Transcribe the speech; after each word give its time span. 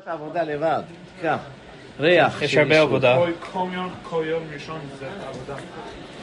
קצת 0.00 0.08
עבודה 0.08 0.42
לבד, 0.42 0.82
קח. 1.22 1.36
ריח. 2.00 2.42
יש 2.42 2.56
הרבה. 2.56 2.80
עבודה. 2.80 3.18
כל- 3.52 4.24
יום, 4.26 4.42
ראשון 4.54 4.80
זה 5.00 5.06
עבודה. 5.28 5.54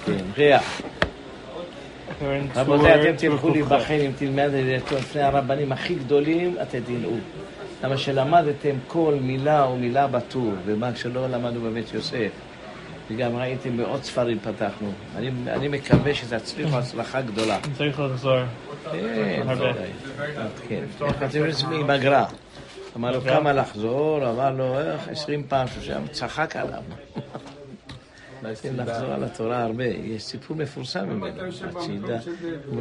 כן, 0.05 0.25
ריח. 0.38 0.82
רבותיי, 2.55 3.10
אתם 3.10 3.18
תלכו 3.18 3.49
להיבחן 3.49 3.94
אם 3.94 4.12
תלמד 4.18 4.44
את 4.44 4.52
זה 4.65 4.78
טוב 4.89 4.97
לפני 4.99 5.21
הרבנים 5.21 5.71
הכי 5.71 5.96
גדולים, 5.96 6.55
אתם 6.62 6.79
תדעו. 6.79 7.18
למה 7.84 7.97
שלמדתם 7.97 8.76
כל 8.88 9.15
מילה 9.21 9.66
ומילה 9.66 10.08
בטור, 10.08 10.54
ומה 10.66 10.96
שלא 10.96 11.28
למדנו 11.28 11.62
בבית 11.62 11.94
יוסף. 11.94 12.30
וגם 13.12 13.36
ראיתם 13.36 13.78
בעוד 13.78 14.04
ספרים 14.04 14.40
פתחנו. 14.40 14.92
אני, 15.16 15.32
אני 15.48 15.68
מקווה 15.68 16.16
שתצליחו 16.16 16.78
הצלחה 16.78 17.22
גדולה. 17.22 17.58
צריך 17.78 18.00
לחזור. 18.00 18.38
כן. 18.92 19.42
כן. 20.68 20.84
אתם 21.26 21.46
יודעים 21.46 21.72
עם 21.80 21.90
הגר"א? 21.90 22.24
אמר 22.96 23.12
לו 23.12 23.21
כמה 23.21 23.54
לחזור, 23.54 24.30
אמר 24.30 24.52
לו 24.52 24.80
איך 24.80 25.07
עשרים 25.07 25.44
פעם, 25.48 25.68
שלושה, 25.68 25.97
צחק 26.11 26.56
עליו. 26.56 26.84
צריכים 28.54 28.79
לחזור 28.79 29.11
על 29.11 29.24
התורה 29.24 29.64
הרבה, 29.64 29.84
יש 29.86 30.24
סיפור 30.24 30.57
מפורסם 30.57 31.10
ממנו, 31.10 31.51
שידע. 31.86 32.20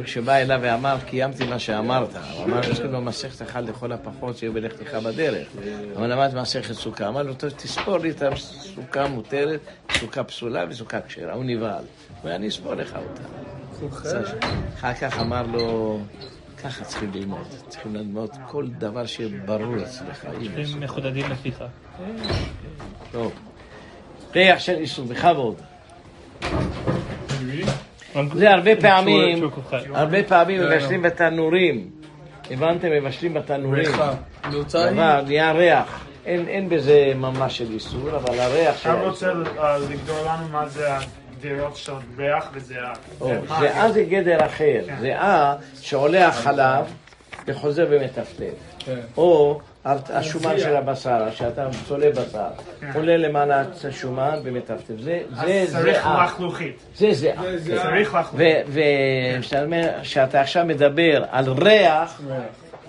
כשבא 0.03 0.35
אליו 0.35 0.59
ואמר, 0.61 0.97
קיימתי 1.05 1.43
מה 1.47 1.59
שאמרת, 1.59 2.09
הוא 2.15 2.43
אמר, 2.43 2.59
יש 2.71 2.79
לנו 2.79 3.01
מסכת 3.01 3.41
אחת 3.41 3.63
לכל 3.63 3.91
הפחות 3.91 4.37
שיהיו 4.37 4.53
בלכתך 4.53 4.93
בדרך. 4.93 5.47
אבל 5.95 6.13
למד 6.13 6.35
מסכת 6.35 6.73
סוכה, 6.73 7.07
אמר 7.07 7.23
לו, 7.23 7.33
טוב, 7.33 7.49
תספור 7.49 7.97
לי 7.97 8.09
את 8.09 8.21
הסוכה 8.21 9.07
מותרת, 9.07 9.59
סוכה 9.91 10.23
פסולה 10.23 10.65
וסוכה 10.69 11.01
כשרה, 11.01 11.33
הוא 11.33 11.43
נבהל. 11.45 11.83
ואני 12.23 12.47
אספור 12.47 12.73
לך 12.73 12.95
אותה. 12.95 13.23
אחר 14.75 14.93
כך 14.93 15.19
אמר 15.19 15.43
לו, 15.43 15.99
ככה 16.63 16.83
צריכים 16.83 17.11
ללמוד, 17.13 17.47
צריכים 17.67 17.95
ללמוד 17.95 18.29
כל 18.47 18.67
דבר 18.67 19.05
שיהיה 19.05 19.29
ברור 19.45 19.83
אצלך. 19.83 20.25
הם 20.25 20.83
מחודדים 20.83 21.29
לפיך. 21.29 21.63
טוב. 23.11 23.31
ריח 24.35 24.59
של 24.59 24.75
איסור, 24.75 25.05
בכבוד. 25.05 25.55
זה 28.33 28.51
הרבה 28.51 28.75
פעמים, 28.75 29.49
הרבה 29.93 30.23
פעמים 30.23 30.61
מבשלים 30.61 31.01
בתנורים. 31.01 31.89
הבנתם? 32.51 32.87
מבשלים 32.91 33.33
בתנורים. 33.33 33.91
דבר, 34.73 35.21
נהיה 35.21 35.51
ריח. 35.51 36.05
אין 36.25 36.47
אין 36.47 36.69
בזה 36.69 37.13
ממש 37.15 37.57
של 37.57 37.71
איסור, 37.71 38.09
אבל 38.09 38.39
הריח 38.39 38.77
של 38.77 38.89
אתה. 38.89 39.01
רוצה 39.01 39.31
אה, 39.57 39.77
לגדול 39.77 40.19
לנו 40.27 40.47
מה 40.51 40.67
זה 40.69 40.89
הדירות 41.41 41.77
של 41.77 41.91
ריח 42.17 42.49
וזיעה. 42.53 42.93
זיעה 43.59 43.91
זה 43.91 44.03
גדר 44.03 44.45
אחר. 44.45 44.81
זיעה 44.99 45.55
שעולה 45.81 46.27
החלב 46.27 46.85
וחוזר 47.47 47.87
ומטפטף. 47.89 48.87
או 49.17 49.59
השומן 49.85 50.59
של 50.59 50.75
הבשר, 50.75 51.31
שאתה 51.31 51.67
צולה 51.87 52.09
בשר, 52.11 52.47
עולה 52.93 53.17
למעלה 53.17 53.63
השומן 53.89 54.39
ומטפטף. 54.43 54.93
זה 54.99 55.19
זה 55.29 55.41
אז 55.41 55.71
צריך 55.71 56.03
זיעה. 56.03 56.23
לחלוכית. 56.23 56.75
זה 56.95 57.07
זיעה. 57.11 57.43
צריך 57.81 58.15
לחלוכית. 58.15 58.65
וכשאתה 58.67 60.41
עכשיו 60.41 60.65
מדבר 60.65 61.23
על 61.31 61.45
ריח, 61.49 62.21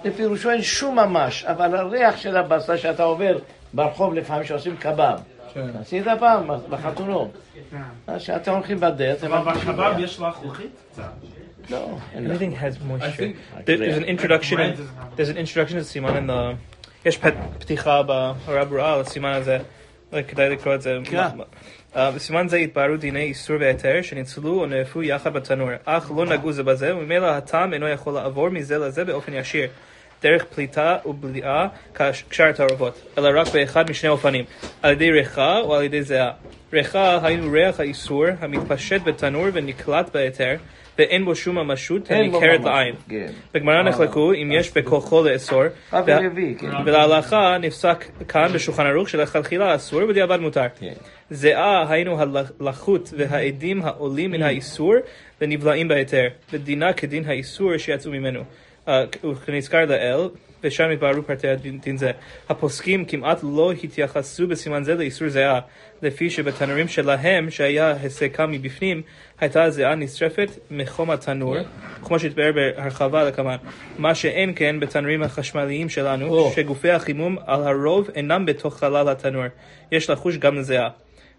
לפירושו 0.04 0.50
אין 0.50 0.62
שום 0.62 0.96
ממש, 0.96 1.44
אבל 1.44 1.76
הריח 1.76 2.16
של 2.16 2.36
הבשר 2.36 2.76
שאתה 2.76 3.02
עובר 3.02 3.38
ברחוב 3.72 4.14
לפעמים 4.14 4.44
שעושים 4.44 4.76
קבב. 4.76 5.18
עשית 5.80 6.04
פעם 6.20 6.48
בחתונות. 6.70 7.30
אז 8.06 8.22
כשאתם 8.22 8.52
הולכים 8.52 8.80
בדרך, 8.80 9.24
אבל 9.24 9.52
ריח. 9.76 9.98
יש 9.98 10.20
לחלוכית? 10.20 10.98
לא, 11.70 11.88
אין 12.14 12.30
לך. 12.30 12.40
Everything 12.40 12.54
has 12.62 12.88
moisture. 12.88 13.22
There's 13.66 13.98
an 13.98 14.18
introduction. 14.18 14.58
There's 15.16 15.28
an 15.28 15.36
introduction 15.36 15.78
to 15.78 15.82
סימן 15.82 16.16
in 16.16 16.30
the. 16.30 16.54
יש 17.08 17.16
פת- 17.18 17.34
פתיחה 17.58 18.02
בהוראה 18.02 18.64
ברורה 18.64 18.94
על 18.94 19.00
הסימן 19.00 19.32
הזה. 19.32 19.58
אולי 20.12 20.24
כדאי 20.24 20.50
לקרוא 20.50 20.74
את 20.74 20.82
זה. 20.82 20.98
בסימן 21.96 22.48
זה 22.48 22.56
התבהרו 22.56 22.96
דיני 22.96 23.20
איסור 23.22 23.56
והיתר 23.60 24.02
שניצלו 24.02 24.60
או 24.60 24.66
נאפו 24.66 25.02
יחד 25.02 25.32
בתנור, 25.32 25.68
אך 25.84 26.10
לא 26.16 26.26
נגעו 26.26 26.52
זה 26.52 26.62
בזה, 26.62 26.96
וממילא 26.96 27.26
הטעם 27.26 27.72
אינו 27.74 27.88
יכול 27.88 28.14
לעבור 28.14 28.48
מזה 28.48 28.78
לזה 28.78 29.04
באופן 29.04 29.32
ישיר. 29.34 29.68
דרך 30.22 30.44
פליטה 30.44 30.96
ובליעה 31.06 31.68
כשאר 32.30 32.48
התערובות, 32.48 33.02
אלא 33.18 33.40
רק 33.40 33.48
באחד 33.54 33.90
משני 33.90 34.10
אופנים, 34.10 34.44
על 34.82 34.92
ידי 34.92 35.10
ריחה 35.10 35.58
או 35.58 35.74
על 35.74 35.82
ידי 35.82 36.02
זיעה. 36.02 36.30
ריחה 36.72 37.26
היינו 37.26 37.52
ריח 37.52 37.80
האיסור 37.80 38.24
המתפשט 38.40 39.02
בתנור 39.04 39.46
ונקלט 39.52 40.10
בהיתר, 40.14 40.54
ואין 40.98 41.24
בו 41.24 41.34
שום 41.34 41.58
ממשות 41.58 42.10
הניכרת. 42.10 42.60
לעין. 42.64 42.94
כן. 43.08 43.26
בגמרא 43.54 43.82
נחלקו 43.82 44.32
אם 44.32 44.52
יש 44.52 44.72
בכוחו 44.72 45.24
לאסור, 45.24 45.62
כן. 45.90 46.28
ולהלכה 46.84 47.56
נפסק 47.60 48.04
כאן 48.28 48.52
בשולחן 48.54 48.86
ערוך 48.86 49.08
שלכתחילה 49.08 49.74
אסור 49.74 50.02
ובדיעבד 50.04 50.40
מותר. 50.40 50.66
כן. 50.80 50.92
זיעה 51.30 51.92
היינו 51.92 52.18
הלחות 52.60 53.12
והעדים 53.16 53.82
העולים 53.82 54.30
מן 54.30 54.42
האיסור 54.42 54.94
ונבלעים 55.40 55.88
בהיתר, 55.88 56.28
ודינה 56.52 56.92
כדין 56.92 57.24
האיסור 57.26 57.76
שיצאו 57.76 58.10
ממנו. 58.12 58.40
אה, 58.88 59.04
וכנזכר 59.32 59.84
לאל, 59.84 60.28
ושם 60.64 60.90
התבררו 60.90 61.22
פרטי 61.22 61.48
הדין 61.48 61.78
דין 61.78 61.96
זה. 61.96 62.10
הפוסקים 62.48 63.04
כמעט 63.04 63.40
לא 63.42 63.72
התייחסו 63.84 64.46
בסימן 64.46 64.84
זה 64.84 64.94
לאיסור 64.94 65.28
זיעה, 65.28 65.60
לפי 66.02 66.30
שבתנורים 66.30 66.88
שלהם, 66.88 67.50
שהיה 67.50 67.90
הסקה 67.90 68.46
מבפנים, 68.46 69.02
הייתה 69.40 69.62
הזיעה 69.62 69.94
נשרפת 69.94 70.48
מחום 70.70 71.10
התנור, 71.10 71.56
כמו 72.02 72.18
שהתבאר 72.18 72.52
בהרחבה 72.52 73.24
לכמה. 73.24 73.56
מה 73.98 74.14
שאין 74.14 74.52
כן 74.56 74.80
בתנורים 74.80 75.22
החשמליים 75.22 75.88
שלנו, 75.88 76.26
או. 76.26 76.50
שגופי 76.50 76.90
החימום 76.90 77.36
על 77.46 77.62
הרוב 77.62 78.10
אינם 78.14 78.46
בתוך 78.46 78.78
חלל 78.78 79.08
התנור. 79.08 79.44
יש 79.92 80.10
לחוש 80.10 80.36
גם 80.36 80.56
לזיעה. 80.56 80.88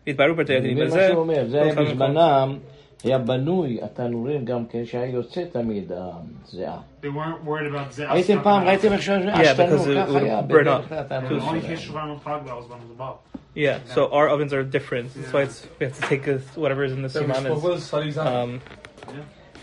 התבררו 0.07 0.35
פרטי 0.35 0.55
הדין. 0.55 0.89
זה 0.89 0.97
מה 0.97 1.07
שהוא 1.07 1.19
אומר, 1.19 1.47
זה 1.47 1.61
במקום. 1.61 1.85
בזמנם, 1.85 2.57
היה 3.04 3.18
בנוי 3.18 3.78
התנורים 3.82 4.44
גם 4.44 4.66
כן, 4.66 4.84
שהיה 4.84 5.06
יוצא 5.06 5.44
תמיד 5.52 5.92
הזיעה. 5.94 6.78
They 7.02 7.06
weren't 7.06 7.46
worried 7.46 7.72
about 7.74 7.92
זיעה. 7.92 8.12
הייתם 8.12 8.38
stuck 8.40 8.44
פעם, 8.44 8.62
in 8.62 8.66
ראיתם 8.66 8.92
איך 8.92 9.02
שהתנור, 9.02 9.34
because 9.34 9.86
it 9.86 10.06
ככה 10.08 10.18
היה, 10.18 10.40
would 10.40 10.42
burn 10.42 10.54
בדרך 10.54 10.84
up. 10.84 10.88
כלל 10.88 10.98
the- 10.98 11.14
התנור 11.14 11.40
The 11.40 11.42
only 11.42 11.60
שלהם. 11.62 11.74
case 11.76 11.80
שבאנו 11.80 12.20
פג 12.20 12.38
בה 12.44 12.52
was 12.52 12.64
when 12.64 12.78
it 12.78 12.88
was 12.88 13.00
above. 13.00 13.16
Yeah, 13.56 13.78
so 13.94 14.00
our 14.12 14.28
ovens 14.28 14.52
are 14.52 14.62
different. 14.62 15.06
That's 15.14 15.32
why 15.32 15.42
it's, 15.42 15.66
we 15.80 15.86
have 15.86 15.96
to 16.00 16.02
take 16.12 16.28
uh, 16.28 16.38
whatever 16.54 16.84
is 16.84 16.92
in 16.92 17.02
the 17.02 17.08
siman 17.08 17.44
as 17.46 18.18
um, 18.18 18.60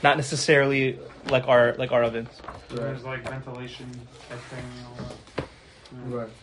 not 0.03 0.18
necessarily 0.18 1.00
like 1.36 1.46
our 1.48 1.66
like 1.81 1.92
our 1.96 2.03
ovens. 2.09 2.30
There's 2.70 3.03
like 3.12 3.22
ventilation, 3.36 3.88
everything, 4.34 4.66
and 4.78 4.86
all 4.90 4.96
that. 5.06 6.18
Right. 6.18 6.34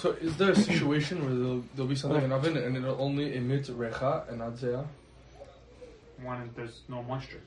So 0.00 0.06
is 0.26 0.32
there 0.40 0.50
a 0.50 0.60
situation 0.70 1.14
where 1.24 1.34
there'll, 1.40 1.64
there'll 1.74 1.88
be 1.96 2.00
something 2.02 2.22
in 2.26 2.30
an 2.30 2.32
oven 2.38 2.56
and 2.56 2.76
it'll 2.78 3.00
only 3.08 3.26
emit 3.40 3.64
recha 3.84 4.12
and 4.28 4.38
not 4.38 4.54
Zeah? 6.21 6.29
When 6.29 6.49
there's 6.55 6.81
no 6.89 7.01
moisture. 7.03 7.41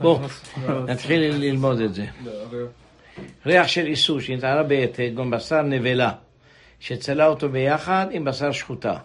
בוא. 0.00 0.18
נתחיל 0.88 1.20
ללמוד 1.20 1.80
את 1.80 1.94
זה. 1.94 2.06
ריח 3.46 3.68
של 3.68 3.86
איסור 3.86 4.20
שנטענה 4.20 4.62
בהעתק, 4.62 5.10
גם 5.16 5.30
בשר 5.30 5.62
נבלה, 5.62 6.12
שצלה 6.80 7.26
אותו 7.26 7.48
ביחד 7.48 8.06
עם 8.10 8.24
בשר 8.24 8.52
שחוטה. 8.52 8.96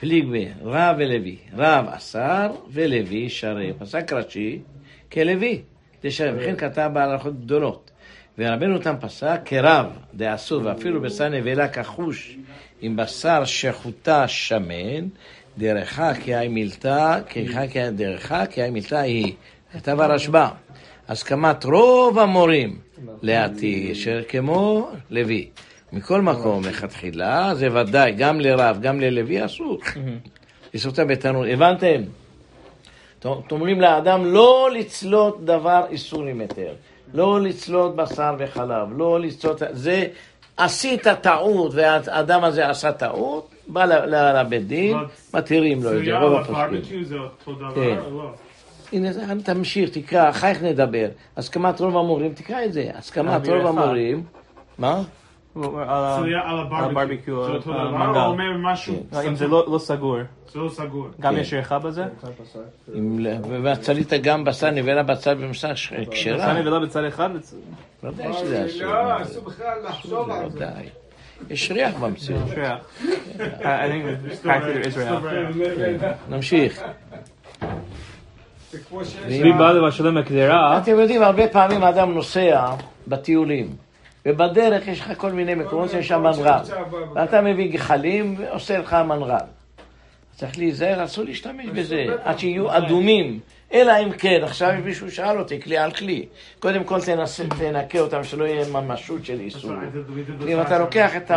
פליגבה, 0.00 0.38
רב 0.62 0.96
ולוי. 0.98 1.36
רב 1.56 1.86
אסר 1.88 2.50
ולוי 2.70 3.30
שרי. 3.30 3.72
פסק 3.78 4.12
רש"י 4.12 4.62
כלוי, 5.12 5.62
דשרי. 6.04 6.30
וכן 6.36 6.56
כתב 6.56 6.90
בהלכות 6.94 7.40
גדולות. 7.40 7.90
ורבנו 8.38 8.78
תם 8.78 8.94
פסק 9.00 9.40
כרב 9.44 9.86
דאסור, 10.14 10.62
ואפילו 10.64 11.00
בשר 11.00 11.28
נבלה 11.28 11.68
כחוש 11.68 12.36
עם 12.80 12.96
בשר 12.96 13.44
שחוטה 13.44 14.28
שמן, 14.28 15.08
דרכה 15.60 16.14
כי 16.14 16.34
היי 16.34 16.48
מילתא, 16.48 17.20
דרכה 17.92 18.46
כי 18.46 18.62
היי 18.62 18.70
מילתא 18.70 18.94
היא. 18.94 19.32
כתב 19.72 20.00
הרשב"א. 20.00 20.48
הסכמת 21.08 21.64
רוב 21.64 22.18
המורים 22.18 22.78
לעתיד, 23.22 23.90
אשר 23.90 24.22
כמו 24.28 24.88
לוי. 25.10 25.48
מכל 25.92 26.20
מקום, 26.20 26.64
לכתחילה, 26.64 27.54
זה 27.54 27.68
ודאי, 27.80 28.12
גם 28.12 28.40
לרב, 28.40 28.78
גם 28.80 29.00
ללוי 29.00 29.44
אסור. 29.44 29.78
לסוטה 30.74 31.04
בתנור. 31.04 31.44
הבנתם? 31.44 32.02
אומרים 33.50 33.80
לאדם 33.80 34.24
לא 34.24 34.68
לצלות 34.72 35.44
דבר 35.44 35.84
איסור 35.90 36.22
עם 36.22 36.40
היתר. 36.40 36.74
לא 37.14 37.40
לצלות 37.40 37.96
בשר 37.96 38.34
וחלב, 38.38 38.88
לא 38.96 39.20
לצלות... 39.20 39.62
זה, 39.70 40.06
עשית 40.56 41.08
טעות, 41.08 41.72
והאדם 41.74 42.44
הזה 42.44 42.68
עשה 42.68 42.92
טעות, 42.92 43.50
בא 43.68 43.84
לבית 43.84 44.66
דין, 44.66 44.96
מתירים 45.34 45.82
לו 45.82 45.98
את 45.98 46.04
זה, 46.04 46.18
רוב 46.18 46.32
הפוסקים. 46.34 46.82
כן. 47.74 47.98
לא? 48.12 48.30
הנה, 48.92 49.10
תמשיך, 49.44 49.90
תקרא, 49.90 50.30
אחר 50.30 50.54
כך 50.54 50.62
נדבר. 50.62 51.08
הסכמת 51.36 51.80
רוב 51.80 51.96
המורים, 51.96 52.32
תקרא 52.34 52.64
את 52.64 52.72
זה. 52.72 52.90
הסכמת 52.94 53.48
רוב. 53.48 53.66
המורים, 53.66 54.22
מה? 54.78 55.02
על 55.56 55.62
זה 55.64 55.68
ה- 55.76 56.20
יהיה 56.26 56.40
על 56.44 56.58
המנגל. 56.60 56.94
או 58.20 58.26
אומר 58.26 58.56
משהו, 58.58 58.94
לא, 59.12 59.22
אם 59.28 59.34
זה 59.34 59.46
לא 59.46 59.64
לא 59.72 59.78
סגור, 59.78 60.16
זה 60.52 60.58
לא 60.58 60.68
סגור. 60.68 61.08
גם 61.20 61.34
כן. 61.34 61.40
יש 61.40 61.54
ריחה 61.54 61.78
בזה? 61.78 62.04
אם 62.98 63.16
ל- 63.18 63.28
והצלית 63.62 64.12
גם 64.22 64.44
בשר 64.44 64.70
נבלה 64.70 65.02
בצל 65.02 65.34
במסך 65.34 65.70
כשרה. 66.10 66.36
בשר 66.36 66.52
נבלה 66.52 66.78
בצד 66.80 67.04
אחד? 67.04 67.30
בצ- 67.36 67.54
ודאי 68.04 68.32
שזה 68.32 68.66
אסור. 68.66 68.86
לא, 68.86 69.22
אסור 69.22 69.44
בכלל 69.44 69.78
לחשוב 69.88 70.30
על 70.30 70.50
זה. 70.50 70.66
יש 71.50 71.70
ריח 71.70 71.94
במציאות. 72.00 72.42
יש 72.46 72.52
ריח. 74.96 75.12
נמשיך. 76.30 76.82
בא 79.58 79.72
לבשלם 79.72 80.16
הקדרה, 80.16 80.78
אתם 80.78 80.98
יודעים, 81.00 81.22
הרבה 81.22 81.48
פעמים 81.48 81.84
האדם 81.84 82.14
נוסע 82.14 82.70
בטיולים, 83.08 83.68
ובדרך 84.26 84.88
יש 84.88 85.00
לך 85.00 85.12
כל 85.16 85.32
מיני 85.32 85.54
מקומות 85.54 85.90
שיש 85.90 86.08
שם 86.08 86.22
מנרל. 86.22 86.60
ואתה 87.14 87.40
מביא 87.40 87.72
גחלים 87.72 88.34
ועושה 88.38 88.78
לך 88.78 88.92
מנרל. 88.94 89.38
צריך 90.36 90.58
להיזהר, 90.58 91.04
אסור 91.04 91.24
להשתמש 91.24 91.66
בזה, 91.66 92.06
עד 92.24 92.38
שיהיו 92.38 92.76
אדומים. 92.76 93.40
אלא 93.72 93.92
אם 94.02 94.12
כן, 94.12 94.40
עכשיו 94.42 94.72
מישהו 94.84 95.10
שאל 95.10 95.38
אותי, 95.38 95.60
כלי 95.62 95.78
על 95.78 95.92
כלי. 95.92 96.26
קודם 96.58 96.84
כל 96.84 97.00
תנסה, 97.00 97.44
תנקה 97.48 97.98
אותם, 97.98 98.24
שלא 98.24 98.44
יהיה 98.44 98.68
ממשות 98.68 99.24
של 99.24 99.40
איסור. 99.40 99.72
אם 100.48 100.60
אתה 100.60 100.78
לוקח 100.78 101.16
את, 101.16 101.30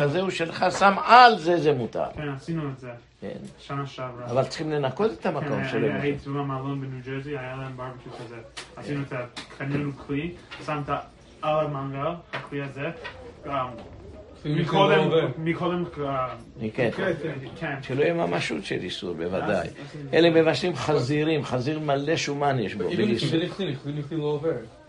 הזהו 0.00 0.30
שלך, 0.30 0.66
שם 0.78 0.94
על 1.04 1.38
זה, 1.38 1.56
זה 1.60 1.72
מותר. 1.72 2.04
כן, 2.16 2.28
עשינו 2.36 2.62
את 2.74 2.80
זה, 2.80 2.88
כן. 3.20 3.28
שנה 3.58 3.86
שעברה. 3.86 4.26
אבל 4.26 4.44
צריכים 4.44 4.70
לנקות 4.70 5.10
את 5.20 5.26
המקום 5.26 5.62
כן, 5.62 5.68
שלו. 5.68 5.86
היה- 5.86 6.02
הייתי 6.02 6.28
במלון 6.28 6.80
בניו 6.80 7.00
ג'רזי, 7.06 7.30
היה 7.30 7.56
להם 7.56 7.76
ברבקיו 7.76 8.12
כזה. 8.24 8.36
עשינו 8.76 9.02
את 9.08 9.12
ה... 9.12 9.16
קנינו 9.58 9.90
כלי, 10.06 10.32
שמת 10.66 10.88
על 11.42 11.66
המנגל, 11.66 12.10
הכלי 12.32 12.62
הזה. 12.62 12.90
גם 13.46 13.66
מקודם, 14.44 15.08
מקודם, 15.38 15.84
אה, 16.04 16.28
כן. 16.74 16.90
כן. 17.60 17.74
שלא 17.82 18.02
יהיה 18.02 18.14
ממשות 18.14 18.64
של 18.64 18.74
איסור, 18.82 19.14
בוודאי. 19.14 19.68
אלה 20.14 20.30
מבשלים 20.30 20.76
חזירים, 20.76 21.44
חזיר 21.44 21.78
מלא 21.78 22.16
שומן 22.16 22.58
יש 22.58 22.74
בו, 22.74 22.84
בלי. 22.88 23.16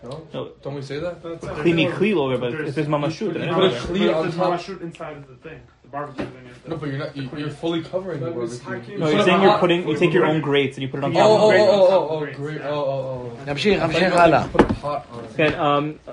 Don't 0.02 0.74
we 0.74 0.82
say 0.82 0.98
that? 1.00 1.46
כלי 1.62 1.86
מכלי 1.86 2.14
לא 2.14 2.20
עובר, 2.20 2.50
but 2.50 2.74
there's 2.74 2.88
ממשות, 2.88 3.32
then 3.32 3.36
If 3.36 3.42
it's 3.42 3.54
put 3.54 3.62
a 3.62 3.66
over. 3.66 3.86
cleat 3.86 4.10
on 4.10 4.32
top. 4.32 4.46
ממשות 4.50 4.80
inside 4.82 5.16
of 5.20 5.26
the 5.28 5.48
thing, 5.48 5.60
the 5.84 5.88
barbecue 5.92 6.24
thing 6.24 6.46
is 6.50 6.68
No, 6.70 6.76
but 6.76 6.88
you're 6.88 6.98
not. 6.98 7.16
You, 7.16 7.28
you're 7.40 7.56
fully 7.62 7.82
covering 7.82 8.20
the 8.20 8.30
barbecue. 8.30 8.98
No, 8.98 9.08
you're 9.10 9.24
saying 9.28 9.42
you're 9.42 9.58
putting, 9.64 9.80
you 9.88 9.96
take 10.04 10.14
your 10.18 10.26
own 10.30 10.40
grates 10.48 10.74
and 10.76 10.82
you 10.84 10.88
put 10.92 10.98
it 11.00 11.04
on 11.04 11.10
Oh, 11.16 11.20
top 11.20 11.30
oh, 11.30 11.34
of 11.34 11.40
the 11.40 11.60
oh, 11.60 11.70
grate. 11.70 11.70
oh, 11.70 12.08
oh, 12.10 12.14
oh, 12.14 12.36
great. 12.42 12.60
Oh, 12.62 12.92
oh, 12.92 13.46
oh. 13.46 13.50
נמשיך, 13.50 13.82
הלאה. 14.12 14.44
it. 14.54 15.36
כן, 15.36 15.52
אמ, 15.60 15.92
אה, 16.08 16.12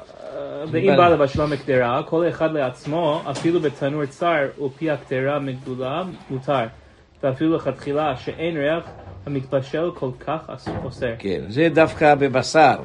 ואם 0.71 0.97
בא 0.97 1.09
לבשלם 1.09 1.53
הקדרה, 1.53 2.03
כל 2.03 2.29
אחד 2.29 2.51
לעצמו, 2.51 3.21
אפילו 3.31 3.59
בתנור 3.59 4.05
צר 4.05 4.47
ופי 4.65 4.91
הקדרה 4.91 5.39
מגדולה, 5.39 6.03
מותר. 6.29 6.65
ואפילו 7.23 7.55
לכתחילה 7.55 8.15
שאין 8.15 8.57
ריח 8.57 8.83
המתבשל 9.25 9.91
כל 9.95 10.09
כך 10.19 10.51
אוסר. 10.83 11.13
כן, 11.19 11.41
זה 11.47 11.69
דווקא 11.73 12.15
בבשר, 12.15 12.75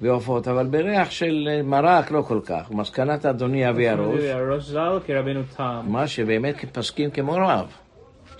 בעופות, 0.00 0.48
אבל 0.48 0.66
בריח 0.66 1.10
של 1.10 1.48
אה, 1.50 1.62
מרק 1.62 2.10
לא 2.10 2.22
כל 2.22 2.40
כך. 2.44 2.70
מסקנת 2.70 3.26
אדוני 3.26 3.68
אבי 3.68 3.88
הראש, 3.88 4.24
הראש 4.24 4.64
ז"ל 4.64 4.98
כרבנו 5.06 5.40
תם. 5.56 5.80
מה 5.88 6.06
שבאמת 6.06 6.64
פסקים 6.72 7.10
כמו 7.10 7.32
רב, 7.32 7.72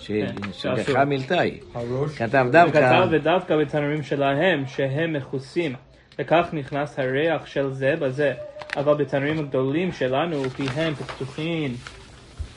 כן, 0.06 0.26
שלך. 0.52 0.96
מילתאי. 1.06 1.61
הראש. 1.75 2.19
כתב 2.19 2.46
דווקא, 2.50 2.78
וכתב 2.78 3.08
ודווקא 3.11 3.56
בתנורים 3.56 4.02
שלהם 4.02 4.64
שהם 4.66 5.12
מכוסים. 5.12 5.75
וכך 6.19 6.49
נכנס 6.52 6.99
הריח 6.99 7.46
של 7.46 7.70
זה 7.70 7.94
בזה. 8.00 8.32
אבל 8.76 8.94
בתנורים 8.94 9.38
הגדולים 9.38 9.93
שלנו 9.93 10.43
פיהם 10.50 10.94
פתוחים. 10.94 11.75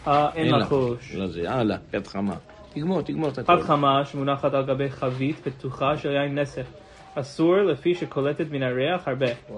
אין. 0.08 0.56
לחוש. 0.56 1.16
לא 1.16 1.28
זה, 1.28 1.52
הלאה, 1.52 1.78
פת 1.92 2.08
חמה. 2.08 2.36
תגמור, 2.74 3.02
תגמור 3.02 3.30
את 3.30 3.34
פת 3.34 3.50
הכל. 3.50 3.62
חמה 3.62 4.06
שמונחת 4.06 4.54
על 4.54 4.66
גבי 4.66 4.90
חבית 4.90 5.40
פתוחה 5.40 5.98
של 5.98 6.12
יין 6.12 6.40
נסך. 6.40 6.66
אסור 7.16 7.58
לפי 7.58 7.96
שקולטת 7.96 8.46
מן 8.52 8.64
הריח 8.64 9.08
הרבה. 9.08 9.26
Wow. 9.26 9.54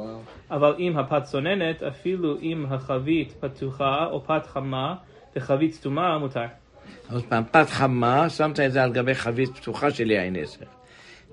אבל 0.51 0.75
אם 0.79 0.97
הפת 0.97 1.23
צוננת, 1.23 1.83
אפילו 1.83 2.37
אם 2.41 2.65
החבית 2.69 3.33
פתוחה 3.39 4.05
או 4.11 4.23
פת 4.23 4.45
חמה 4.45 4.95
וחבית 5.35 5.73
סתומה, 5.73 6.17
מותר. 6.17 6.45
עוד 7.11 7.23
פעם, 7.23 7.43
פת 7.51 7.69
חמה, 7.69 8.29
שמת 8.29 8.59
את 8.59 8.71
זה 8.71 8.83
על 8.83 8.93
גבי 8.93 9.15
חבית 9.15 9.49
פתוחה 9.57 9.91
של 9.91 10.11
יין 10.11 10.35
נסך. 10.35 10.78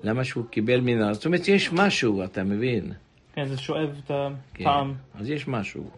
למה 0.03 0.23
שהוא 0.23 0.45
קיבל 0.49 0.79
מן 0.81 1.01
ה... 1.01 1.13
זאת 1.13 1.25
אומרת, 1.25 1.47
יש 1.47 1.73
משהו, 1.73 2.23
אתה 2.23 2.43
מבין? 2.43 2.91
כן, 3.35 3.45
זה 3.45 3.57
שואב 3.57 3.89
את 4.05 4.11
כן. 4.53 4.63
הטעם, 4.63 4.93
אז 5.19 5.29
יש 5.29 5.47
משהו. 5.47 5.89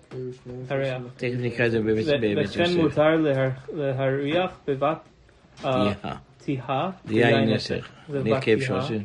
הריח. 0.69 1.01
תכף 1.17 1.33
נקרא 1.39 1.65
את 1.65 1.71
זה 1.71 1.79
בבית 1.79 2.07
ו- 2.07 2.11
בבית 2.21 2.49
וכן 2.49 2.59
יוסף. 2.61 2.75
מותר 2.75 3.15
להר- 3.15 3.49
להריח 3.73 4.51
בבת 4.67 4.97
אה, 5.65 5.91
תיהה. 6.45 6.89
תיהה 7.07 7.29
יין 7.31 7.49
נסך. 7.49 7.89
זה 8.09 8.23
נקב 8.23 8.59
שעושים. 8.59 9.03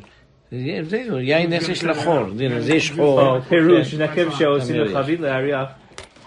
זה- 0.51 0.79
זהו, 0.83 1.19
יין 1.19 1.53
נסך 1.53 1.75
של 1.75 1.89
החור. 1.89 2.23
זה 2.59 2.79
שחור. 2.79 3.21
או 3.21 3.41
פירוש, 3.41 3.95
כן. 3.95 4.03
נקב 4.03 4.31
שעושים 4.37 4.75
תמיד 4.75 4.87
יש. 4.87 4.93
לחבית 4.93 5.19
להריח 5.19 5.69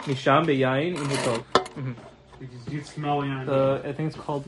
משם 0.09 0.43
ביין 0.47 0.97
אם 0.97 1.03
הוא 1.07 1.17
טוב. 1.25 1.45
The, 2.97 3.85
I 3.85 3.93
think 3.99 4.13
it's 4.13 4.17
called, 4.27 4.45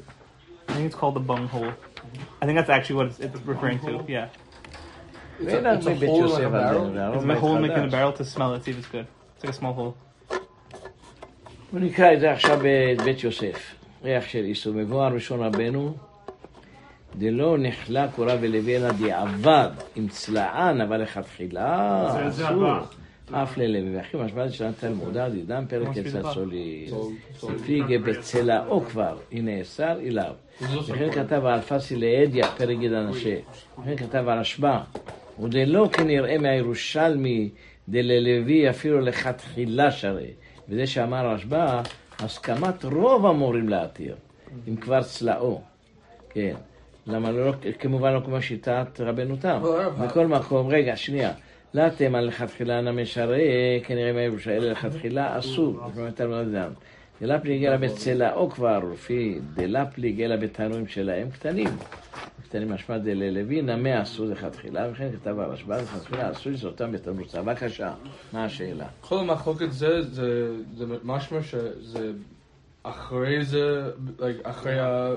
I 0.68 0.72
think 0.72 0.86
it's 0.92 0.94
called 1.00 1.14
the 1.14 1.20
bung 1.20 1.46
hole. 1.54 1.72
I 2.42 2.46
think 2.46 2.56
that's 2.58 2.70
actually 2.70 2.96
what 2.96 3.06
it's, 3.06 3.20
it's 3.20 3.40
referring 3.46 3.78
to. 3.86 4.04
Yeah, 4.08 4.26
ואין 5.44 5.66
it's 5.66 5.86
a 5.86 5.88
הרבה 5.88 6.00
בית 6.00 6.08
hole 6.10 6.14
in 6.16 6.22
יוסף 6.22 6.40
a 6.40 6.44
על 6.44 6.52
barrel? 6.52 6.92
זה. 6.94 7.08
it's 7.14 7.38
a 7.38 7.40
hole 7.40 7.56
in 7.56 7.62
making 7.62 7.88
a 7.88 7.90
barrel 7.90 8.12
to 8.20 8.24
smell 8.24 8.54
it, 8.54 8.64
see 8.64 8.70
if 8.70 8.78
it's 8.78 8.92
good. 8.92 9.06
It's 9.36 9.44
like 9.44 9.50
a 9.54 9.60
small 9.60 9.74
hole. 9.74 9.94
בוא 11.72 11.80
נקרא 11.80 12.12
את 12.12 12.20
זה 12.20 12.32
עכשיו 12.32 12.58
בבית 12.62 13.24
יוסף. 13.24 13.74
ריח 14.04 14.24
של 14.28 14.44
איסור. 14.44 14.74
מבואר 14.74 15.12
ראשון 15.14 15.40
רבנו, 15.42 15.94
דלא 17.16 17.56
נחלה 17.58 18.08
קורה 18.08 18.34
ולוי 18.40 18.76
אלא 18.76 18.92
דיעבד 18.92 19.68
עם 19.96 20.08
צלען, 20.08 20.80
אבל 20.80 21.02
לכתחילה 21.02 22.08
זה- 22.12 22.30
זה 22.30 22.46
אסור. 22.48 22.66
הבא. 22.66 22.84
אף 23.42 23.56
ללוי 23.58 23.98
וכי 24.00 24.16
משמע 24.16 24.44
לשנת 24.44 24.74
תלמודה, 24.80 25.28
דידם 25.28 25.64
פרק 25.68 25.88
ממש 25.88 25.98
אצל 25.98 26.10
בלבד. 26.22 26.32
סולי. 26.34 26.88
So, 26.90 26.94
so. 27.40 27.46
ספיגה 27.58 27.98
בצלעו 27.98 28.80
כבר, 28.84 29.18
הנה 29.32 29.56
נאסר 29.58 30.00
אליו. 30.00 30.32
וכן. 30.62 31.10
כתב 31.10 31.44
על 31.44 31.60
פסי 31.60 31.96
לאדיה, 31.96 32.48
פרק 32.48 32.76
יד 32.80 32.92
אנשה. 32.92 33.36
וכן 33.82 33.96
כתב 33.96 34.24
על 34.28 34.38
השבע. 34.38 34.80
ודלא 35.42 35.88
כנראה 35.92 36.38
מהירושלמי 36.38 37.48
דללוי 37.88 38.70
אפילו 38.70 39.00
לכתחילה 39.00 39.90
שרי. 39.90 40.30
וזה 40.68 40.86
שאמר 40.86 41.26
השבע, 41.26 41.82
הסכמת 42.18 42.84
רוב 42.84 43.26
המורים 43.26 43.68
להתיר, 43.68 44.14
אם 44.68 44.76
כבר 44.76 45.02
צלעו. 45.02 45.62
כן. 46.30 46.54
למה 47.06 47.30
לא, 47.30 47.52
כמובן 47.78 48.12
לא 48.12 48.20
כמו 48.20 48.42
שיטת 48.42 49.00
רבנו 49.00 49.36
תם. 49.36 49.60
הרב, 49.64 50.04
בכל 50.04 50.26
מקום, 50.26 50.68
רגע, 50.68 50.96
שנייה. 50.96 51.32
לאתם 51.74 52.14
על 52.14 52.24
לכתחילה 52.24 52.80
נמשרה, 52.80 53.38
כנראה 53.84 54.12
מהירושה, 54.12 54.56
אלא 54.56 54.70
לכתחילה 54.70 55.38
אסור. 55.38 55.80
דלה 57.20 57.38
פליג 57.40 57.64
אלא 57.64 57.76
בצלעו 57.76 58.50
כבר, 58.50 58.80
לפי 58.92 59.38
דלה 59.54 59.86
פליג 59.86 60.20
אלא 60.22 60.36
בתנועים 60.36 60.86
שלהם 60.86 61.30
קטנים. 61.30 61.68
קטנים 62.44 62.72
משמע 62.72 62.98
דללוי, 62.98 63.62
נמה 63.62 64.02
אסור 64.02 64.26
לכתחילה, 64.26 64.88
וכן 64.92 65.08
כתב 65.12 65.38
הרשב"א, 65.38 65.76
לכתחילה 65.76 66.30
אסור 66.32 66.52
לזרותם 66.52 66.92
בתנור 66.92 67.26
צבא. 67.26 67.42
בבקשה, 67.42 67.92
מה 68.32 68.44
השאלה? 68.44 68.86
כל 69.00 69.18
המחלוקת 69.18 69.72
זה, 69.72 70.02
זה, 70.02 70.56
זה 70.76 70.84
משמע 71.04 71.42
שזה 71.42 72.12
אחרי 72.82 73.44
זה, 73.44 73.90
אחרי 74.42 74.78
ה... 74.78 75.08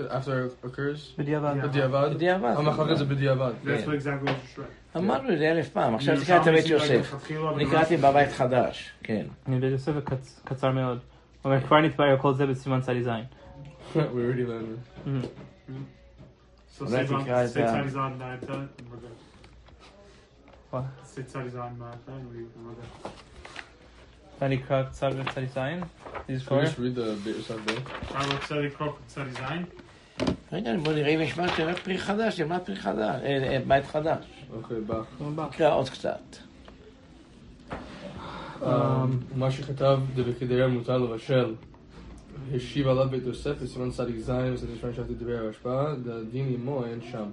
after 0.00 0.30
it 0.48 0.66
occurs? 0.66 1.18
בדיעבד. 1.18 1.54
בדיעבד? 1.62 2.08
בדיעבד. 2.14 2.54
המחלוקת 2.56 2.96
זה 2.98 3.04
בדיעבד. 3.04 3.52
That's 3.64 3.86
what 3.86 4.00
exactly 4.02 4.28
what 4.28 4.58
you 4.58 4.60
said. 4.60 4.98
אמרנו 4.98 5.32
את 5.32 5.38
זה 5.38 5.50
אלף 5.52 5.68
פעם, 5.68 5.94
עכשיו 5.94 6.20
תקרא 6.20 6.42
את 6.42 6.46
הבית 6.46 6.66
יוסף. 6.66 7.14
אני 7.56 7.66
קראתי 7.70 7.96
בבית 7.96 8.32
חדש, 8.32 8.92
כן. 9.02 9.26
אני 9.48 9.60
בית 9.60 9.72
יוסף 9.72 9.92
וקצ- 10.04 10.40
קצר 10.44 10.70
מאוד. 10.72 10.98
אבל 11.44 11.60
כבר 11.60 11.80
נתבהר 11.80 12.18
כל 12.18 12.34
זה 12.34 12.46
בסימן 12.46 12.80
צדי 12.80 13.02
זין. 13.02 13.24
We 13.94 13.96
already 13.96 14.46
landed. 14.48 15.08
So 16.78 16.80
אולי 16.80 17.04
say 17.06 17.10
on- 17.10 17.22
תקרא 17.22 17.44
את 17.44 17.50
say 17.50 17.60
ה- 17.60 17.72
צדי 17.80 17.88
זין 17.90 18.18
באמצע, 18.18 18.52
we're 18.52 19.04
good. 19.04 20.74
What? 20.74 20.78
say 21.16 21.22
צדי 21.26 21.50
זין 21.50 21.60
באמצע, 21.78 22.12
we're 22.32 23.06
good. 23.06 23.08
ואני 24.40 24.56
אקרא 24.56 24.82
קצר 24.82 25.10
בצדי 25.10 25.46
זין. 25.46 25.82
Can 25.82 26.30
we 26.30 26.64
just 26.64 26.78
read 26.78 26.96
the 26.96 27.26
bit 27.26 27.36
yourself 27.36 27.70
there? 27.70 28.16
אפשר 28.18 28.34
רוצה 28.36 28.54
לקרוא 28.54 28.92
צדי 29.06 29.30
זין? 29.30 29.64
רגע, 30.52 30.70
בוא 30.82 30.92
נראה 30.92 31.08
אם 31.08 31.20
יש 31.20 31.38
משהו, 31.38 31.66
רק 31.66 31.78
פרי 31.78 31.98
חדש, 31.98 32.40
נלמד 32.40 32.58
פרי 32.64 32.76
חדש, 32.76 33.20
אה, 33.22 33.52
אה, 33.52 33.58
בית 33.66 33.84
חדש. 33.84 34.24
אוקיי, 34.52 34.80
בא. 34.80 35.02
נקרא 35.48 35.74
עוד 35.74 35.88
קצת. 35.88 36.36
מה 39.36 39.50
שכתב 39.50 39.98
דבקדריה 40.14 40.68
מותר 40.68 40.98
לבשל. 40.98 41.54
השיב 42.54 42.88
עליו 42.88 43.08
בית 43.10 43.22
יוסף 43.26 43.62
בסימן 43.62 43.90
צדיק 43.90 44.16
ז' 44.18 44.30
וסדיק 44.52 44.70
ראשון 44.74 44.94
שבתי 44.94 45.14
דברי 45.14 45.38
הרשב"א, 45.38 45.94
דין 46.30 46.54
עמו 46.54 46.84
אין 46.84 47.00
שם. 47.10 47.24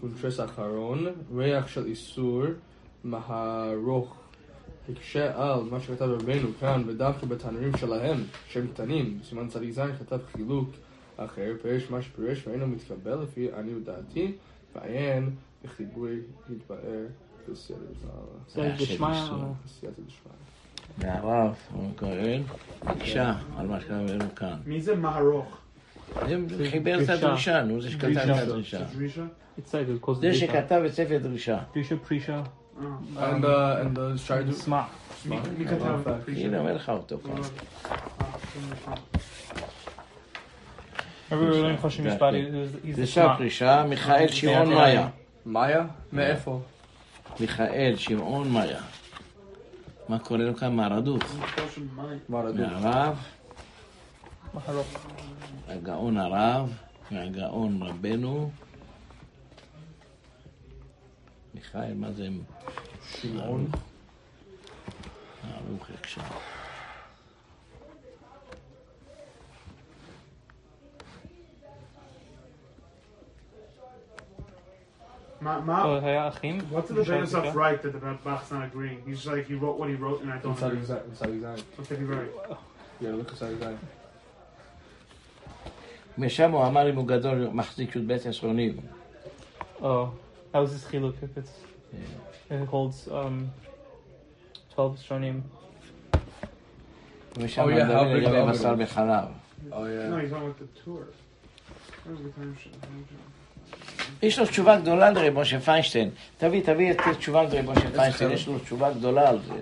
קונטרס 0.00 0.40
אחרון, 0.40 1.06
ריח 1.36 1.68
של 1.68 1.86
איסור, 1.86 2.42
מהרוך 3.04 4.16
הקשה 4.88 5.52
על 5.52 5.60
מה 5.70 5.80
שכתב 5.80 6.04
רבנו 6.04 6.48
כאן, 6.60 6.82
ודווקא 6.86 7.26
בתנורים 7.26 7.76
שלהם, 7.76 8.16
שהם 8.48 8.66
קטנים, 8.66 9.18
בסימן 9.20 9.48
צדיק 9.48 9.70
ז' 9.70 9.80
כתב 10.00 10.18
חילוק 10.32 10.68
אחר, 11.18 11.52
פירש 11.62 11.90
מה 11.90 12.02
שפירש 12.02 12.46
ואינו 12.46 12.66
מתקבל 12.66 13.14
לפי 13.22 13.48
עניות 13.58 13.84
דעתי, 13.84 14.32
ועיין 14.76 15.30
בחיבוי 15.64 16.20
התבאר 16.50 17.06
בסייעתא 17.52 17.84
דשמיא. 17.92 18.08
זה 18.48 18.84
דשמיא, 18.84 19.08
אבל- 19.08 19.46
בסייעתא 19.64 20.02
דשמיא. 20.06 20.32
והרב, 20.98 21.54
הוא 21.72 21.90
כהן, 21.96 22.42
ביקשה 22.86 23.34
על 23.56 23.66
מה 23.66 23.80
שקראנו 23.80 24.34
כאן. 24.36 24.56
מי 24.66 24.80
זה 24.80 24.96
מערוך? 24.96 25.56
זה 26.48 26.70
חיבר 26.70 27.02
את 27.04 27.08
הדרישה, 27.08 27.62
נו, 27.62 27.80
זה 27.82 27.90
שכתב 27.90 28.06
את 28.18 28.38
הדרישה. 28.42 28.84
דרישה? 28.96 29.24
זה. 30.20 30.34
שכתב 30.34 30.82
את 30.86 30.92
ספר 30.92 31.18
דרישה. 31.22 31.58
Drisha, 31.74 32.08
Prisha, 32.10 32.30
אה. 32.30 32.44
And 33.16 33.44
the, 33.44 33.46
and 33.46 33.96
the 33.96 34.28
Shaidu. 34.28 34.64
Sma. 34.68 34.72
מי- 35.28 35.36
כתב? 35.66 36.08
הנה, 36.36 36.58
אומר 36.58 36.74
לך 36.76 36.88
אותו 36.88 37.16
לא, 37.24 37.30
כאן. 37.34 37.42
זה 41.28 41.36
the 41.36 42.96
דרישה 42.96 43.34
Sma. 43.34 43.36
פרישה, 43.36 43.84
מיכאל 43.88 44.28
שמעון 44.28 44.74
מאיה. 44.74 45.08
מאיה? 45.46 45.86
מאיפה? 46.12 46.60
מיכאל 47.40 47.94
שמעון 47.96 48.52
מאיה. 48.52 48.80
מה 50.08 50.18
קורה 50.18 50.40
לו 50.40 50.56
כאן? 50.56 50.76
מהרדוף. 50.76 51.36
מהרב. 52.28 53.16
הגאון 55.68 56.16
הרב, 56.16 56.72
והגאון 57.12 57.82
רבנו. 57.82 58.50
מיכאל, 61.54 61.94
מה 61.94 62.12
זה? 62.12 62.28
שמעון. 63.20 63.66
ערוך 65.44 65.90
הקשר. 65.94 66.20
מה, 75.47 75.59
מה? 75.65 75.83
Oh, 75.85 76.05
היה 76.05 76.27
אחים? 76.27 76.57
What's 76.71 76.87
the 76.89 77.03
Beta 77.03 77.27
stuff 77.27 77.55
right 77.55 77.81
that 77.81 77.91
the 77.93 77.99
Bach's 78.25 78.51
not 78.51 78.63
agreeing? 78.71 79.01
He's 79.05 79.25
like, 79.27 79.45
he 79.47 79.55
wrote 79.55 79.77
what 79.79 79.89
he 79.89 79.95
wrote 79.95 80.21
and 80.21 80.31
I 80.31 80.37
don't 80.37 80.55
צדיק 80.55 80.71
agree. 80.73 80.85
זין. 80.85 80.97
צדיק 81.13 81.39
זין. 81.39 81.55
What 81.77 81.89
did 81.89 81.97
he 81.99 82.05
write? 82.13 82.55
יאללה, 83.01 83.17
לך 83.23 83.33
צדיק 83.35 83.57
זין. 83.59 83.75
משם 86.17 86.51
הוא 86.51 86.67
אמר 86.67 86.89
אם 86.89 86.95
הוא 86.95 87.07
גדול, 87.07 87.47
מחזיק 87.53 87.95
י"ב 87.95 88.11
עשרונים. 88.11 88.77
Oh, 89.81 89.83
that 90.51 90.59
was 90.59 90.71
his 90.71 90.85
chiluk. 90.91 91.15
If 91.23 91.37
it's 91.37 91.51
it 92.51 92.67
holds 92.71 93.07
um 93.11 93.49
twelve 94.75 94.95
shonim. 95.07 95.41
ושם 97.37 97.61
Oh, 97.61 97.63
הוא 97.63 97.71
yeah, 97.71 97.83
מדבר 97.83 97.99
how 97.99 98.03
big 98.03 98.23
לגבי 98.23 98.41
the 98.47 98.51
בשר 98.53 98.69
oven. 98.73 98.79
בחלב. 98.83 99.25
Oh, 99.71 99.73
No, 99.73 99.75
yeah. 99.75 100.21
he's 100.21 100.33
on 100.33 100.43
with 100.47 100.59
the 100.59 100.83
tour. 100.85 101.03
Where's 102.05 102.19
the 102.19 102.31
time 102.39 102.55
shit? 102.63 102.73
יש 104.22 104.38
לו 104.38 104.46
תשובה 104.46 104.80
גדולה 104.80 105.10
לרב 105.10 105.40
משה 105.40 105.60
פיינשטיין. 105.60 106.10
תביא, 106.38 106.62
תביא 106.62 106.90
את 106.90 106.96
תשובה 107.18 107.42
לרב 107.42 107.70
משה 107.70 107.90
פיינשטיין? 107.96 108.30
יש 108.30 108.46
לו 108.46 108.58
תשובה 108.58 108.92
גדולה 108.92 109.28
על 109.28 109.38
זה. 109.48 109.54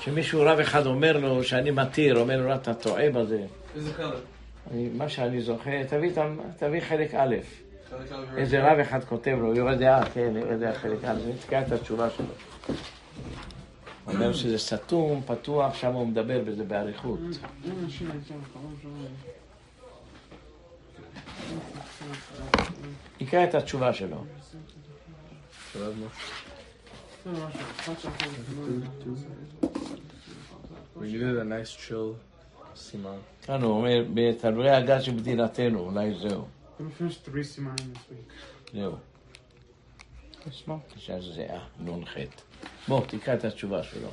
שמישהו, 0.00 0.40
רב 0.42 0.58
אחד 0.58 0.86
אומר 0.86 1.16
לו 1.16 1.44
שאני 1.44 1.70
מתיר, 1.70 2.18
אומר 2.18 2.40
לו, 2.40 2.54
אתה 2.54 2.74
טועה 2.74 3.10
בזה. 3.10 3.42
איזה 3.76 3.92
חלק? 3.92 4.14
אני, 4.70 4.88
מה 4.96 5.08
שאני 5.08 5.40
זוכר, 5.40 5.82
תביא, 5.88 6.10
תביא 6.56 6.80
חלק 6.80 7.14
א', 7.14 7.36
איזה 8.36 8.72
רב 8.72 8.78
אחד 8.78 9.04
כותב 9.04 9.36
לו, 9.40 9.54
יורד 9.54 9.78
דעה, 9.78 10.04
כן, 10.14 10.32
יורד 10.36 10.60
דעה 10.60 10.74
חלק 10.74 11.04
א', 11.04 11.14
זה 11.14 11.32
נתקע 11.32 11.60
את 11.60 11.72
התשובה 11.72 12.10
שלו. 12.10 12.26
הוא 14.04 14.14
אומר 14.14 14.32
שזה 14.32 14.58
סתום, 14.58 15.22
פתוח, 15.26 15.74
שם 15.74 15.92
הוא 15.92 16.06
מדבר 16.06 16.40
בזה 16.44 16.64
באריכות. 16.64 17.18
יקרא 23.20 23.44
את 23.44 23.54
התשובה 23.54 23.92
שלו. 23.92 24.24
We 30.96 31.06
needed 31.06 31.38
a 31.38 31.44
nice 31.44 31.88
chill 31.88 32.14
סימן. 32.76 33.16
כאן 33.42 33.62
הוא 33.62 33.72
אומר, 33.72 34.04
בתנורי 34.14 34.70
הגז 34.70 35.02
של 35.02 35.14
מדינתנו, 35.14 35.78
אולי 35.78 36.14
זהו. 36.14 36.44
We 36.78 36.82
finished 36.82 37.28
three 37.28 37.56
simanim 37.56 37.94
this 37.94 38.12
week. 38.12 38.32
זהו. 38.74 38.96
עכשיו 40.96 41.22
זה 41.22 41.46
אה, 41.50 41.64
נ"ח. 41.78 42.16
בוא, 42.88 43.06
תקרא 43.06 43.34
את 43.34 43.44
התשובה 43.44 43.82
שלו. 43.82 44.08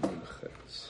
בחץ. 0.00 0.87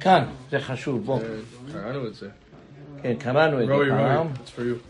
כאן, 0.00 0.24
זה 0.50 0.60
חשוב, 0.60 1.04
בוא. 1.04 1.20
קראנו 1.72 2.06
את 2.06 2.14
זה. 2.14 2.28
כן, 3.02 3.14
קראנו 3.18 3.62
את 3.62 3.66
זה 3.66 3.74
פעם. 3.90 4.28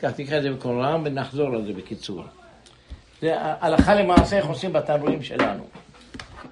כך 0.03 0.11
תקרא 0.17 0.39
את 0.39 0.43
זה 0.43 0.53
בקול 0.53 0.81
רם 0.81 1.03
ונחזור 1.05 1.55
על 1.55 1.65
זה 1.65 1.73
בקיצור. 1.73 2.25
זה 3.21 3.35
הלכה 3.37 3.95
למעשה 3.95 4.37
איך 4.37 4.47
עושים 4.47 4.73
בתנורים 4.73 5.23
שלנו. 5.23 5.65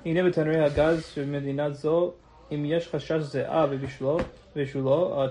הנה 0.04 0.22
בתנורי 0.22 0.64
הגז 0.64 1.06
של 1.14 1.26
מדינה 1.26 1.70
זו, 1.70 2.12
אם 2.52 2.64
יש 2.64 2.88
חשש 2.88 3.12
זיעה 3.12 3.66
בבישולו, 3.66 4.18
בישולו, 4.56 5.24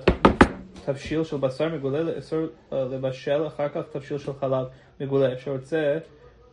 תבשיל 0.85 1.23
של 1.23 1.37
בשר 1.37 1.69
מגולה 1.69 2.03
לאסור 2.03 2.39
אה, 2.73 2.83
לבשל 2.83 3.47
אחר 3.47 3.69
כך 3.69 3.81
תבשיל 3.91 4.17
של 4.17 4.31
חלב 4.39 4.65
מגולה, 4.99 5.37
שרוצה 5.37 5.97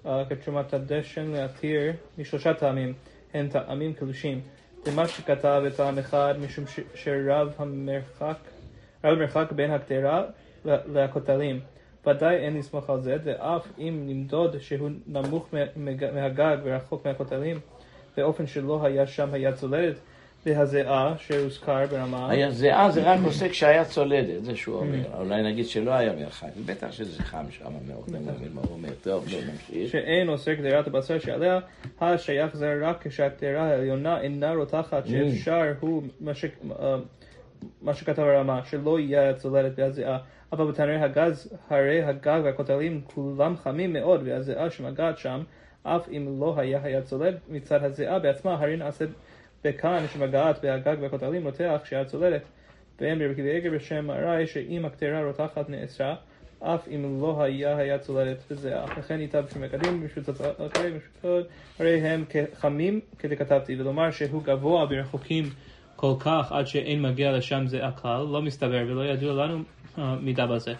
אה, 0.06 0.24
כתרומת 0.28 0.74
הדשן 0.74 1.30
להתיר 1.30 1.92
משלושה 2.18 2.54
טעמים, 2.54 2.92
הן 3.34 3.48
טעמים 3.48 3.92
קדושים. 3.92 4.40
דמה 4.86 5.08
שכתב 5.08 5.62
בטעם 5.66 5.98
אחד 5.98 6.34
משום 6.40 6.64
שרב 6.94 7.54
המרחק, 7.58 8.36
רב 9.04 9.12
המרחק 9.12 9.52
בין 9.52 9.70
הקדרה 9.70 10.22
לכותלים. 10.64 11.60
ודאי 12.06 12.36
אין 12.36 12.56
לסמוך 12.58 12.90
על 12.90 13.00
זה, 13.00 13.16
ואף 13.24 13.66
אם 13.78 14.02
נמדוד 14.06 14.58
שהוא 14.58 14.90
נמוך 15.06 15.46
מה- 15.52 15.92
מהגג 16.14 16.56
ורחוק 16.64 17.06
מהכותלים, 17.06 17.60
באופן 18.16 18.46
שלא 18.46 18.80
היה 18.84 19.06
שם 19.06 19.28
היה 19.34 19.52
צולדת, 19.52 19.96
והזיעה 20.46 21.14
שהוזכר 21.18 21.86
ברמה, 21.86 22.30
היה 22.30 22.50
זיעה 22.50 22.90
זה 22.90 23.02
רק 23.12 23.20
עושה 23.24 23.48
כשהיה 23.48 23.84
צולדת, 23.84 24.44
זה 24.44 24.56
שהוא 24.56 24.76
אומר. 24.76 25.18
אולי 25.18 25.42
נגיד 25.42 25.66
שלא 25.66 25.90
היה 25.90 26.12
מרחק, 26.12 26.48
בטח 26.66 26.92
שזה 26.92 27.22
חם 27.22 27.44
שם 27.50 27.72
מאוד, 27.88 28.14
אני 28.14 28.24
מבין 28.24 28.52
מה 28.54 28.60
הוא 28.60 28.72
אומר. 28.72 28.88
טוב, 29.02 29.24
בוא 29.24 29.38
נמשיך. 29.52 29.92
שאין 29.92 30.28
עושה 30.28 30.54
גדרת 30.54 30.86
הבשר 30.86 31.18
שעליה, 31.18 31.58
השייך 32.00 32.56
זה 32.56 32.74
רק 32.82 33.06
כשהגדרה 33.06 33.62
העליונה 33.62 34.20
אינה 34.20 34.54
רותחת, 34.54 35.06
שאפשר 35.06 35.72
הוא 35.80 36.02
מה 36.20 36.32
אה, 36.80 36.96
מה 37.82 37.94
שכתב 37.94 38.22
הרמה, 38.22 38.60
שלא 38.64 39.00
יהיה 39.00 39.30
הצולדת 39.30 39.78
והזיעה. 39.78 40.18
אבל 40.52 40.66
בתנרי 40.66 40.96
הגז, 40.96 41.52
הרי 41.70 42.02
הגג 42.02 42.40
והכותלים 42.44 43.00
כולם 43.14 43.56
חמים 43.56 43.92
מאוד, 43.92 44.20
והזיעה 44.24 44.70
שמגעת 44.70 45.18
שם, 45.18 45.42
אף 45.82 46.08
אם 46.08 46.36
לא 46.40 46.54
היה 46.58 46.80
היה 46.82 47.02
צולד 47.02 47.34
מצד 47.48 47.84
הזיעה 47.84 48.18
בעצמה, 48.18 48.54
הרי 48.54 48.76
נעשית 48.76 49.10
בכאן 49.66 50.04
שמגעת 50.12 50.58
והגג 50.62 50.96
והכותלים 51.00 51.44
רותח 51.44 51.80
כשהיה 51.84 52.04
צולדת. 52.04 52.42
ואין 53.00 53.18
ברבי 53.18 53.56
עגר 53.56 53.70
בשם 53.70 54.10
הרי 54.10 54.46
שאם 54.46 54.84
הקטרה 54.84 55.24
רותחת 55.24 55.68
נאסרה, 55.70 56.14
אף 56.60 56.88
אם 56.88 57.20
לא 57.20 57.42
היה 57.42 57.76
היה 57.76 57.98
צולדת 57.98 58.38
בזיעה. 58.50 58.84
לכן 58.98 59.20
ייטב 59.20 59.44
שמקדים 59.54 60.06
תוצאותיי 60.24 60.92
ושותפות, 60.96 61.46
הרי 61.78 62.00
הם 62.00 62.24
כחמים 62.28 63.00
כדכתבתי, 63.18 63.80
ולומר 63.80 64.10
שהוא 64.10 64.42
גבוה 64.42 64.86
ברחוקים 64.86 65.44
כל 65.96 66.14
כך 66.18 66.52
עד 66.52 66.66
שאין 66.66 67.02
מגיע 67.02 67.32
לשם 67.32 67.66
זיעה 67.66 67.92
כלל, 67.92 68.26
לא 68.32 68.42
מסתבר 68.42 68.84
ולא 68.88 69.04
ידוע 69.04 69.46
לנו 69.46 69.62
אה, 69.98 70.16
מידה 70.20 70.46
בזה. 70.46 70.72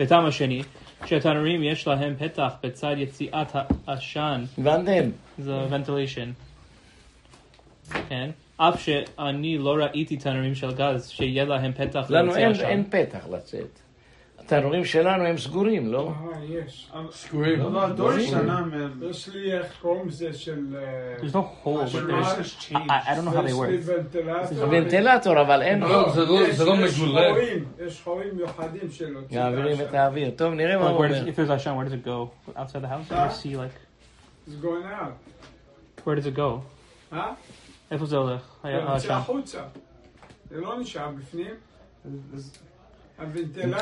וטעם 0.00 0.26
השני, 0.26 0.62
שהתנורים 1.06 1.62
יש 1.62 1.86
להם 1.86 2.14
פתח 2.18 2.52
בצד 2.62 2.94
יציאת 2.98 3.46
העשן 3.86 4.44
הבנתם? 4.58 5.10
זה 5.38 5.52
ventilation. 5.70 6.41
כן? 8.08 8.30
אף 8.56 8.80
שאני 8.80 9.58
לא 9.58 9.70
ראיתי 9.74 10.16
תנורים 10.16 10.54
של 10.54 10.74
גז 10.74 11.08
שיהיה 11.08 11.44
להם 11.44 11.72
פתח 11.72 12.06
לנו 12.08 12.24
להוציא 12.26 12.42
אין, 12.42 12.52
עשן. 12.52 12.64
אין 12.64 12.84
פתח 12.90 13.26
לצאת. 13.32 13.78
התנורים 14.38 14.84
שלנו 14.84 15.24
הם 15.26 15.38
סגורים, 15.38 15.92
לא? 15.92 16.12
אה, 16.32 16.44
יש. 16.44 16.90
סגורים. 17.10 17.58
לא, 17.60 17.72
לא, 17.72 17.84
הדור 17.84 18.10
השתנה 18.10 18.60
מ... 18.60 18.70
יש 19.10 19.28
לי, 19.28 19.52
איך 19.52 19.66
קוראים 19.82 20.08
לזה, 20.08 20.32
של... 20.32 20.76
no 21.32 21.36
hole, 21.64 21.66
but 21.66 21.92
there's... 21.92 22.62
change. 22.62 22.72
I, 22.72 23.14
don't 23.14 23.24
know 23.24 23.30
how 23.30 23.42
they 23.42 23.50
יש 23.50 23.56
work. 23.56 24.58
לי 24.58 24.68
ונטילטור. 24.70 25.40
אבל 25.40 25.62
אין... 25.62 25.80
לא, 25.80 26.12
זה 26.14 26.24
לא- 26.24 26.46
יש- 26.48 26.56
זה 26.56 26.64
לא 26.64 26.72
יש 26.84 26.98
מגולה. 27.00 27.28
חורים, 27.30 27.64
יש 27.86 28.00
חורים 28.04 28.28
מיוחדים 28.36 28.90
של 28.90 29.10
להוציא 29.12 29.38
את 29.38 29.42
מעבירים 29.44 29.80
את. 29.88 29.94
האוויר. 29.94 30.30
טוב, 30.36 30.54
נראה 30.54 30.78
מה 30.78 30.88
הוא 30.88 31.04
אומר. 31.04 31.24
if 31.26 31.48
there's 31.48 31.52
עשן, 31.52 31.76
where 31.78 31.88
does 31.88 32.06
it 32.06 32.06
go? 32.06 32.50
Outside 32.58 32.82
the 32.82 32.88
house? 32.88 33.12
Or 33.12 33.14
you 33.14 33.30
see 33.42 33.56
like, 33.56 33.76
It's 34.48 34.62
going 34.64 34.84
out. 35.00 35.12
where 36.06 36.16
does 36.16 36.26
it 36.26 36.36
go? 36.36 36.60
אה? 37.12 37.32
איפה 37.92 38.06
זה 38.06 38.16
הולך? 38.16 38.40
זה 38.62 38.68
היה- 38.68 38.78
יוצא 38.78 38.92
העשן. 38.92 39.10
החוצה. 39.12 39.60
זה 40.50 40.60
לא 40.60 40.80
נשאר 40.80 41.08
בפנים. 41.18 41.54
הוונטילטור 43.18 43.80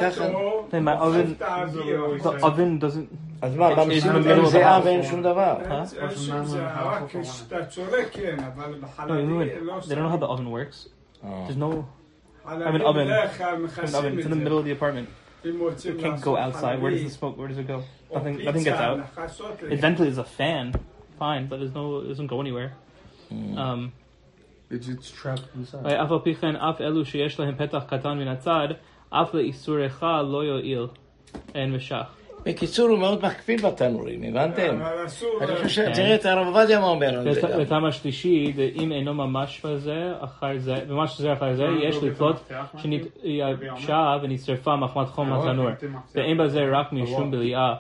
Hey, 0.71 0.73
my 0.73 1.01
oven- 1.01 1.27
דוחף 1.29 1.37
את 1.37 1.43
האוויר. 1.43 2.07
The 2.17 2.41
oven 2.43 2.83
doesn't... 2.83 3.17
אז 3.43 3.57
מה, 3.57 3.73
It's 3.73 3.77
במציאות 3.77 4.05
in 4.05 4.19
the 4.19 4.23
middle 4.23 4.29
אין 4.31 4.41
of 4.41 4.45
the 4.45 4.49
זיעה 4.49 4.81
house. 4.81 4.85
ואין 4.85 5.03
שום 5.03 5.23
דבר. 5.23 5.57
אין- 5.61 5.73
אין 5.73 5.87
שום 6.17 6.45
זה, 6.45 6.67
רק 6.67 7.03
כשאתה 7.23 7.65
צורק 7.67 8.09
כן, 8.13 8.37
אבל 8.55 8.75
No, 8.75 8.77
you 8.77 8.81
בחלבי 8.87 9.13
know, 9.23 9.63
לא 9.65 9.79
they 9.81 9.85
don't 9.85 9.99
know 9.99 10.17
how 10.17 10.23
the 10.23 10.29
oven 10.29 10.49
works. 10.51 10.89
There's 11.23 11.57
no 11.59 11.83
חלבי 12.45 12.65
an 12.79 12.83
oven. 12.83 12.93
בדרך 12.95 13.39
כלל 13.39 13.55
an 13.55 13.59
oven. 13.59 13.63
מכסים 13.63 13.85
It's 14.19 14.21
את 14.21 14.27
in 14.27 14.31
the 14.31 14.35
זה. 14.35 14.45
middle 14.45 14.61
of 14.61 14.79
the 14.79 14.83
apartment. 14.83 15.47
אם 15.49 15.59
רוצים 15.61 15.97
It 15.97 16.01
can't 16.01 16.25
go 16.25 16.31
לעשות 16.31 16.55
outside. 16.55 16.63
Where 16.63 16.91
does 16.91 16.99
חלבי 17.01 17.07
the 17.07 17.21
smoke? 17.21 17.39
Where 17.39 17.49
does 17.53 17.69
it 17.69 17.71
go? 17.71 17.81
או 18.11 18.17
Nothing. 18.17 18.37
פיצה, 18.37 18.51
Nothing 18.51 18.65
gets 18.65 18.81
out. 18.81 19.21
לחסות 19.21 19.53
It 19.61 19.65
לזה. 19.65 19.87
ventilates 19.89 20.19
a 20.19 20.41
fan, 20.41 20.79
fine, 21.21 21.49
but 21.51 21.57
there's 21.61 21.75
no. 21.75 21.85
It 22.05 22.19
doesn't 22.19 22.29
go 22.29 22.41
anywhere. 22.41 22.71
Um, 23.31 23.91
It's, 24.71 24.89
it's 24.89 25.11
trapped 25.23 25.49
inside. 25.57 25.87
אף 25.87 26.13
על 26.13 26.19
פי 26.19 26.35
כן, 26.35 26.57
אף 26.57 26.81
אלו 26.81 27.05
שיש 27.05 27.41
להם 27.41 27.55
פתח 27.55 27.83
קטן 27.87 28.19
מן 28.19 28.29
הצד, 28.29 28.69
אף 29.11 29.35
לאיסור 29.35 29.87
אחד 29.87 30.23
לא 30.29 30.45
יועיל. 30.45 30.87
אין 31.55 31.75
משך. 31.75 32.03
בקיצור, 32.45 32.89
הוא 32.89 32.99
מאוד 32.99 33.25
מקפיד 33.25 33.63
בתנורים, 33.63 34.23
הבנתם? 34.23 34.81
אבל 34.81 35.07
אסור 35.07 35.31
אני 35.43 35.57
חושב, 35.57 35.93
תראה 35.95 36.15
את 36.15 36.25
הרב 36.27 36.47
עובדיה 36.47 36.81
מה 36.81 36.87
אומר 36.87 37.19
על 37.19 37.35
זה. 37.35 37.41
גם. 37.41 37.49
וטעם 37.61 37.85
השלישי, 37.85 38.53
ואם 38.57 38.93
אינו 38.93 39.15
ממש 39.15 39.61
בזה, 39.65 40.13
אחר 40.21 40.59
זה, 40.59 40.75
ממש 40.89 41.21
זה 41.21 41.33
אחר 41.33 41.55
זה, 41.55 41.65
יש 41.83 41.97
לתלות 42.03 42.53
שנתייבשה 42.77 44.17
ונשרפה 44.23 44.77
מחמת 44.77 45.09
חום 45.09 45.33
התנור. 45.33 45.69
ואין 46.15 46.39
בזה 46.39 46.61
רק 46.73 46.93
משום 46.93 47.31
בליעה. 47.31 47.75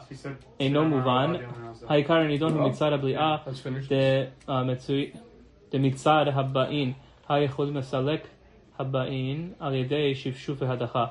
אינו 0.61 0.85
מובן. 0.85 1.33
העיקר 1.88 2.14
הנידון 2.14 2.52
הוא 2.52 2.69
מצד 2.69 2.92
הבליעה, 2.92 3.37
אה, 5.75 5.79
דמצד 5.79 6.25
הבאין, 6.35 6.93
היכולים 7.29 7.77
לסלק 7.77 8.27
הבאין 8.79 9.53
על 9.61 9.75
ידי 9.75 10.15
שפשוף 10.15 10.62
והדחה. 10.62 11.05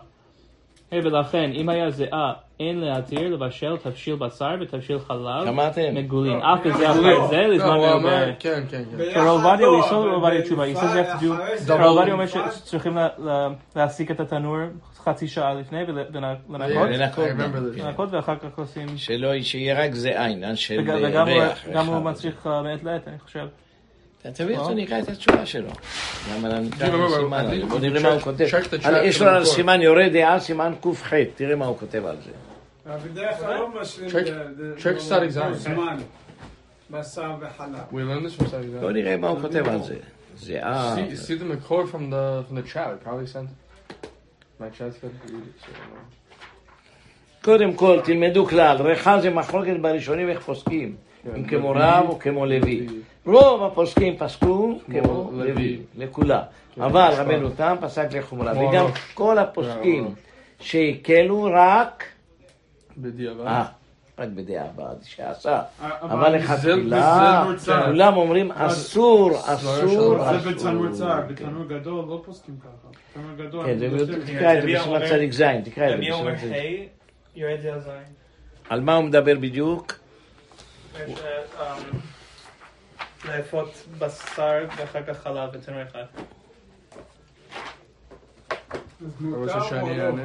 היי, 0.91 1.01
ולכן, 1.01 1.51
אם 1.55 1.69
היה 1.69 1.89
זיעה, 1.89 2.33
אין 2.59 2.79
להתיר 2.79 3.33
לבשל 3.33 3.77
תבשיל 3.77 4.15
בשר 4.15 4.55
ותבשיל 4.61 4.99
חלב? 4.99 5.47
מגולין. 5.93 6.37
לא, 6.39 6.53
אף 6.53 6.59
בזה 6.65 6.91
אחר. 6.91 7.27
זה, 7.29 7.37
לזמן 7.41 7.67
הוא. 7.67 7.93
אמר, 7.93 8.25
כן, 8.39 8.63
כן, 8.69 8.83
כן. 8.97 9.19
הרב 9.19 9.27
עובדיה, 9.27 9.67
הוא 9.67 9.79
יסוד 9.79 10.05
אבל 10.07 10.13
הרב 10.13 10.23
עובדיה 10.23 10.41
תשובה. 10.41 10.63
אחרי 10.71 10.87
זה- 11.57 11.73
הרב 11.73 11.81
עובדיה 11.97 12.13
אומר 12.13 12.25
שצריכים 12.27 12.95
לה- 12.95 13.07
לה- 13.17 13.47
להסיק 13.75 14.11
את 14.11 14.19
התנור 14.19 14.57
חצי 14.97 15.27
שעה 15.27 15.53
לפני 15.53 15.83
ולנקות. 15.87 16.89
לנקות 17.77 18.09
ואחר 18.11 18.35
כך 18.35 18.59
עושים... 18.59 18.87
שלא, 18.97 19.41
שיהיה 19.41 19.85
רק 19.85 19.91
עניין 20.25 20.55
של 20.55 20.79
וגם- 20.81 21.27
אה, 21.27 21.49
וגם 21.69 21.85
הוא- 21.85 21.95
הוא 21.95 22.03
אה, 22.47 22.61
מעת 22.61 22.83
לעת, 22.83 23.07
אני 23.07 23.19
חושב. 23.19 23.47
תביא 24.21 24.57
אותו, 24.57 24.69
לא? 24.69 24.75
נקרא 24.75 24.99
את 24.99 25.09
התשובה 25.09 25.45
שלו. 25.45 25.69
למה 26.35 26.49
לא 26.49 26.55
את 26.75 26.81
לא, 26.81 26.99
לא, 26.99 27.15
הסימן 27.15 27.37
אני- 27.37 27.57
הזה? 27.57 27.65
בוא 27.65 27.79
נראה 27.79 28.01
מה 28.03 28.09
הוא 28.09 28.19
כותב. 28.21 28.45
יש 29.03 29.17
של 29.17 29.23
לו 29.23 29.29
על 29.29 29.35
הכל. 29.41 29.45
סימן 29.45 29.81
יורה 29.81 30.09
דעה, 30.09 30.39
סימן 30.39 30.73
ק"ח, 30.81 31.13
תראה 31.35 31.55
מה 31.55 31.65
הוא 31.65 31.77
כותב 31.77 32.05
על 32.05 32.15
זה. 32.25 32.31
לא 32.85 32.93
Check- 34.09 34.29
לא- 34.29 34.35
לא. 35.75 35.85
We 37.91 37.95
learned 37.95 38.25
this 38.25 38.35
from 38.41 38.55
בוא 38.81 38.91
נראה 38.91 39.17
מה 39.17 39.27
הוא 39.27 39.41
כותב 39.41 39.67
על 39.69 39.83
זה. 39.83 39.95
זיעה. 40.37 40.95
See, 40.95 41.15
see 41.15 41.41
the 41.41 41.45
record 41.45 41.87
from 41.91 42.11
the 42.11 42.43
from 42.49 42.55
the 42.55 42.73
chat. 42.73 42.77
I 42.77 43.07
probably 43.07 43.27
sent. 43.33 43.49
My 44.61 44.69
chat's 44.77 44.97
good 45.01 45.13
to 45.27 45.31
read 45.31 45.43
it. 45.47 45.61
So, 45.61 45.67
uh, 45.67 47.45
קודם 47.45 47.73
כל, 47.73 47.99
תלמדו 48.03 48.45
כלל, 48.45 48.77
ריחה 48.81 49.21
זה 49.21 49.29
מחלוקת 49.29 49.73
בראשונים 49.81 50.29
איך 50.29 50.39
פוסקים. 50.39 50.95
כן, 51.23 51.29
אם 51.35 51.43
כמו 51.47 51.71
רב 51.75 52.05
או 52.09 52.19
כמו 52.19 52.45
לוי. 52.45 52.87
רוב 53.31 53.63
הפוסקים 53.63 54.17
פסקו 54.17 54.79
כמו 54.91 55.31
לוי. 55.33 55.79
לכולם. 55.97 56.41
כן, 56.75 56.81
אבל. 56.81 57.13
רבנו 57.17 57.49
תם 57.49 57.75
פסק 57.81 58.07
לחומרה. 58.13 58.51
וגם. 58.69 58.85
כל 59.13 59.37
הפוסקים. 59.37 60.13
שהקלו 60.59 61.47
רק, 61.53 62.03
בדיעבד. 62.97 63.45
אה, 63.45 63.65
רק 64.19 64.27
בדיעבד, 64.29 64.95
שעשה. 65.03 65.61
אבל 65.81 65.91
אבל 66.01 66.35
לכתחילה. 66.35 67.45
כולם 67.85 68.17
אומרים 68.17 68.51
אסור, 68.51 69.31
אסור, 69.45 70.23
זה 70.31 70.39
זה 70.39 70.49
בתנור 70.51 70.91
צר, 70.91 70.91
אסור. 70.91 71.21
בתנור 71.27 71.65
גדול 71.65 72.05
לא 72.09 72.21
פוסקים 72.25 72.55
ככה. 72.59 72.87
בתנור 73.17 73.47
גדול... 73.47 73.65
כן, 73.65 73.77
תקרא 74.25 74.57
את 74.57 74.61
זה 74.61 74.81
אומר- 74.89 75.07
צדיק 75.09 75.31
ז', 75.33 75.43
תקרא 75.65 75.85
את 75.85 75.91
זה 75.91 75.97
בסימן 76.09 76.35
צדיק. 76.35 76.51
היי, 76.53 76.87
יורד 77.35 77.61
זה 77.61 77.73
על 77.73 77.79
זין. 77.79 77.91
על 78.69 78.81
מה 78.81 78.95
הוא 78.95 79.03
מדבר 79.05 79.35
בדיוק? 79.39 79.93
לאפות 83.37 83.69
בשר 83.99 84.53
ואחר 84.77 85.03
כך 85.03 85.17
חלב 85.19 85.49
בתנור 85.51 85.83
אחד. 85.83 86.03
אז 88.51 88.77
אתה 89.15 89.23
מותר 89.23 89.37
רוצה 89.41 89.59
או 89.59 89.63
שאני 89.69 89.97
לא? 89.97 90.03
אענה? 90.03 90.23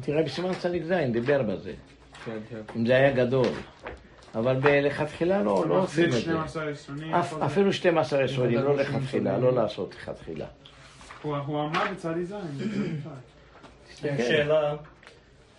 תראה 0.00 0.22
בסימן 0.22 0.54
צדיק 0.54 0.82
ז', 0.84 0.92
דיבר 1.12 1.42
בזה. 1.42 1.72
כן, 2.24 2.38
כן. 2.50 2.60
אם 2.76 2.86
זה 2.86 2.96
היה 2.96 3.12
גדול. 3.12 3.46
אבל 4.34 4.56
לכתחילה 4.86 5.42
לא, 5.42 5.64
לא 5.68 5.74
עושים 5.82 6.04
את 6.06 6.12
זה. 6.12 6.20
12 6.20 6.70
יסונים. 6.70 7.14
אף- 7.14 7.32
הכל- 7.32 7.46
אפילו 7.46 7.72
12 7.72 8.24
יסודים, 8.24 8.58
לא 8.58 8.76
לכתחילה, 8.76 9.38
לא 9.38 9.52
לעשות 9.52 9.94
לכתחילה. 9.94 10.46
הוא 11.22 11.36
אמר 11.36 11.84
בצדי 11.92 12.24
זין. 12.24 13.00
כן. 14.00 14.16
שאלה, 14.18 14.76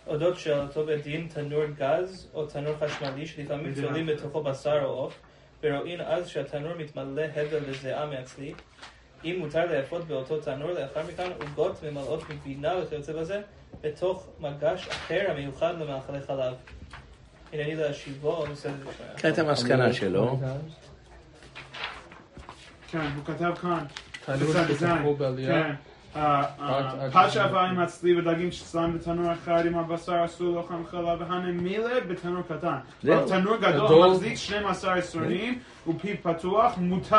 אודות 0.06 0.38
שאלתו 0.38 0.86
בדין 0.86 1.28
תנור 1.34 1.64
גז 1.78 2.30
או 2.34 2.46
תנור 2.46 2.74
חשמלי 2.76 3.26
שלפעמים. 3.26 3.74
צוללים 3.74 4.06
בתוכו 4.06 4.42
בשר 4.42 4.84
או 4.84 4.90
עוף 4.90 5.14
ורואים 5.62 6.00
אז 6.00 6.28
שהתנור 6.28 6.74
מתמלא 6.74 7.22
הבל 7.22 7.62
וזיעה 7.66 8.06
מעצלי 8.06 8.54
אם 9.24 9.36
מותר 9.38 9.66
לאפות 9.66 10.04
באותו 10.04 10.40
תנור 10.40 10.70
לאחר 10.70 11.00
מכן 11.08 11.30
עוגות 11.40 11.82
ממלאות 11.82 12.30
מגבינה 12.30 12.72
וכיוצא 12.82 13.12
בזה 13.12 13.40
בתוך 13.80 14.26
מגש 14.40 14.88
אחר 14.88 15.30
המיוחד 15.30 15.74
למאכלי 15.80 16.20
חלב. 16.20 16.54
הנני 17.52 17.74
להשיבו 17.74 18.36
או 18.36 18.46
בסדר 18.46 18.72
בשמיה. 18.72 19.14
תראה 19.16 19.32
את 19.32 19.38
המסקנה 19.38 19.92
שלו. 19.92 20.40
כן, 22.90 22.98
הוא 23.16 23.24
כתב 23.24 23.54
כאן. 23.60 23.84
תנור. 24.24 24.52
שכתבו 24.52 25.16
בעלייה. 25.16 25.74
כן. 26.14 26.20
אה, 26.20 26.42
אה, 27.16 27.30
שעבה 27.30 27.60
עם 27.60 27.78
הצלי 27.80 28.18
ודגים 28.18 28.50
ששם 28.50 28.92
בתנור 28.94 29.32
אחד 29.32 29.66
עם 29.66 29.78
הבשר 29.78 30.24
אסור 30.24 30.56
לאכול 30.56 30.76
חלב 30.90 31.20
והנמילה 31.28 31.88
בתנור 32.08 32.42
קטן. 32.48 32.76
תנור 33.26 33.56
גדול. 33.56 34.10
מחזיק 34.10 34.36
12 34.36 34.98
יסונים 34.98 35.58
ופיו 35.88 36.14
פתוח 36.22 36.72
מותר. 36.78 37.16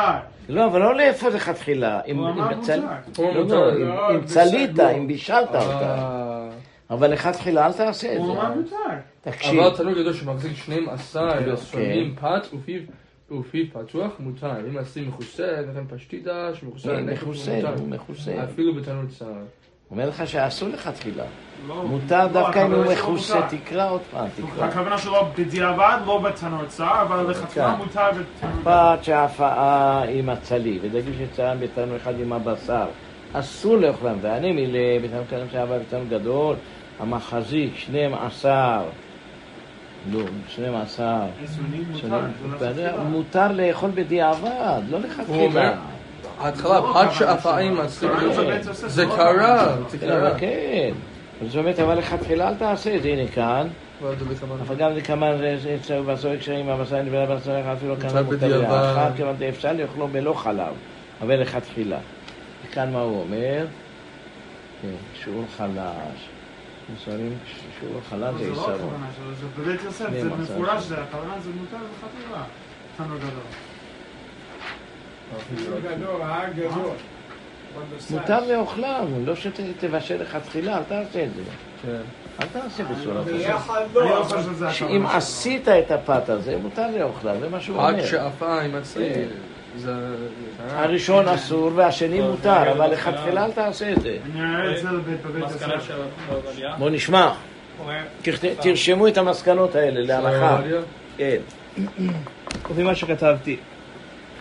לא, 0.48 0.66
אבל 0.66 0.80
לא 0.80 0.94
לכתחילה. 1.34 2.00
אם- 2.06 2.18
הוא 2.18 2.28
אמר 2.30 2.52
אם 2.52 2.58
מותר. 2.58 2.80
לא. 3.18 3.24
לא, 3.48 3.72
אם- 3.72 4.14
לא, 4.16 4.20
צלית. 4.24 4.80
אם 4.80 5.06
בישלת 5.06 5.48
אותה. 5.48 5.60
אה, 5.60 6.48
אבל 6.90 7.10
לכתחילה 7.12 7.66
אל 7.66 7.72
תעשה 7.72 8.12
את 8.12 8.18
הוא 8.18 8.32
אמר 8.34 8.48
זה. 8.48 8.54
מותר. 8.60 8.76
תקשיב, 9.20 9.60
אבל 9.60 9.76
תנור 9.76 9.92
גדול 9.92 10.12
שמחזיק 10.12 10.56
12 10.56 11.32
כן. 11.38 11.52
יסונים 11.52 12.14
פת 12.20 12.46
ופיו 12.54 12.80
ופיו 13.30 13.64
פתוח 13.72 14.12
מותר. 14.18 14.68
אם 14.68 14.78
עשי 14.78 15.00
מכוסה, 15.00 15.60
לכן 15.60 15.96
פשטידה 15.96 16.54
שמכוסה 16.54 17.00
מכוסה, 17.02 17.54
מותר. 17.54 17.74
הוא 17.78 17.88
מכוסה. 17.88 18.44
אפילו 18.44 18.74
בתנור 18.74 19.06
צר. 19.18 19.32
אומר 19.90 20.08
לך 20.08 20.26
שאסור 20.26 20.68
לכתחילה. 20.68 21.24
לא, 21.66 21.84
מותר 21.84 22.26
לא, 22.26 22.32
דווקא 22.32 22.66
אם 22.66 22.72
הוא 22.72 22.84
מכוסה. 22.92 23.46
תקרא 23.48 23.90
עוד 23.90 24.00
פעם, 24.10 24.28
תקרא. 24.28 24.64
הכוונה 24.64 24.98
שלו 24.98 25.26
בדיעבד, 25.38 25.98
לא 26.06 26.18
בתנור 26.18 26.64
צר, 26.66 27.02
אבל 27.02 27.30
לכתחילה 27.30 27.74
כן. 27.76 27.78
מותר 27.78 28.10
בתנור 28.10 28.62
פת 28.64 28.98
שהפאה 29.04 30.02
עם 30.02 30.28
הצלי, 30.28 30.78
ודגים 30.82 31.12
שצלם 31.18 31.56
בתנור 31.60 31.96
אחד 31.96 32.20
עם 32.20 32.32
הבשר, 32.32 32.86
אסור 33.32 33.76
לאוכלם, 33.76 34.16
ואני 34.20 34.52
מילא 34.52 34.98
בתנור 35.04 35.24
קטן 35.26 35.46
שעבר 35.52 35.78
בתנור 35.78 36.04
גדול, 36.04 36.56
המחזיק 37.00 37.76
12, 37.76 38.82
לא, 40.12 40.20
12, 40.48 41.06
יסונים 41.44 41.84
מותר. 41.92 41.98
שנים, 41.98 42.86
לא. 42.96 43.04
מותר 43.04 43.52
לאכול 43.52 43.90
בדיעבד, 43.94 44.48
לא 44.88 44.96
הוא 45.26 45.44
אומר, 45.44 45.60
לכתחילה. 45.60 45.74
ההתחלה, 46.40 46.80
לא, 46.80 46.90
פת 46.94 46.96
אבל 46.96 47.10
שאפה 47.14 47.56
זה- 48.88 49.04
לא 49.06 49.16
קרה. 49.16 49.76
זה 49.88 49.98
כן, 49.98 50.06
קרה. 50.06 50.18
אבל 50.30 50.38
כן. 50.38 50.90
זאת 51.46 51.56
אומרת, 51.56 51.78
אבל 51.78 51.98
לכתחילה 51.98 52.48
אל 52.48 52.54
תעשה 52.54 52.96
את 52.96 53.02
זה, 53.02 53.08
הנה 53.08 53.28
כאן. 53.28 53.66
אבל 54.60 54.76
גם 54.76 54.92
לכמה 54.92 55.26
זה 55.62 55.76
אצלנו 55.80 56.04
בשר 56.04 56.36
קשרים, 56.36 56.68
הבשר 56.68 57.02
נבלה 57.02 57.26
בשר 57.26 57.72
אפילו 57.72 57.94
כאן 58.00 58.24
מותר. 58.24 58.60
לאחר, 58.62 59.08
כיוון 59.16 59.34
שאפשר 59.38 59.72
לאכלו 59.72 60.08
בלא 60.08 60.32
חלב, 60.32 60.72
אבל 61.22 61.40
לכתחילה. 61.40 61.98
וכאן 62.70 62.92
מה 62.92 63.00
הוא 63.00 63.20
אומר? 63.20 63.66
כן, 64.82 64.88
שיעור 65.24 65.44
חלש. 65.56 66.28
מסורים, 66.92 67.38
שיעור 67.80 68.00
חלש 68.10 68.34
זה 68.40 68.44
זה 68.44 68.50
לא. 68.50 68.70
הכוונה 68.70 69.06
שלו, 69.16 69.34
זה 69.34 69.62
בבית 69.62 69.80
יוסף, 69.84 70.10
זה. 70.10 70.24
מפורש, 70.24 70.84
זה 70.84 71.02
הכוונה, 71.02 71.34
זה 71.40 71.50
מותר 71.60 71.76
לכתחילה. 71.76 72.42
תנור 72.96 73.18
גדול. 73.18 73.42
מותר 78.10 78.46
לאוכלם, 78.52 79.04
לא 79.24 79.36
שתבשל 79.36 80.22
לכתחילה, 80.22 80.78
אל 80.78 80.82
תעשה 80.82 81.24
את 81.24 81.28
זה. 81.34 81.42
אל 82.40 82.46
תעשה 82.52 82.84
בצורה 82.84 83.24
כזאת. 83.24 83.94
לא, 83.94 84.04
לא 84.60 84.72
שאם 84.72 84.88
שלו. 84.88 85.08
עשית 85.08 85.68
את 85.68 85.90
הפת 85.90 86.28
הזה, 86.28 86.56
מותר 86.56 86.90
לאוכלה, 86.98 87.40
זה 87.40 87.48
מה 87.48 87.60
שהוא 87.60 87.76
אומר. 87.76 88.02
פת 88.02 88.08
שאפה 88.08 88.60
עם 88.60 88.74
הצליח. 88.74 89.16
זה... 89.76 89.92
הראשון 90.70 91.28
אסור 91.28 91.70
והשני 91.74 92.20
מותר, 92.20 92.72
אבל 92.72 92.90
לכתחילה 92.92 93.44
אל 93.44 93.50
תעשה 93.52 93.92
את 93.92 94.00
זה. 94.00 94.16
זה. 95.48 95.66
בואו 96.78 96.90
נשמע, 96.90 97.32
תכת- 98.22 98.60
תרשמו 98.60 99.08
את 99.08 99.18
המסקנות 99.18 99.74
האלה 99.74 100.00
להלכה. 100.00 100.60
כן. 101.16 101.36
לפי 102.70 102.82
מה 102.82 102.94
שכתבתי. 102.94 103.56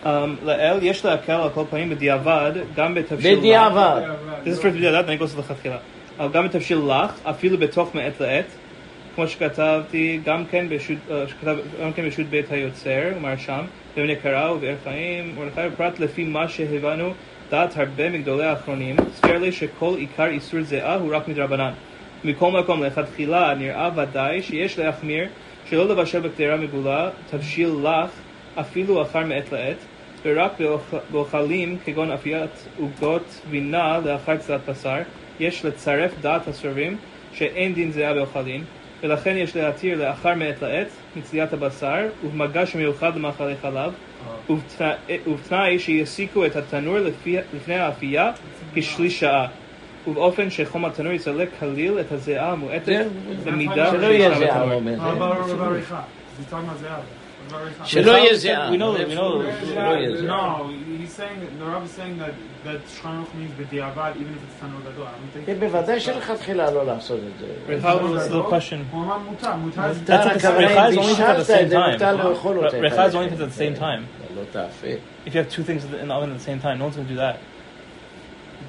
Um, 0.03 0.07
לאל 0.43 0.77
יש 0.81 1.05
להקל 1.05 1.31
על 1.31 1.49
כל 1.49 1.63
פנים 1.69 1.89
בדיעבד, 1.89 2.51
גם 2.75 2.95
בתבשיל 2.95 3.33
לך. 3.33 3.39
בדיעבד. 3.39 4.01
This 4.45 4.59
is 4.59 4.63
for 4.63 4.67
בדיעבד, 4.67 5.07
אני 5.07 5.17
גוסס 5.17 5.37
לכתחילה. 5.37 5.77
אבל 6.19 6.31
גם 6.31 6.45
בתבשיל 6.45 6.77
לך, 6.87 7.11
אפילו 7.23 7.57
בתוך 7.57 7.95
מעת 7.95 8.19
לעת, 8.21 8.45
כמו 9.15 9.27
שכתבתי, 9.27 10.19
גם 10.25 10.45
כן 10.45 10.65
בשו"ת 10.69 10.97
אה, 11.11 11.91
כן 11.95 12.07
בשו"ת 12.07 12.25
בית 12.29 12.51
היוצר, 12.51 13.01
ומרשם, 13.17 13.61
בבני 13.97 14.15
קרא 14.15 14.51
ובאר 14.51 14.75
חיים, 14.83 15.35
מרדכי 15.35 15.61
בפרט 15.73 15.99
לפי 15.99 16.23
מה 16.23 16.47
שהבנו, 16.47 17.13
דעת 17.49 17.77
הרבה 17.77 18.09
מגדולי 18.09 18.45
האחרונים, 18.45 18.95
ספר 19.13 19.37
לי 19.37 19.51
שכל 19.51 19.95
עיקר 19.97 20.25
איסור 20.25 20.61
זיעה 20.61 20.95
הוא 20.95 21.15
רק 21.15 21.27
מדרבנן. 21.27 21.71
מכל 22.23 22.51
מקום 22.51 22.83
לכתחילה 22.83 23.53
נראה 23.55 23.89
ודאי 23.95 24.41
שיש 24.41 24.79
להחמיר 24.79 25.27
שלא 25.69 25.89
לבשל 25.89 26.19
בקדרה 26.19 26.57
מגולה, 26.57 27.09
תבשיל 27.29 27.69
לך 27.83 28.09
אפילו 28.55 29.01
אחר 29.01 29.25
מעת 29.25 29.51
לעת, 29.51 29.77
ורק 30.25 30.51
באוכ- 30.59 31.11
באוכלים 31.11 31.77
כגון 31.85 32.11
אפיית 32.11 32.67
עוגות 32.77 33.41
וינה 33.49 33.99
לאחר 34.05 34.37
קצת 34.37 34.59
בשר, 34.69 34.97
יש 35.39 35.65
לצרף 35.65 36.11
דעת 36.21 36.47
הסורבים 36.47 36.97
שאין 37.33 37.73
דין 37.73 37.91
זהה 37.91 38.13
באוכלים, 38.13 38.63
ולכן 39.03 39.37
יש 39.37 39.55
להתיר 39.55 39.97
לאחר 39.99 40.33
מעת 40.35 40.61
לעת 40.61 40.87
מצליית 41.15 41.53
הבשר 41.53 41.95
ובמגע 42.25 42.65
שמיוחד 42.65 43.15
למאכלי 43.15 43.53
חלב, 43.61 43.91
ובתנא- 44.49 44.83
ובתנאי 45.27 45.79
שיסיקו 45.79 46.45
את 46.45 46.55
התנור 46.55 46.97
לפי- 46.99 47.37
לפני 47.53 47.75
האפייה 47.75 48.31
כשליש 48.75 49.19
שעה. 49.19 49.47
ובאופן 50.07 50.49
שחום 50.49 50.85
התנור 50.85 51.11
יסלק 51.13 51.49
כליל 51.59 51.99
את 51.99 52.11
הזיעה 52.11 52.51
המועטת 52.51 53.05
במידה 53.43 53.73
שלא 53.91 54.05
יהיה 54.05 54.29
זיעה, 54.37 54.59
בתנור. 54.65 54.81
הוא 57.51 57.59
אומר. 57.59 57.65
מה 57.65 57.79
בר- 57.79 57.83
בעריכה? 57.83 57.85
זה 57.85 57.99
talking 57.99 58.03
about 58.03 58.09
זהב. 58.09 58.11
בעריכה. 58.11 58.11
שלא 58.11 58.11
יהיה 58.11 58.35
זיעה. 58.35 58.69
We 58.69 58.77
know, 58.77 59.09
we 59.09 59.15
know. 59.15 59.65
שלא 59.73 59.81
יהיה 59.81 60.17
זיעה. 60.17 60.57
No, 60.57 60.63
he's 61.03 61.13
saying 61.19 61.39
that 61.41 61.59
the 61.59 61.65
Rav 61.65 61.83
is 61.85 61.91
saying 61.99 62.17
that 62.23 62.33
that 62.65 62.81
Shchanuch 62.95 63.31
means 63.39 63.51
בדיעבד 63.59 64.11
even 64.15 64.33
if 64.37 64.43
it's 64.43 64.61
תנור 64.61 64.79
גדול. 64.93 65.05
I 65.05 65.09
don't 65.09 65.37
think- 65.37 65.45
כן, 65.45 65.59
בוודאי 65.59 65.99
שלכתחילה 65.99 66.71
לא 66.71 66.85
לעשות 66.85 67.19
את 67.19 67.39
זה. 67.39 67.47
Rechal 67.67 67.99
was 67.99 68.31
the 68.31 68.49
question. 68.53 68.77
הוא 68.91 69.03
אמר 69.03 69.17
מותר, 69.17 69.55
מותר. 69.55 69.81
מותר 69.87 70.13
That's 70.13 70.25
what 70.25 70.35
הכוונה 70.35 70.67
Rechal 70.67 70.93
אם 70.93 70.99
is 70.99 71.03
only 71.03 71.11
at 71.13 71.17
the 71.17 71.39
בישלת 71.39 71.47
same 71.47 71.63
את 71.63 71.69
זה, 71.69 71.77
time. 71.77 71.91
מותר 71.91 72.29
לאכול 72.29 72.57
אותה. 72.65 72.77
Rechal 72.77 73.09
is 73.11 73.15
only 73.15 73.33
at 73.33 73.55
the 73.55 73.57
same 73.59 73.79
time. 73.81 74.01
לא 74.35 74.41
תאפה. 74.51 74.87
If 75.25 75.29
you 75.29 75.37
have 75.39 75.49
two 75.55 75.63
things 75.63 75.83
in 76.03 76.07
the 76.07 76.13
oven 76.13 76.29
at 76.31 76.39
the 76.39 76.47
same 76.49 76.59
time, 76.65 76.77
no 76.79 76.85
one's 76.85 76.95
going 76.95 77.07
to 77.09 77.13
do 77.13 77.17
that. 77.17 77.35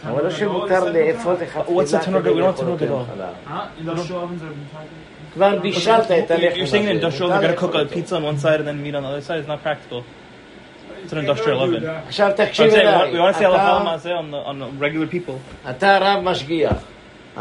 אבל 0.06 0.24
לא 0.24 0.30
שמותר 0.30 0.84
לאפות 0.84 1.38
לכתחילה 1.40 1.64
What's 1.82 2.02
a 2.02 2.04
תנור 2.04 2.20
כדי 2.20 2.30
גדול? 2.30 2.42
We 2.42 2.44
don't 2.44 2.46
לאכול 2.46 2.64
תנור 2.64 2.72
אותה 2.72 2.84
גדול. 2.84 3.02
בחלב. 3.02 3.34
אה? 3.50 3.66
industrial 3.80 4.10
ovens 4.10 4.42
are 4.42 4.54
מותר. 4.60 4.84
כבר 5.34 5.58
בישלת 5.58 6.10
את 6.10 6.30
הלחם 6.30 6.54
You're 6.54 6.66
saying 6.66 6.72
in 6.72 6.76
הזה, 6.76 6.90
industrial, 6.90 7.22
מותר 7.22 7.40
they're 7.40 7.42
going 7.42 7.60
to 7.60 7.66
לאכול 7.66 7.70
cook 7.70 7.74
a 7.74 7.78
אותו. 7.78 7.94
pizza 7.94 8.12
on 8.12 8.38
one 8.38 8.42
side 8.44 8.60
and 8.60 8.68
then 8.68 8.82
meat 8.82 8.94
on 8.94 9.02
the 9.02 9.08
other 9.08 9.28
side. 9.28 9.38
It's 9.44 9.48
not 9.48 9.62
practical. 9.66 10.02
It's 11.04 11.12
an 11.12 11.18
industrial 11.18 11.60
oven. 11.62 11.82
עכשיו 12.08 12.30
I'm 12.30 12.36
תקשיב 12.36 12.70
saying, 12.72 12.76
אליי, 12.76 13.12
we 13.12 13.16
want 13.16 13.36
to 13.36 13.38
say 13.38 13.42
halacha 13.42 13.54
אתה- 13.54 13.84
l'maaseh 13.84 14.18
on, 14.20 14.30
the- 14.30 14.48
on 14.48 14.58
the 14.58 14.82
regular 14.82 15.06
people. 15.14 15.68
אתה 15.70 15.98
רב 16.00 16.20
משגיח, 16.22 16.76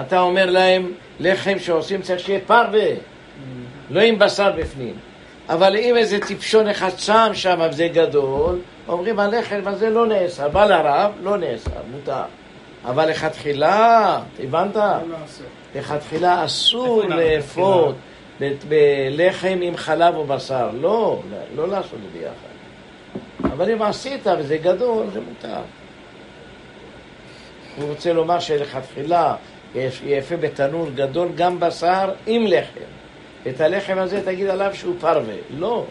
אתה 0.02 0.20
אומר 0.20 0.46
להם, 0.50 0.92
לחם 1.20 1.60
שעושים 1.60 2.02
צריך 2.02 2.20
שיהיה 2.20 2.40
פרווה, 2.48 2.86
לא 3.90 4.02
עם 4.02 4.20
בשר 4.20 4.52
בפנים. 4.52 4.94
אבל 5.50 5.76
אם 5.78 5.98
איזה 5.98 6.20
טיפשון 6.20 6.68
אחד 6.68 6.90
שם 6.98 7.30
שם 7.34 7.60
וזה 7.70 7.88
גדול, 7.94 8.60
אומרים 8.88 9.20
הלחם 9.20 9.60
הזה 9.66 9.90
לא 9.90 10.08
נאסר, 10.08 10.50
בא 10.50 10.66
לרב, 10.66 11.12
לא 11.24 11.38
נאסר, 11.38 11.70
מותר. 11.92 12.22
אבל 12.86 13.10
לכתחילה, 13.10 14.20
הבנת? 14.44 14.76
לכתחילה 15.76 16.46
אסור 16.46 17.04
לאפות 17.04 17.96
בלחם 18.68 19.60
עם 19.62 19.78
חלב 19.78 20.16
או 20.16 20.26
בשר, 20.26 20.70
לא, 20.74 21.22
לא 21.56 21.68
לעשות 21.68 21.94
את 21.94 22.00
זה 22.14 22.20
ביחד. 22.20 23.54
אבל 23.54 23.72
אם 23.72 23.82
עשית 23.82 24.28
וזה 24.40 24.58
גדול, 24.58 25.06
זה 25.14 25.20
מותר. 25.22 25.62
הוא 27.78 27.90
רוצה 27.90 28.14
לומר 28.14 28.40
שלכתחילה 28.40 29.36
יפה 30.06 30.38
בתנור 30.38 30.90
גדול 30.96 31.28
גם 31.36 31.60
בשר 31.60 32.12
עם 32.28 32.46
לחם. 32.48 32.80
את 33.50 33.62
הלחם 33.62 33.98
הזה 33.98 34.26
תגיד 34.26 34.48
עליו 34.48 34.72
שהוא 34.74 34.96
פרווה. 35.00 35.36
לא. 35.58 35.86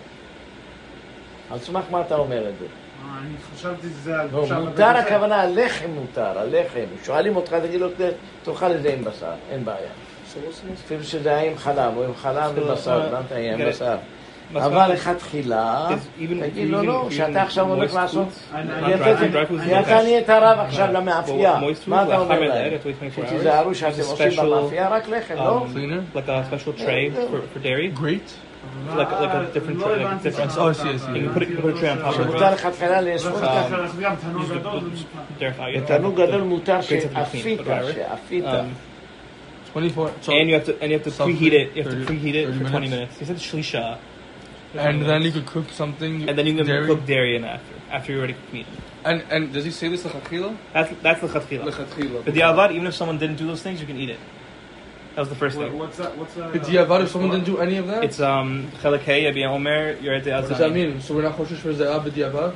על 1.51 1.59
סמך 1.59 1.85
מה 1.91 2.01
אתה 2.01 2.17
אומר 2.17 2.49
את 2.49 2.55
זה? 2.59 2.67
אה, 3.03 3.19
אני 3.21 3.35
חשבתי 3.55 3.87
שזה... 3.89 4.21
על- 4.21 4.29
לא, 4.33 4.47
מותר. 4.61 4.71
הכוונה, 5.15 5.41
הלחם 5.41 5.91
מותר, 5.91 6.39
הלחם. 6.39 6.85
שואלים 7.05 7.37
אותך, 7.37 7.55
תגיד 7.55 7.81
לו, 7.81 7.89
"ת- 7.89 7.95
תאכל 8.45 8.73
את 8.73 8.83
זה 8.83 8.93
עם 8.99 9.05
בשר, 9.05 9.27
אין 9.51 9.65
בעיה. 9.65 9.79
אפילו 10.87 11.05
שזה 11.05 11.35
היה 11.37 11.51
עם 11.51 11.59
חלב, 11.59 11.93
או 11.97 12.05
עם 12.05 12.15
חלב 12.15 12.53
ובשר, 12.55 13.03
הבנת? 13.03 13.31
יהיה 13.31 13.55
עם. 13.55 13.69
בשר. 13.69 13.97
But 14.55 14.59
אבל 14.59 14.93
לכתחילה, 14.93 15.89
תגיד 16.41 16.69
לו 16.71 16.83
לא, 16.83 17.09
שאתה 17.11 17.43
עכשיו 17.43 17.69
הולך 17.69 17.95
לעשות... 17.95 18.29
אתה. 19.81 20.03
נהיית 20.03 20.31
רב 20.31 20.59
עכשיו 20.59 20.89
למאפייה. 20.93 21.55
מה 21.87 22.03
אתה 22.03 22.19
אומר 22.19 22.41
להם? 22.41 22.49
מעת 22.73 22.87
לעת, 22.87 22.97
wait 23.01 23.05
24 23.07 23.29
שתיזהרו. 23.29 23.75
שאתם 23.75 24.01
עושים 24.11 24.27
במאפייה 24.61 24.89
רק 24.89 25.09
לחם, 25.09 25.35
לא? 25.35 25.67
um, 28.62 28.98
like 28.98 29.12
a 29.12 29.18
special 29.18 29.28
tray 29.28 29.30
for, 29.30 29.38
for 29.38 29.38
dairy. 29.38 29.38
Great. 29.38 29.38
Like, 29.38 29.38
like 29.38 29.50
a 29.50 29.54
different 29.54 29.80
לא 29.80 29.86
tray, 29.86 29.96
like 29.96 30.02
a 30.02 30.08
הבנתי 30.08 30.24
different. 30.30 30.52
שאתה- 30.52 30.62
Oh, 30.62 30.70
I 30.70 30.74
see, 30.74 30.90
I 30.90 30.98
see. 30.98 31.12
You 31.16 31.24
can 31.24 31.34
put 31.36 31.44
it- 31.44 31.50
you 31.50 31.56
can 31.56 31.64
put 31.66 31.74
a 31.76 31.80
tray 31.80 31.90
on 31.90 31.98
top 31.98 32.08
of 32.08 32.20
it. 32.20 32.24
שמותר 32.24 32.52
לכתחילה 32.54 33.02
לאסור 33.02 33.32
לא, 33.32 33.36
אותה. 33.36 33.66
צריך 33.70 33.96
גם 34.00 34.16
תנור 34.16 34.44
גדול, 34.46 34.80
זה 34.96 35.04
מותר. 35.16 35.46
Dairy 35.46 35.60
fire. 35.60 35.82
בתענוג 35.84 36.16
גדול 36.22 36.42
מותר 36.42 36.80
Grits 36.80 36.84
have 36.84 37.04
to 37.04 37.16
be 37.16 37.16
clean, 37.16 37.26
שאפית, 37.38 37.60
but 37.60 37.64
whatever. 37.64 37.94
שאפית. 37.94 38.44
Um, 38.46 38.50
24. 39.74 40.10
So, 40.22 40.32
and 40.32 40.50
you 40.50 40.56
have 40.56 40.66
to 40.66 40.74
and 40.82 40.88
you 40.92 40.98
have 40.98 41.04
to 41.04 41.12
Something, 41.12 41.38
preheat 41.38 41.54
it. 41.62 41.68
You 41.76 41.84
have 41.84 41.92
to 41.94 42.00
30 42.00 42.06
preheat 42.12 42.36
it 42.42 42.46
30 42.48 42.58
for 42.60 42.70
20 42.70 42.90
minutes. 42.90 42.92
minutes. 42.92 43.20
He 43.20 43.26
said 43.30 43.38
shlisha, 43.48 43.84
and 44.88 44.96
then 45.10 45.22
you 45.28 45.32
could 45.36 45.46
cook 45.56 45.68
something. 45.82 46.14
and 46.28 46.34
then 46.38 46.46
you 46.50 46.56
can 46.60 46.66
dairy. 46.66 46.88
cook 46.92 47.02
dairy 47.06 47.32
in 47.38 47.44
after 47.56 47.74
after 47.98 48.08
you 48.12 48.18
already 48.20 48.34
cooked 48.40 48.54
meat. 48.58 48.68
And 49.10 49.18
and 49.34 49.42
does 49.56 49.66
he 49.70 49.72
say 49.80 49.88
this 49.94 50.04
lechatchila? 50.08 50.50
That's 50.74 50.90
that's 51.06 51.22
the 51.22 51.30
chatchila. 51.36 51.64
Lechatchila. 51.70 52.20
But 52.26 52.34
the 52.38 52.42
avad, 52.50 52.70
even 52.76 52.88
if 52.92 52.96
someone 53.02 53.18
didn't 53.24 53.38
do 53.44 53.46
those 53.52 53.62
things, 53.66 53.78
you 53.82 53.88
can 53.92 53.98
eat 54.04 54.10
it. 54.16 54.20
That 55.16 55.22
was 55.26 55.30
the 55.30 55.36
first 55.44 55.58
What- 55.58 55.70
thing. 55.70 55.80
What's 55.80 55.98
that? 55.98 56.12
What's 56.20 56.34
that? 56.36 56.54
B'diavad, 56.54 57.02
if 57.04 57.10
someone 57.10 57.32
didn't 57.32 57.46
do 57.54 57.58
any 57.66 57.78
of 57.78 57.88
that? 57.88 58.04
It's 58.04 58.20
um 58.20 58.50
chelakei 58.82 59.28
abi 59.30 59.44
omer 59.46 59.96
you're 60.04 60.14
at 60.20 60.24
the 60.24 60.32
what 60.32 60.48
does 60.50 60.60
that 60.60 60.72
mean? 60.80 61.02
So 61.02 61.10
we're 61.16 61.24
not 61.30 61.36
choshesh 61.38 61.62
for 61.66 61.74
ze'ah 61.74 62.00
b'diavad? 62.06 62.54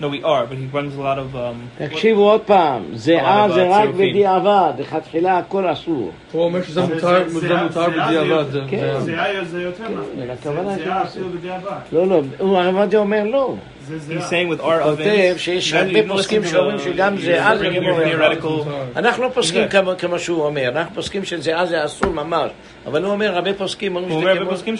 No, 0.00 0.08
we 0.08 0.20
are, 0.24 0.44
but 0.50 0.58
he 0.58 0.66
runs 0.66 0.94
a 0.96 1.00
lot 1.00 1.18
of 1.18 1.34
um. 1.36 1.68
תקשיבו 1.78 2.30
עוד 2.30 2.40
פעם, 2.40 2.82
זיעה 2.94 3.44
אבל 3.44 3.54
זה 3.54 3.68
רק 3.70 3.82
צירופים. 3.84 4.10
בדיעבד, 4.10 4.72
לכתחילה 4.78 5.38
הכל 5.38 5.72
אסור. 5.72 6.10
הוא 6.32 6.42
אומר 6.44 6.62
שזה 6.62 6.80
זה- 6.80 6.94
מותר, 6.94 7.28
זה- 7.28 7.40
זה 7.40 7.48
זה- 7.48 7.62
מותר 7.62 7.84
זה- 7.90 7.90
בדיעבד. 7.90 8.44
זה- 8.44 8.50
זה- 8.50 8.60
כן. 8.68 8.94
זה- 8.98 9.00
זה 9.00 9.22
היה 9.22 9.44
זה 9.44 9.62
יותר 9.62 9.84
כן, 9.86 9.92
נכון. 9.92 10.30
הכוונה 10.30 10.74
זה 10.74 10.80
שזה- 10.80 10.92
היה 10.92 11.02
אפילו 11.02 11.28
בדיעבד. 11.28 11.78
לא, 11.92 12.06
לא, 12.06 12.20
הוא 12.38 12.58
הרב 12.58 12.76
עובדיה 12.76 12.98
אומר 12.98 13.24
לא. 13.24 13.54
זה 13.89 13.99
זה 13.99 14.13
He's 14.13 14.17
היה. 14.17 14.29
saying 14.29 14.59
with 14.59 14.61
our 14.61 14.65
הוא 14.65 14.93
ovens. 14.93 14.97
כותב 14.97 15.33
שיש 15.37 15.71
you 15.71 15.75
know, 15.75 15.77
הרבה 15.77 15.91
you 15.99 16.03
know, 16.03 16.07
פוסקים 16.07 16.41
listen 16.41 16.45
to 16.45 16.49
שאומרים 16.49 16.75
the- 16.77 16.81
שגם 16.81 17.15
you're 17.15 17.21
זיעה 17.21 17.57
זה 17.57 17.67
bringing 17.69 17.79
כמו 17.79 17.89
your 17.89 18.01
רבע. 18.15 18.33
theoretical. 18.33 18.97
אנחנו 18.97 19.23
לא 19.23 19.29
פוסקים 19.33 19.61
זה. 19.63 19.67
כמו, 19.69 19.91
כמו 19.97 20.19
שהוא 20.19 20.43
אומר, 20.45 20.67
אנחנו 20.69 20.95
פוסקים 20.95 21.25
שזיעה 21.25 21.65
זה 21.65 21.85
אסור 21.85 22.09
ממש, 22.13 22.51
אבל 22.85 23.03
הוא 23.03 23.11
אומר, 23.11 23.35
הרבה 23.35 23.53
פוסקים 23.53 23.95
אומרים 23.95 24.11
הוא 24.13 24.21
שזה 24.21 24.29
אומר 24.31 24.41
כמו... 24.41 24.49
בפוסקים 24.51 24.75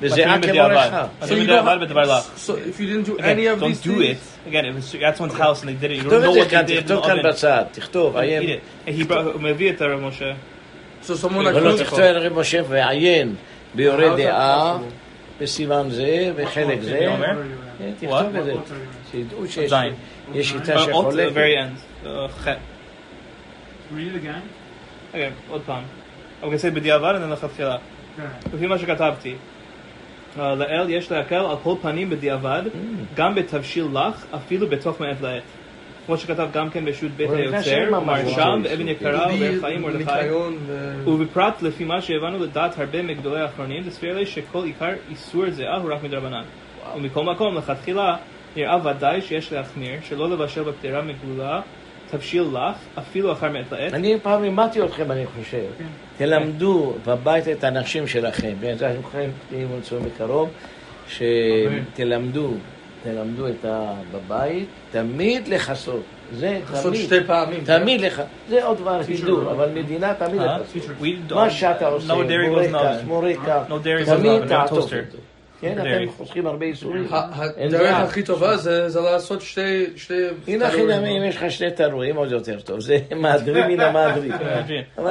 וזיעה 0.00 0.38
כמו 0.38 0.48
בדיעבד. 0.48 0.74
רחב. 0.74 1.06
So 1.20 1.24
מתאים 1.24 1.38
you 1.38 1.42
בדיעבד 1.42 1.76
don't- 1.76 1.80
בדבר 1.84 2.02
לך. 2.02 2.30
So 2.46 2.50
if 2.50 2.80
you 2.80 2.84
didn't 2.84 3.08
do 3.08 3.18
Again, 3.18 3.24
any 3.24 3.46
of 3.46 3.60
don't 3.60 3.68
these 3.68 3.86
do 3.86 3.90
things, 3.90 4.02
it. 4.46 4.48
Again, 4.50 4.64
if 4.64 4.76
it's 4.76 4.94
at 4.94 5.16
someone's 5.16 5.38
house 5.38 5.62
and 5.62 5.68
they 5.68 5.84
did 5.84 5.90
it, 5.90 5.96
you 5.96 6.02
don't 6.02 6.10
תכתוב 6.10 6.24
know 6.24 6.28
את 6.28 6.34
זה 6.34 6.40
what 6.42 6.48
כאן, 6.50 6.64
they 6.64 6.68
did 6.68 6.72
in 6.72 6.76
the 6.76 6.82
תכתוב 6.82 7.04
כאן 7.06 7.18
oven. 7.18 7.26
בצד, 7.28 7.64
תכתוב, 7.72 8.16
Don't 8.16 8.20
עיין. 8.20 8.42
eat 8.42 8.46
it. 8.46 8.88
And 8.88 9.02
he 9.02 9.10
brought, 9.10 9.14
הוא 9.32 9.40
מביא 9.42 9.70
את 9.70 9.80
הרב 9.82 10.00
משה. 10.00 10.32
so 11.06 11.12
someone 11.24 11.32
לא, 11.42 11.50
לא, 11.50 11.74
like 11.74 11.78
תכתוב 11.78 12.00
על 12.00 12.18
רב 12.18 12.38
משה 12.38 12.60
ועיין 12.68 13.34
ביורה 13.74 13.98
How's 14.14 14.18
that 14.18 14.22
דעה 14.22 14.76
possible? 14.78 15.42
בסימן 15.42 15.86
זה 15.90 16.32
וחלק 16.36 16.78
זה. 16.82 17.08
זה? 17.78 17.90
כן, 18.00 18.08
What? 18.08 18.22
תכתוב 18.22 18.36
את 18.36 18.44
זה. 18.44 18.54
שידעו 19.10 19.46
שיש 19.48 19.72
שיטה 20.42 20.78
שחולקת. 20.78 21.32
very 21.36 21.58
end. 21.58 22.06
Uh, 22.06 22.08
again. 23.94 24.42
אוקיי, 25.08 25.30
עוד 25.48 25.62
פעם. 25.66 25.82
אבל 26.42 26.50
נעשה 26.50 26.70
בדיעבד 26.70 27.14
אני 27.14 27.32
לכתחילה. 27.32 27.76
כן. 28.16 28.22
לפי 28.54 28.66
מה 28.66 28.78
שכתבתי. 28.78 29.34
uh, 30.36 30.40
לאל 30.40 30.90
יש 30.90 31.12
להקל 31.12 31.34
על 31.34 31.56
כל 31.62 31.74
פנים 31.82 32.10
בדיעבד, 32.10 32.62
גם 33.14 33.34
בתבשיל 33.34 33.86
לך, 33.92 34.24
אפילו 34.34 34.68
בתוך 34.68 35.00
מעת 35.00 35.20
לעת. 35.20 35.42
כמו 36.06 36.16
שכתב 36.18 36.48
גם 36.52 36.70
כן 36.70 36.84
בשו"ת 36.84 37.10
בית 37.10 37.30
היוצר, 37.30 38.00
מרשם. 38.00 38.60
באבן 38.62 38.88
יקרה 38.88 39.26
ובאר 39.34 39.60
חיים 39.60 39.82
מרדכי. 39.82 40.30
ובפרט 41.06 41.62
לפי 41.62 41.84
מה 41.84 42.02
שהבנו 42.02 42.38
לדעת 42.38 42.78
הרבה 42.78 43.02
מגדולי 43.02 43.40
האחרונים, 43.40 43.82
תסביר 43.82 44.16
לי 44.16 44.26
שכל 44.26 44.64
עיקר 44.64 44.92
איסור 45.10 45.50
זיעה 45.50 45.76
הוא 45.76 45.92
רק 45.92 46.02
מדרבנן. 46.02 46.42
ומכל 46.96 47.24
מקום, 47.24 47.56
לכתחילה, 47.56 48.16
נראה 48.56 48.86
ודאי 48.86 49.22
שיש 49.22 49.52
להחמיר 49.52 50.00
שלא 50.08 50.30
לבשל 50.30 50.62
בקדרה 50.62 51.02
מגלולה, 51.02 51.60
תבשיל 52.10 52.42
לך, 52.42 52.76
אפילו 52.98 53.32
אחר 53.32 53.50
מעת 53.50 53.72
לעת. 53.72 53.94
אני 53.94 54.16
פעם 54.22 54.42
לימדתי 54.42 54.82
אתכם, 54.82 55.10
אני 55.10 55.26
חושב. 55.26 55.64
תלמדו 56.16 56.94
בבית 57.06 57.48
את 57.48 57.64
הנשים 57.64 58.06
שלכם, 58.06 58.52
בעזרת 58.60 58.96
השם, 59.08 59.30
אם 59.52 59.66
ימצאו 59.74 59.98
מקרוב, 60.00 60.50
שתלמדו 61.08 62.54
תלמדו 63.02 63.48
את 63.48 63.64
ה... 63.64 63.92
בבית, 64.12 64.68
תמיד 64.90 65.48
לכסות. 65.48 66.02
זה 66.32 66.60
תמיד. 66.82 67.00
שתי 67.00 67.24
פעמים. 67.26 67.60
תמיד 67.64 68.00
לך. 68.00 68.22
זה 68.48 68.64
עוד 68.64 68.78
דבר 68.78 69.00
הידור, 69.08 69.50
אבל 69.50 69.68
מדינה 69.74 70.14
תמיד? 70.14 70.40
לכסות. 70.42 71.00
מה. 71.30 71.50
שאתה 71.50 71.86
עושה. 71.86 72.14
מורקה, 73.04 73.64
dairy 73.68 74.06
goes 74.06 74.08
in 74.08 74.10
the 74.10 74.16
תמיד 74.16 74.46
תעטוף. 74.46 74.92
אותו. 74.92 75.18
כן, 75.62 75.78
dairy. 75.78 76.02
אתם 76.02 76.12
חוסכים 76.16 76.46
הרבה 76.46 76.66
איסורים. 76.66 77.06
הדרך. 77.10 77.96
הכי 77.96 78.22
טובה 78.22 78.56
זה 78.56 78.88
זה 78.88 79.00
לעשות 79.00 79.40
שתי... 79.40 79.86
שתי 79.96 80.14
הנה 80.48 80.66
הכי 80.66 80.76
תנורים. 80.76 80.96
דמי, 80.98 81.18
אם 81.18 81.24
יש 81.24 81.36
לך 81.36 81.50
שני 81.50 81.70
תנורים, 81.70 82.16
עוד 82.16 82.32
יותר 82.32 82.60
טוב. 82.60 82.80
זה 82.80 82.98
מהדרין 83.16 83.66
מן 83.70 83.80
המהדרין. 83.80 84.32
Uh, 84.32 85.00
לא, 85.00 85.10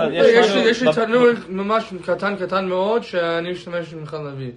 יש 0.69 0.81
לי- 0.83 0.93
תנור 0.93 1.25
ממש 1.49 1.93
קטן 2.05 2.35
קטן 2.35 2.65
מאוד 2.65 3.03
שאני 3.03 3.51
משתמש 3.51 3.93
בכלל 3.93 4.23
להביא. 4.23 4.51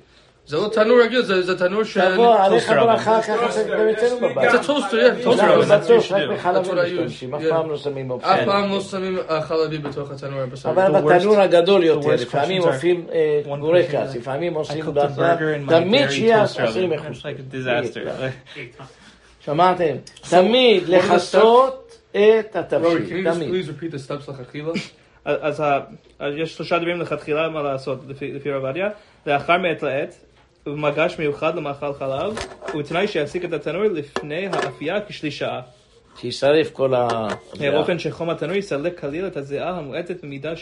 זה 0.47 0.57
לא 0.57 0.69
תנור 0.69 1.03
רגיל, 1.03 1.23
זה 1.23 1.43
זה 1.43 1.59
תנור 1.59 1.85
ש... 1.85 1.99
תבוא, 1.99 2.35
עליך 2.39 2.67
טוסטר 2.67 2.87
ברכה. 2.87 3.23
ככה 3.23 3.51
זה 3.51 3.65
גם 3.71 3.89
אצלנו 3.89 4.17
בבית. 4.29 4.51
זה 4.51 4.59
טוסטר, 4.67 4.99
yeah, 4.99 5.25
טוסטר. 5.25 5.63
זה 5.63 5.77
בטוח, 5.77 5.89
מה 5.89 5.97
רק 5.97 6.03
שיש 6.03 6.13
בחלב 6.13 6.65
That's 6.65 6.69
what 6.69 6.71
I 6.71 6.93
משתמשים. 6.93 7.35
אף. 7.35 7.43
פעם 7.51 7.71
לא 7.71 7.77
שמים 7.77 8.11
אף 8.11 8.11
אופציה. 8.11 8.45
פעם 8.45 8.71
לא 8.71 8.81
שמים 8.81 9.19
חלבי 9.43 9.79
בתוך 9.79 10.11
התנור 10.11 10.41
הבשר. 10.41 10.71
אבל 10.71 11.17
בתנור 11.17 11.41
הגדול 11.41 11.85
יותר, 11.85 12.09
לפעמים 12.15 12.63
עושים 12.63 13.07
אה, 13.13 13.41
question, 13.91 14.17
לפעמים 14.17 14.55
עושים 14.55 14.85
תמיד 15.69 16.11
שיהיה 16.11 16.43
עושים 16.43 16.93
disaster. 17.53 18.09
שמעתם? 19.45 19.97
תמיד 20.31 20.89
לכסות 20.89 21.99
את 22.11 22.57
התבשיל, 22.57 23.33
תמיד. 23.33 23.49
אז- 25.25 25.63
יש 26.37 26.55
שלושה 26.57 26.79
דברים 26.79 27.01
לכתחילה 27.01 27.49
מה 27.49 27.63
לעשות 27.63 27.99
לפי 28.09 28.33
לפי 28.33 28.51
רב 28.51 28.65
עובדיה. 28.65 28.89
לאחר 29.27 29.59
מעת 29.59 29.83
לעת, 29.83 30.15
ובמגש 30.67 31.19
מיוחד 31.19 31.57
למאכל 31.57 31.93
חלב, 31.93 32.39
ובתנאי 32.75 33.09
שיפסיק 33.09 33.45
את 33.45 33.53
התנור 33.53 33.83
לפני 33.85 34.47
האפייה 34.53 35.01
כשליש 35.09 35.39
שעה. 35.39 35.61
שישרף 36.21 36.71
כל 36.73 36.95
ה... 36.95 37.09
באופן 37.61 37.99
שחום 37.99 38.31
התנור 38.31 38.57
יסלק 38.57 39.01
כליל 39.01 39.27
את 39.27 39.37
הזיעה 39.37 39.71
המועטת 39.71 40.25
במידה 40.25 40.53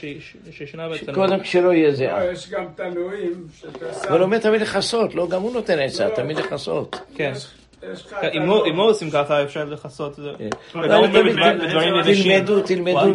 שישנה 0.50 0.88
בתנור. 0.88 1.14
קודם 1.14 1.44
שלא 1.44 1.72
יהיה 1.72 1.92
זיעה. 1.92 2.24
לא, 2.24 2.30
יש 2.30 2.50
גם 2.50 2.64
תנועים 2.76 3.46
שאתה 3.60 3.94
שם... 3.94 4.08
אבל 4.08 4.18
הוא 4.18 4.24
אומר 4.24 4.38
תמיד 4.38 4.60
לכסות, 4.60 5.14
לא, 5.14 5.28
גם 5.28 5.42
הוא 5.42 5.52
נותן 5.52 5.78
עצה, 5.78 6.08
תמיד 6.10 6.36
לכסות. 6.36 7.00
כן. 7.14 7.32
אם 8.36 8.46
לא- 8.46 8.64
אם 8.66 8.76
לא 8.76 8.82
עושים 8.82 9.10
ככה 9.10 9.42
אפשר 9.42 9.64
לכסות 9.64 10.18
את 10.18 10.24
זה. 10.24 10.30
כן. 10.38 10.80
בדברים 10.80 11.94
יבשים. 11.98 12.38
תלמדו, 12.38 12.62
תלמדו. 12.62 13.14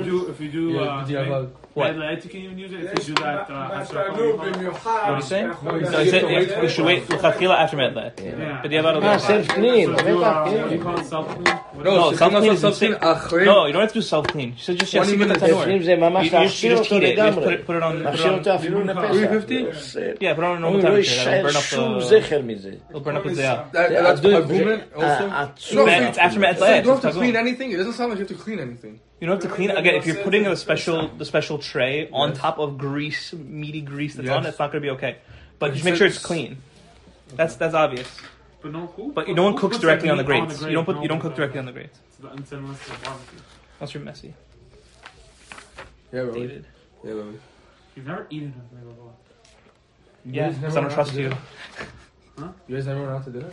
If 1.78 1.84
you 1.84 1.94
do, 1.94 1.94
if 1.94 1.94
you 1.94 1.94
do, 1.94 1.94
uh, 1.94 1.94
בדיעבד. 1.94 1.94
What? 1.94 1.94
red 1.94 1.98
light, 1.98 2.26
you 2.26 2.30
can 2.30 2.42
even 2.42 2.58
use 2.58 2.72
it. 2.74 2.80
If 2.84 3.00
יש 3.00 3.08
you 3.10 3.14
do 3.14 3.22
that, 3.24 3.50
uh, 3.50 3.82
extra 3.82 3.94
בתנור 3.94 4.42
coffee. 4.42 4.58
במיוחד. 4.58 4.92
What 4.92 5.10
are 5.10 5.18
you 5.18 5.30
saying? 5.30 5.46
אתה 5.46 5.54
יכול 5.54 5.72
No, 5.72 5.86
he 5.86 6.00
לשים 6.00 6.12
said 6.12 6.24
אותו 6.24 6.62
we 6.62 6.70
should 6.70 6.86
wait 6.86 7.14
לכתחילה 7.14 7.66
after 7.66 7.76
mad 7.76 7.96
late. 7.96 8.22
Yeah. 8.22 8.64
בדיעבד 8.64 8.94
עוד 8.94 9.04
אה, 9.04 9.14
לא. 9.14 9.18
סלף 9.20 9.48
קלין, 9.52 9.90
So 9.96 9.98
do, 9.98 10.02
בטח, 10.04 10.46
uh, 10.46 10.50
כן. 10.50 10.64
what 10.64 10.70
do 10.70 10.74
you 10.74 10.84
call 10.86 11.00
it, 11.00 11.14
self-clean? 11.14 11.48
What 11.78 11.84
לא, 11.86 12.12
No, 12.12 12.16
צריכים 12.16 12.28
self-clean 12.38 12.50
לעשות 12.50 12.74
is 12.74 12.76
סלפין 12.78 12.94
insane. 12.94 12.98
אחרי... 13.12 13.46
No, 13.46 13.50
you 13.70 13.74
don't 13.74 13.90
have 13.90 13.94
to 13.94 14.00
do 14.00 14.02
self 14.02 14.26
clean. 14.34 14.52
So 14.66 14.74
just 14.74 14.92
20 14.92 15.04
ישים 15.04 15.22
את 15.24 15.28
minutes. 15.28 15.44
התנור. 15.44 15.60
סלפים 15.64 15.84
זה 15.84 15.96
ממש 15.96 16.26
You- 16.26 16.30
you 16.30 16.34
just- 16.34 16.34
להכשיר 16.42 16.74
you 16.74 16.80
just 16.80 16.84
אותו 16.92 16.96
heat 16.96 17.00
it. 17.00 17.04
You 17.04 17.20
just 17.20 17.22
לגמרי. 17.22 17.46
put 17.46 17.60
it- 17.60 17.70
put 17.70 17.76
it 17.76 17.84
on- 17.84 17.92
put 17.92 18.02
it 18.02 18.04
להכשיר 18.06 18.32
on- 18.34 18.38
אותו 18.40 18.56
אפילו 18.56 18.84
לפסח. 18.84 19.02
350? 19.12 19.66
זה- 19.74 20.14
Yeah, 20.16 20.36
put 20.36 20.40
it 20.40 20.44
on 20.44 20.58
a 20.58 20.60
normal 20.60 20.66
אומרים, 20.66 20.86
לא 20.86 20.90
temperature. 20.90 20.94
That'll 20.94 20.98
יישאר 20.98 21.48
burn 21.48 21.56
up 21.56 21.62
שום 21.62 21.98
the... 21.98 22.02
זכר 22.02 22.42
מזה. 22.42 22.70
It'll 22.92 22.96
burn 22.96 23.18
up 23.18 23.30
the 23.30 23.34
זיעה. 23.34 23.64
That- 23.74 23.76
That's 23.76 24.20
הדוד- 24.20 24.46
agreement 24.50 24.96
also? 24.98 25.04
ה- 25.04 25.20
No, 25.20 25.34
הצור- 25.34 25.88
it's 25.88 26.18
after 26.18 26.40
mad 26.40 26.58
So 26.58 26.64
you 26.64 26.66
late. 26.66 26.84
don't 26.86 26.96
have 26.96 27.02
to 27.02 27.08
It's 27.08 27.18
clean 27.18 27.34
not 27.34 27.44
anything? 27.46 27.70
It 27.74 27.78
doesn't 27.82 27.96
sound 28.00 28.10
like 28.12 28.20
you 28.20 28.26
have 28.26 28.34
to 28.38 28.44
clean 28.46 28.60
anything. 28.60 28.94
You 29.20 29.28
don't 29.28 29.42
have 29.42 29.50
to 29.50 29.56
clean 29.56 29.70
it. 29.72 29.78
Again, 29.78 29.96
if 29.96 30.06
you're 30.06 30.24
putting 30.24 30.44
the 30.44 30.56
special 30.56 31.08
the 31.08 31.26
special 31.26 31.58
tray 31.58 32.10
on 32.12 32.30
Yes. 32.30 32.38
top 32.38 32.60
of 32.60 32.78
grease, 32.78 33.34
meaty 33.34 33.82
grease 33.82 34.14
that's 34.16 34.30
on, 34.30 34.44
Yes. 34.44 34.52
it's 34.54 34.60
not 34.60 34.72
going 34.72 34.82
to 34.84 34.86
be 34.86 34.92
okay. 34.92 35.18
But 35.60 35.68
But 35.70 35.74
just 35.74 35.86
make 35.86 35.96
sure 35.96 36.06
it's 36.08 36.18
s- 36.18 36.24
clean. 36.26 36.58
That's 37.36 37.56
that's 37.56 37.74
obvious. 37.74 38.08
But 38.62 38.72
no, 38.74 38.88
who? 38.88 39.12
But 39.12 39.28
you, 39.28 39.34
who 39.34 39.38
no 39.38 39.44
one 39.44 39.54
cooks 39.58 39.78
puts 39.78 39.80
directly 39.80 40.08
the 40.08 40.12
on 40.12 40.18
the 40.18 40.24
grates. 40.24 40.62
You 40.62 40.72
don't 40.72 40.86
put 40.86 40.94
grate? 40.94 41.04
you 41.04 41.10
don't 41.10 41.20
cook 41.20 41.36
directly 41.36 41.60
on 41.60 41.66
the 41.66 41.72
grates. 41.72 41.98
It's 42.10 42.18
the 42.50 42.58
unless 42.58 42.80
it's 42.80 42.90
barbecue. 43.04 43.40
Unless 43.80 43.94
you're 43.94 44.04
messy, 44.04 44.34
Yeah, 46.12 46.22
Rory. 46.22 46.40
David. 46.42 46.66
Yeah, 47.04 47.12
Rory. 47.12 47.40
You've 47.96 48.06
never 48.08 48.28
eaten 48.30 48.54
with 48.56 48.80
me 48.80 48.88
before. 48.90 49.12
Yeah, 50.26 50.50
guys 50.50 50.56
'cause 50.60 50.64
I 50.64 50.76
don't 50.82 50.84
never 50.84 50.94
trust 50.96 51.14
went 51.16 51.24
you. 51.24 52.44
out 52.44 52.56
You 52.68 52.76
guys 52.76 52.86
never 52.88 53.00
went 53.02 53.12
out 53.14 53.24
to 53.26 53.30
dinner? 53.32 53.52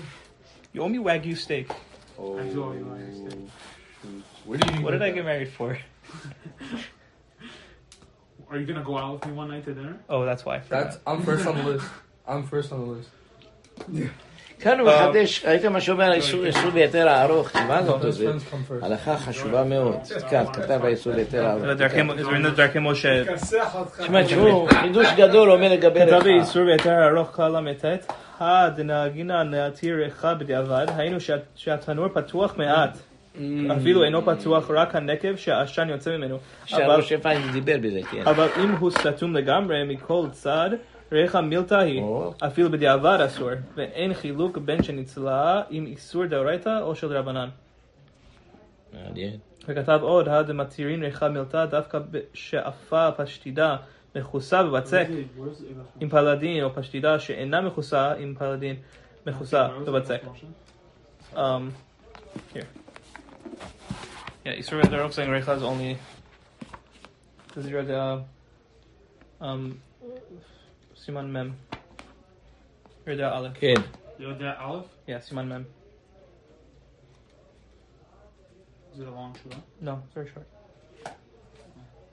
You 0.72 0.83
owe 0.83 0.88
me 0.88 0.98
wagyu 0.98 1.37
steak. 1.37 1.70
Oh. 2.18 2.38
I 2.38 2.42
do 2.48 2.64
owe 2.64 2.72
you 2.72 2.85
Wagyu 2.85 3.29
steak. 3.31 3.38
Oh. 3.42 3.50
Shoot. 4.05 4.25
Where 4.47 4.59
did 4.59 4.71
you 4.75 4.83
What 4.85 4.90
did 4.93 5.03
I 5.03 5.11
get 5.11 5.25
married 5.25 5.49
for? 5.59 5.71
Are 8.51 8.59
you 8.59 8.67
gonna 8.67 8.85
go 8.85 8.99
out 8.99 9.12
with 9.14 9.27
me 9.27 9.33
one 9.33 9.49
night 9.49 9.64
to 9.64 9.75
dinner? 9.75 9.97
Oh, 10.09 10.25
that's 10.25 10.45
why. 10.45 10.57
I 10.57 10.61
forgot. 10.61 10.85
That's 10.85 10.99
I'm 11.07 11.23
first 11.23 11.47
on 11.47 11.57
the 11.59 11.64
list. 11.73 11.87
I'm 12.33 12.43
first 12.53 12.73
on 12.73 12.79
the 12.85 12.90
list. 12.97 13.11
כאן 14.61 14.81
הוא 14.81 14.88
מחדש, 14.88 15.45
ראית 15.45 15.64
מה 15.64 15.81
שאומר 15.81 16.11
האיסור 16.11 16.45
איסור 16.47 16.71
ביתר 16.71 17.09
הארוך, 17.09 17.49
קיבלנו 17.51 18.01
Best 18.01 18.07
את 18.07 18.12
זה. 18.12 18.31
friends 18.31 18.53
come 18.53 18.71
first. 18.71 18.85
הלכה 18.85 19.17
חשובה 19.19 19.64
מאוד. 19.64 19.97
כאן 20.31 20.45
כתב 20.53 20.81
האיסור 20.85 21.12
ביתר 21.12 21.47
הארוך. 21.47 21.64
The 21.64 21.75
דרכי 21.75 22.01
Mo- 22.01 22.21
is 22.21 22.27
in 22.27 22.47
the 22.47 22.57
דרכי 22.57 22.79
משה. 22.83 23.25
כסח 23.25 23.75
אותך. 23.75 24.01
תשמע, 24.01 24.25
תשמעו, 24.25 24.67
חידוש 24.81 25.07
גדול 25.17 25.51
אומר 25.53 25.73
לגבי 25.73 26.01
כתב 26.01 26.12
רכה. 26.14 26.25
באיסור 26.25 26.64
ביתר 26.64 27.09
ארוך 27.09 27.29
כלל 27.29 27.61
ל"ט, 27.69 27.85
הדנהגינא 28.40 29.43
להתיר 29.51 29.97
ריחה 30.05 30.35
בדיעבד, 30.35 30.87
היינו 30.97 31.21
שה- 31.21 31.35
שהתנור 31.55 32.09
פתוח 32.09 32.55
מעט, 32.57 32.99
אפילו 33.77 34.05
אינו 34.05 34.23
פתוח 34.25 34.70
רק 34.70 34.94
הנקב 34.94 35.37
שהעשן 35.37 35.88
יוצא 35.88 36.16
ממנו. 36.16 36.35
אבל- 36.35 36.40
שהראש 36.66 37.09
שפיין 37.12 37.53
דיבר 37.53 37.77
בזה, 37.83 38.01
כן. 38.11 38.23
אבל 38.27 38.49
אם 38.64 38.70
הוא 38.70 38.90
סתום 38.90 39.37
לגמרי 39.37 39.85
מכל 39.85 40.27
צד, 40.31 40.70
ריחה 41.12 41.40
מילתא 41.40 41.75
היא. 41.75 42.03
אפילו 42.47 42.70
בדיעבד 42.70 43.18
אסור, 43.27 43.51
ואין 43.77 44.14
חילוק 44.14 44.59
בין 44.59 44.83
שניצלה 44.83 45.62
עם 45.70 45.87
איסור 45.87 46.27
דאורייתא 46.27 46.79
או 46.83 46.94
של 46.94 47.16
רבנן. 47.16 47.49
מעניין. 48.92 49.37
וכתב 49.68 49.99
עוד, 50.03 50.29
הדמתירין 50.29 51.03
ריחה 51.05 51.29
מילתא 51.29 51.64
דווקא 51.64 51.99
שאפה 52.35 53.11
פשטידה 53.12 53.77
מכוסה 54.16 54.62
בבצק 54.62 55.07
עם 56.01 56.09
פלדין, 56.09 56.64
או 56.64 56.75
פשטידה 56.75 57.18
שאינה 57.18 57.61
מכוסה 57.61 58.12
עם 58.12 58.35
פלדין 58.38 58.77
מכוסה 59.27 59.68
בבצק. 59.87 60.20
Russian? 60.25 61.37
Um, 61.37 61.38
here. 62.55 62.84
Yeah, 64.45 64.57
Yisroel 64.57 64.85
Darok 64.85 65.12
saying 65.12 65.31
Reichla 65.31 65.57
is 65.57 65.62
only 65.62 65.99
the 67.55 67.62
zero 67.62 67.85
the 67.85 69.45
um 69.45 69.81
Siman 70.97 71.31
Mem. 71.31 71.57
Yoda 73.07 73.33
Aleph. 73.33 73.55
Kid. 73.61 73.83
Yoda 74.21 74.61
Aleph? 74.61 74.87
Yeah, 75.07 75.19
Siman 75.19 75.49
Mem. 75.49 75.67
Is 78.95 79.01
it 79.01 79.09
a 79.09 79.11
long 79.11 79.35
shua? 79.43 79.57
No, 79.81 80.03
it's 80.05 80.14
very 80.14 80.31
short. 80.33 80.47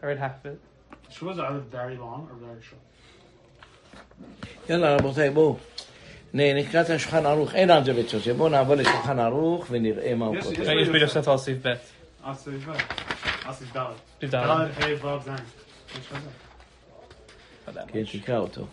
I 0.01 0.05
read 0.05 0.17
half 0.17 0.43
of 0.43 0.53
it. 0.53 0.61
Shuas 1.11 1.37
are 1.37 1.51
either 1.51 1.59
very 1.59 1.95
long 1.95 2.27
or 2.31 2.35
very 2.47 2.61
short. 2.61 2.81
Yalla, 4.67 4.99
we'll 5.03 5.13
take 5.13 5.33
both. 5.33 5.59
נקרא 6.33 6.81
את 6.81 6.89
השולחן 6.89 7.25
ערוך, 7.25 7.55
אין 7.55 7.71
על 7.71 7.83
זה 7.83 7.93
בית 7.93 8.13
יוסף. 8.13 8.31
בואו 8.31 8.49
נעבור 8.49 8.75
לשולחן 8.75 9.19
ערוך 9.19 9.65
ונראה 9.69 10.15
מה 10.15 10.25
הוא 10.25 10.35
כותב. 10.41 10.63
Asif 12.23 12.67
Vet. 12.67 12.93
Asif 13.47 13.73
Dalet. 13.75 13.99
Do 14.21 14.27
that. 14.27 14.31
Dalet, 14.31 14.71
Hey, 14.79 14.93
Vav, 15.03 15.23
Zain. 15.25 15.43
Which 15.93 16.07
was 16.11 16.23
it? 16.29 17.67
Not 17.67 17.73
that 17.73 17.91
כן. 17.93 18.03
תקרא 18.19 18.37
אותו. 18.37 18.65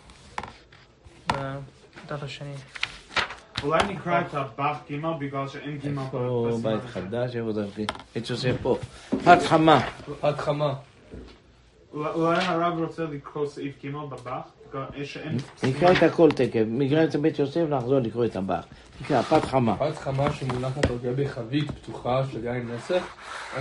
Uh, 1.31 1.35
דף 2.07 2.23
השני. 2.23 2.53
אולי 3.63 3.79
נקרא 3.89 4.21
את 4.21 4.33
הבח 4.33 4.77
גימל 4.87 5.09
בגלל 5.19 5.47
שאין 5.47 5.77
גימל 5.77 6.03
פה 6.11 6.47
בסימן 6.51 6.79
בית. 6.79 6.89
חדש, 6.89 7.35
איפה 7.35 7.51
דרכי? 7.51 7.85
בית 8.15 8.29
יוסף 8.29 8.55
פה. 8.61 8.77
פת 9.25 9.37
חמה. 9.45 9.87
עד 10.21 10.37
חמה. 10.37 10.73
אולי- 11.93 12.09
אולי 12.09 12.37
הרב 12.45 12.79
רוצה 12.79 13.03
לקרוא 13.03 13.47
סעיף 13.47 13.81
גימל 13.81 14.05
בבח? 14.09 14.41
נקרא 15.63 15.91
את 15.91 16.03
הכל 16.03 16.31
תקף. 16.31 16.63
נקרא 16.67 17.03
את 17.03 17.15
בית 17.15 17.39
יוסף, 17.39 17.65
נחזור 17.69 17.99
לקרוא 17.99 18.25
את 18.25 18.35
הבח. 18.35 18.65
נקרא, 19.01 19.21
פת 19.21 19.45
חמה. 19.45 19.75
עד 19.79 19.93
חמה 19.93 20.33
שמונחת 20.33 20.85
על 20.85 20.97
גבי 21.03 21.27
חבית 21.27 21.71
פתוחה 21.71 22.23
של 22.31 22.45
יין 22.45 22.69
נסך, 22.75 23.03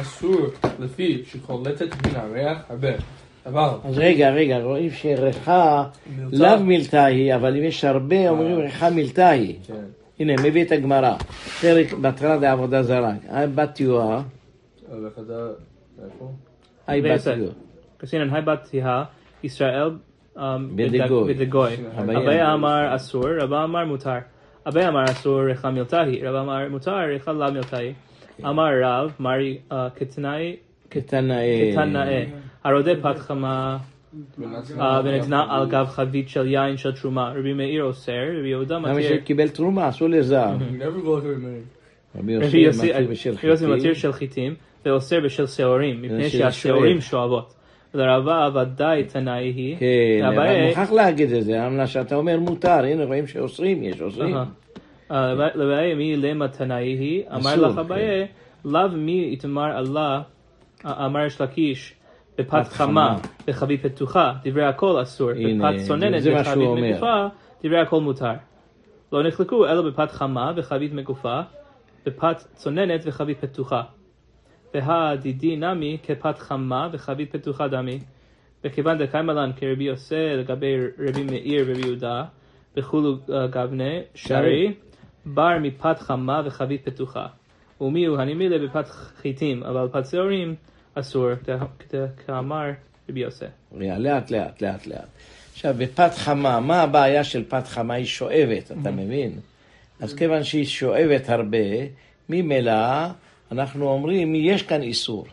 אסור 0.00 0.46
לפי 0.78 1.22
שקולטת 1.26 2.06
מן 2.06 2.16
הריח 2.16 2.58
הרבה. 2.68 2.88
אבל 3.46 3.68
אז 3.84 3.98
רגע, 3.98 4.30
רגע, 4.30 4.58
רואים 4.58 4.90
שריחה 4.90 5.84
לאו 6.32 6.60
מילתא 6.60 6.96
היא, 6.96 7.34
אבל 7.34 7.56
אם 7.56 7.64
יש 7.64 7.84
הרבה, 7.84 8.28
אומרים 8.28 8.58
ריחה 8.58 8.90
מילתא 8.90 9.20
היא. 9.20 9.58
כן. 9.66 9.84
הנה, 10.20 10.32
מביא 10.42 10.64
את 10.64 10.72
הגמרא. 10.72 11.16
פרק 11.60 11.92
בתרה 11.92 12.38
דעבודה 12.38 12.82
זרה. 12.82 13.12
היי 13.28 13.46
בת 13.46 13.80
יואה, 13.80 14.22
וחזר, 15.02 15.52
איפה? 16.04 16.32
היי 16.86 17.02
בת. 17.02 17.26
יואה. 17.26 17.52
היי 18.32 18.42
בת 18.42 18.62
תיהה, 18.70 19.04
ישראל 19.42 19.90
בדגוי. 20.76 21.76
אביי 21.98 22.52
אמר. 22.52 22.94
אסור, 22.96 23.24
רבא 23.40 23.64
אמר 23.64 23.84
מותר. 23.84 24.18
אביי 24.68 24.88
אמר 24.88 25.04
אסור 25.04 25.40
ריחה 25.42 25.70
מילתאי, 25.70 26.20
רבא 26.26 26.40
אמר 26.40 26.68
מותר 26.70 26.96
ריחה 26.96 27.32
לאו 27.32 27.52
מילתאי. 27.52 27.92
אמר 28.44 28.68
רב, 28.84 29.12
מרי 29.20 29.58
קטנאי, 29.94 30.56
קטנאי. 30.88 32.26
הרודה 32.64 32.92
פת 33.02 33.18
חמה, 33.18 33.78
ונתנה 35.04 35.46
על 35.50 35.68
גב 35.68 35.86
חבית 35.86 36.28
של 36.28 36.46
יין 36.46 36.76
של 36.76 36.92
תרומה. 36.92 37.32
רבי 37.38 37.52
מאיר 37.52 37.84
אוסר, 37.84 38.12
רבי 38.38 38.48
יהודה 38.48 38.74
למה 38.74 38.92
מתיר. 38.92 39.20
שקיבל 39.20 39.48
תרומה, 39.48 39.88
אסור 39.88 40.08
לזהב. 40.08 40.62
רבי 42.18 42.36
רבי 42.36 42.58
יוסי 42.58 43.66
מתיר. 43.66 43.94
של 43.94 44.12
חיטים, 44.12 44.54
ואוסר 44.86 45.16
בשל 45.24 45.46
שעורים, 45.46 46.02
מפני 46.02 46.28
שהשעורים 46.30 47.00
שואב. 47.00 47.00
שואבות. 47.00 47.57
לרבה 47.94 48.48
ודאי 48.54 49.04
תנאי 49.04 49.44
היא, 49.44 49.76
כן, 49.78 50.24
אבל 50.26 50.38
ואביי- 50.38 50.68
מוכרח 50.68 50.92
להגיד 50.92 51.32
את 51.32 51.44
זה, 51.44 51.66
אמנה 51.66 51.86
שאתה 51.86 52.14
אומר 52.14 52.38
מותר, 52.40 52.84
הנה 52.84 53.04
רואים 53.04 53.26
שאוסרים, 53.26 53.82
יש 53.82 54.00
אוסרים. 54.00 54.36
לבעיה 55.54 55.94
מי 55.94 56.16
למה 56.16 56.48
תנאי 56.48 56.84
היא, 56.84 57.22
אמר 57.34 57.56
לך 57.56 57.78
אביי, 57.78 58.26
לאו 58.64 58.88
מי 58.88 59.30
יתמר 59.32 59.78
אללה, 59.78 60.20
אמר 60.86 61.24
יש 61.26 61.40
לקיש, 61.40 61.94
בפת 62.38 62.50
פת 62.66 62.72
חמה. 62.72 63.16
בחבית 63.46 63.86
פתוחה, 63.86 64.32
דברי 64.44 64.64
הכל 64.64 65.02
אסור, 65.02 65.30
בפת 65.32 65.80
צוננת 65.86 66.26
אומר. 66.56 66.74
מגופה, 66.74 67.26
דברי 67.64 67.80
הכל 67.80 68.00
מותר. 68.00 68.32
לא 69.12 69.22
נחלקו 69.28 69.66
אלא 69.66 69.82
בפת 69.90 70.10
חמה 70.10 70.52
וחבית 70.56 70.92
מגופה, 70.92 71.40
בפת 72.06 72.44
צוננת 72.54 73.00
וחבית 73.04 73.40
פתוחה. 73.44 73.82
והדידי 74.74 75.56
נמי 75.56 75.98
כפת 76.02 76.38
חמה 76.38 76.88
וחבית 76.92 77.32
פתוחה 77.32 77.68
דמי. 77.68 77.98
וכיוון 78.64 78.98
דקיימלן 78.98 79.50
כרבי 79.56 79.84
יוסי 79.84 80.28
לגבי 80.38 80.76
רבי 80.98 81.22
מאיר 81.22 81.64
ורבי 81.68 81.86
יהודה, 81.86 82.24
וכולו 82.76 83.16
אה, 83.32 83.46
גבנה, 83.46 83.90
שרי, 84.14 84.74
בר 85.26 85.58
מפת 85.60 85.98
חמה 85.98 86.42
וחבית 86.44 86.88
פתוחה. 86.88 87.26
ומי 87.80 88.06
הוא 88.06 88.18
הנמילה 88.18 88.58
בפת 88.58 88.88
חיטים, 88.88 89.62
אבל 89.62 89.88
פת 89.92 90.06
שעורים 90.10 90.54
אסור, 90.94 91.28
כאמר 92.26 92.70
רבי 93.08 93.20
יוסי. 93.20 93.44
לאט 93.72 94.30
לאט 94.30 94.62
לאט 94.62 94.86
לאט. 94.86 95.08
עכשיו, 95.52 95.74
בפת 95.78 96.10
חמה, 96.14 96.60
מה 96.60 96.82
הבעיה 96.82 97.24
של 97.24 97.44
פת 97.48 97.66
חמה? 97.66 97.94
היא 97.94 98.06
שואבת, 98.06 98.72
אתה 98.80 98.90
מבין? 98.90 99.32
אז 100.00 100.14
כיוון 100.14 100.44
שהיא 100.44 100.66
שואבת 100.66 101.28
הרבה, 101.28 101.58
ממילא 102.28 102.72
אנחנו 103.52 103.88
אומרים, 103.88 104.34
יש 104.34 104.62
כאן 104.62 104.82
איסור. 104.82 105.26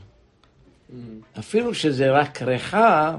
אפילו 1.39 1.73
שזה 1.73 2.12
רק 2.12 2.41
ריחה, 2.41 3.17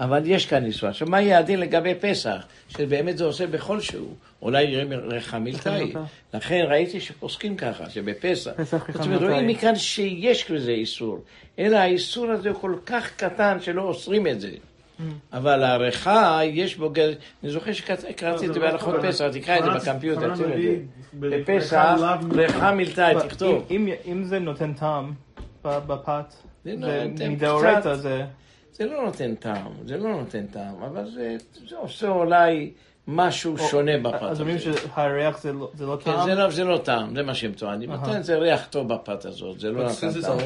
אבל 0.00 0.22
יש 0.24 0.46
כאן 0.46 0.64
איסור. 0.64 0.88
עכשיו, 0.88 1.08
מה 1.08 1.20
יהיה 1.20 1.38
הדין 1.38 1.60
לגבי 1.60 1.94
פסח? 2.00 2.46
שבאמת 2.68 3.18
זה 3.18 3.24
עושה 3.24 3.46
בכל 3.46 3.80
שהוא. 3.80 4.14
אולי 4.42 4.84
ריחה 4.84 5.38
מילתאי. 5.38 5.92
לכן 6.34 6.64
ראיתי 6.68 7.00
שפוסקים 7.00 7.56
ככה, 7.56 7.90
שבפסח. 7.90 8.50
פסח 8.56 8.86
אומרת. 9.00 9.22
רואים 9.22 9.46
מכאן 9.46 9.76
שיש 9.76 10.44
כזה 10.44 10.70
איסור. 10.70 11.24
אלא 11.58 11.76
האיסור 11.76 12.30
הזה 12.30 12.48
הוא 12.48 12.60
כל 12.60 12.76
כך 12.86 13.16
קטן 13.16 13.58
שלא 13.60 13.82
אוסרים 13.82 14.26
את 14.26 14.40
זה. 14.40 14.50
אבל 15.32 15.64
הריחה, 15.64 16.40
יש 16.44 16.76
בו, 16.76 16.90
גל- 16.90 17.14
אני 17.42 17.50
זוכר 17.52 17.72
שקראתי 17.72 18.12
את 18.46 18.54
זה 18.54 18.60
בהלכות 18.60 18.94
פסח, 19.02 19.24
תקרא 19.32 19.58
את 19.58 19.64
זה 19.64 19.90
בקמפיוטר, 19.90 20.36
שים 20.36 20.44
את 20.52 20.62
זה. 20.62 20.76
בפסח, 21.20 21.94
ריחה 22.32 22.72
מילתאי, 22.72 23.14
תכתוב. 23.28 23.64
אם- 23.70 23.88
אם 24.06 24.24
זה 24.24 24.38
נותן 24.38 24.72
טעם 24.72 25.12
ב- 25.64 25.78
בפת, 25.86 26.32
זה 26.64 26.74
זה 26.80 27.04
נותן 27.10 27.32
מדאורייתא 27.32 27.80
קצת. 27.80 27.94
זה... 27.98 28.24
זה 28.72 28.86
לא 28.86 29.04
נותן 29.04 29.34
טעם, 29.34 29.72
זה 29.86 29.96
לא 29.96 30.10
נותן 30.10 30.46
טעם, 30.46 30.74
אבל 30.82 31.10
זה, 31.14 31.36
עושה 31.76 32.08
אולי 32.08 32.70
משהו 33.08 33.58
שונה 33.58 33.98
בפת 34.02 34.22
אז 34.22 34.40
אומרים. 34.40 34.58
שהריח 34.58 35.38
זה 35.42 35.52
לא- 35.52 35.70
זה 35.74 35.86
לא 35.86 35.96
כן, 36.04 36.10
טעם? 36.12 36.24
זה 36.24 36.34
לא, 36.34 36.50
זה 36.50 36.64
לא 36.64 36.78
טעם, 36.78 37.14
זה 37.16 37.22
מה 37.22 37.34
שהם 37.34 37.52
טוענים. 37.52 37.90
נותן 37.92 38.22
זה 38.22 38.36
ריח 38.38 38.66
טוב 38.70 38.88
בפת 38.94 39.24
הזאת, 39.24 39.60
זה 39.60 39.70
לא 39.70 39.82
נותן 39.82 40.20
טעם. 40.20 40.38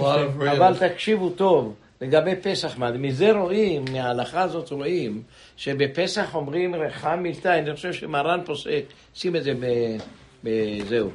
אבל 0.48 0.74
תקשיבו 0.88 1.30
טוב, 1.30 1.74
לגבי 2.00 2.36
פסח, 2.36 2.78
מה- 2.78 2.90
מזה 2.90 3.32
רואים, 3.32 3.84
מההלכה 3.92 4.40
הזאת 4.42 4.70
רואים, 4.70 5.22
שבפסח 5.56 6.34
אומרים 6.34 6.74
ריחה 6.74 7.16
מילתא, 7.16 7.58
אני 7.58 7.74
חושב 7.74 7.92
שמרן 7.92 8.40
פוסק, 8.46 8.82
שים 9.14 9.36
את 9.36 9.44
זה 9.44 9.52
ב- 9.60 9.96
בזהו, 10.44 11.10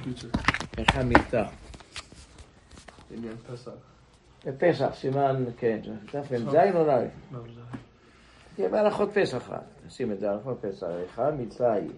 ריחה 0.77 1.03
מילתא. 1.03 1.43
עניין 3.11 3.35
פסח. 3.37 3.71
בפסח, 4.45 4.89
סימן, 4.95 5.43
כן, 5.57 5.79
דף 6.13 6.31
מ"ז 6.31 6.55
או 6.75 6.83
לא? 6.85 6.93
תהיה 8.55 8.69
בהלכות 8.69 9.09
פסח 9.13 9.49
רק, 9.49 9.59
שים 9.89 10.11
את 10.11 10.19
זה, 10.19 10.29
הלכות 10.31 10.57
פסח, 10.61 10.87
ריחה 10.87 11.31
מילתא 11.31 11.63
היא. 11.63 11.89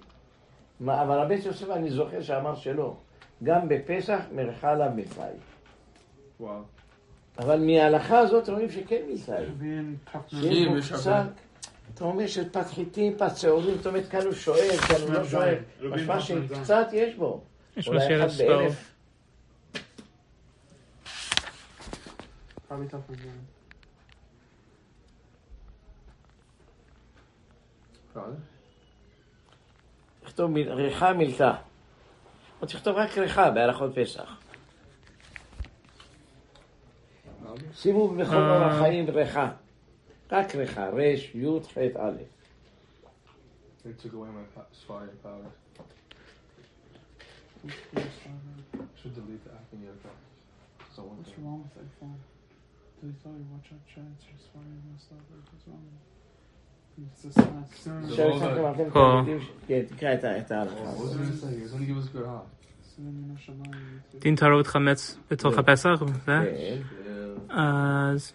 אבל 0.82 1.19
הבית 1.19 1.45
יוסף, 1.45 1.69
אני 1.69 1.89
זוכר 1.89 2.21
שאמר 2.21 2.56
שלא. 2.56 2.95
גם 3.43 3.67
בפסח 3.69 4.19
מריחה 4.36 4.73
לה 4.73 4.89
מילתא 4.89 5.21
היא. 5.21 5.39
וואו. 6.39 6.62
אבל 7.39 7.60
מההלכה 7.60 8.19
הזאת 8.19 8.50
רואים 8.50 8.71
שכן 8.71 9.02
יש 9.10 9.21
קצת, 9.23 11.08
הרבה. 11.08 11.30
אתה 11.93 12.06
אומר 12.06 12.28
של 12.28 12.50
פת 12.50 12.67
חיטים, 12.67 13.17
פת 13.17 13.38
שעורים, 13.38 13.78
זאת 13.78 13.88
אומרת 13.88 14.08
כאן 14.10 14.21
הוא 14.21 14.34
שואב, 14.34 14.78
כאן 14.88 14.95
הוא 15.02 15.13
לא 15.13 15.19
רבים 15.19 15.63
משמע. 15.91 16.21
שקצת 16.21 16.88
יש 16.93 17.15
בו. 17.15 17.43
יש 17.78 17.88
tough 22.88 23.12
on 23.12 23.13
them. 23.13 23.41
תכתוב 30.23 30.56
ריחה 30.56 31.13
מילתא. 31.13 31.52
או 32.62 32.67
תכתוב 32.67 32.95
רק 32.95 33.17
ריחה 33.17 33.52
בהלכות 33.52 33.91
פסח. 33.95 34.37
שימו 37.74 38.08
בכל 38.08 38.36
אה. 38.36 38.58
אורח 38.66 38.80
חיים 38.82 39.10
ריחה. 39.10 39.52
רק 40.32 40.56
ריחה, 40.56 40.90
רש, 40.90 41.36
י', 41.36 41.46
ח', 41.74 41.78
א'. 41.78 42.12
They 43.86 44.04
took 44.04 44.14
away 44.14 44.30
my 44.38 44.46
pa- 44.56 44.70
Safari 44.80 45.08
powder. 45.24 45.52
Should 49.00 49.14
delete 49.16 49.44
the 49.46 49.52
app 49.60 49.68
in 49.74 49.80
your 49.86 49.96
account. 49.98 50.22
So 50.96 51.00
one 51.04 51.18
What's 51.18 51.30
thing. 51.32 51.46
wrong 51.46 51.60
with 51.64 51.76
iPhone? 51.88 52.18
They 53.02 53.12
tell 53.24 53.36
you 53.40 53.46
watch 53.54 53.70
out 53.74 53.84
chats, 53.94 54.22
you're 54.28 54.42
spying 54.48 54.82
and 54.90 55.00
stuff. 55.06 55.24
Like, 55.32 55.46
what's 55.52 55.66
wrong 55.70 55.84
with 55.88 55.98
it? 56.00 56.06
It's 57.04 57.22
just 57.26 57.38
not 57.38 57.68
soon. 57.84 58.02
זה 58.16 58.26
עכשיו 58.28 58.28
לא 58.30 58.36
הצלחתם 58.36 58.62
עובד. 58.62 58.82
אתם 58.82 58.90
פה. 58.92 59.12
תלמידים 59.26 59.42
ש- 59.42 59.52
כן, 59.68 59.82
תקרא 59.96 60.14
את 60.14 60.24
ה- 60.24 60.38
את 60.40 60.52
ההלכה. 60.52 60.92
דין 64.20 64.36
טהרות 64.36 64.68
חמץ 64.68 65.18
בתוך 65.32 65.58
הפסח, 65.58 66.02
ו- 66.02 66.26
כן. 66.26 66.44
אז 67.50 68.34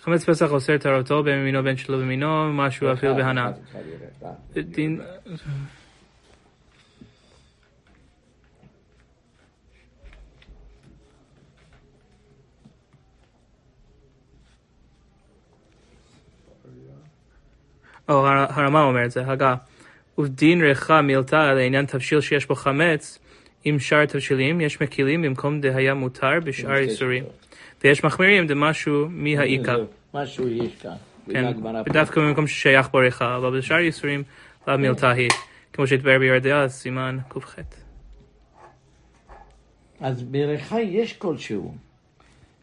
חמץ 0.00 0.24
פסח 0.24 0.50
אוסר 0.50 0.78
טהרתו 0.78 1.22
בין 1.22 1.40
במינו 1.40 1.62
בין 1.62 1.76
שלא 1.76 1.98
במינו, 1.98 2.52
משהו 2.52 2.92
אפילו 2.92 3.12
ריחה, 3.16 3.26
בהנאה. 3.26 3.50
או 18.08 18.26
הר- 18.26 18.46
הרמ"א 18.50 18.78
אומר 18.80 19.04
את 19.04 19.10
זה, 19.10 19.26
הגה. 19.30 19.54
ודין 20.20 20.60
ריחה 20.62 21.02
מילתא 21.02 21.52
לעניין 21.54 21.86
תבשיל 21.86 22.20
שיש 22.20 22.46
בו 22.46 22.54
חמץ, 22.54 23.18
עם 23.64 23.78
שאר 23.78 24.06
תבשילים, 24.06 24.60
יש 24.60 24.82
מקילים 24.82 25.22
במקום 25.22 25.60
דהיה 25.60 25.94
מותר 25.94 26.40
בשאר 26.44 26.76
איסורים. 26.76 27.24
ויש 27.84 28.04
מחמירים 28.04 28.46
דמשהו 28.46 29.06
מי 29.08 29.38
האיכא. 29.38 29.76
זהו, 29.76 29.86
משהו 30.14 30.48
יש 30.48 30.76
כאן. 30.82 30.94
כן. 31.32 31.52
ודווקא 31.86 32.20
במקום 32.20 32.46
ששייך 32.46 32.88
בו 32.88 32.98
ריחה, 32.98 33.36
אבל 33.36 33.58
בשאר 33.58 33.78
איסורים 33.78 34.22
לאו 34.68 34.78
מילתא 34.78 35.06
היא. 35.06 35.30
כמו 35.72 35.86
שהתברר 35.86 36.18
בירדיה, 36.18 36.68
סימן 36.68 37.18
ק"ח. 37.28 37.56
אז 40.00 40.22
בריחה 40.22 40.80
יש 40.80 41.12
כלשהו. 41.12 41.74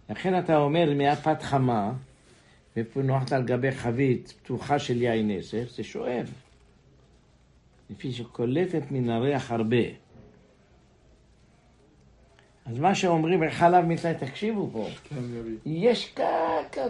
לכן 0.09 0.39
אתה 0.39 0.57
אומר 0.57 0.93
מהפת 0.95 1.41
חמה, 1.41 1.91
ופונחת 2.77 3.33
על 3.33 3.43
גבי 3.43 3.71
חבית 3.71 4.33
פתוחה 4.43 4.79
של 4.79 5.01
יין 5.01 5.31
נסף, 5.31 5.69
זה 5.69 5.83
שואב. 5.83 6.31
לפי 7.89 8.11
שקולטת 8.11 8.91
מן 8.91 9.09
הריח 9.09 9.51
הרבה. 9.51 9.77
אז 12.69 12.79
מה 12.79 12.95
שאומרים 12.95 13.51
חלב 13.51 13.85
מתנאי, 13.85 14.13
תקשיבו 14.19 14.69
פה, 14.73 14.87
maybe. 15.11 15.15
יש 15.65 16.15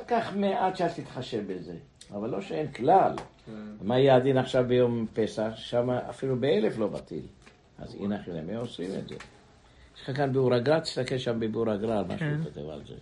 כך, 0.08 0.36
מעט 0.36 0.76
שאל 0.76 0.88
תתחשב 0.89 1.54
בזה, 1.54 1.76
אבל 2.12 2.30
לא 2.30 2.42
שאין 2.42 2.72
כלל. 2.72 3.13
Yeah. 3.15 3.52
מה 3.82 4.00
יהיה 4.00 4.15
הדין 4.15 4.38
עכשיו 4.38 4.65
ביום 4.68 5.06
פסח? 5.13 5.50
שם 5.56 5.89
אפילו 5.89 6.36
באלף 6.36 6.78
לא 6.78 6.88
בטיל. 6.88 7.24
אז 7.80 7.96
הנה 7.96 8.22
אחי, 8.22 8.32
למי 8.32 8.56
עושים 8.56 8.89
את 9.00 9.08
זה? 9.08 9.15
יש 9.96 10.02
לך 10.10 10.18
כאן 10.18 10.34
ביאור 10.34 10.54
הגר"א, 10.54 10.80
תסתכל 10.80 11.18
שם 11.18 11.39
בביאור 11.39 11.70
הגר"א, 11.70 12.04
מה 12.08 12.17
שהוא 12.17 12.30
כן. 12.30 12.44
כותב 12.44 12.69
על 12.69 12.82
זה. 12.88 12.96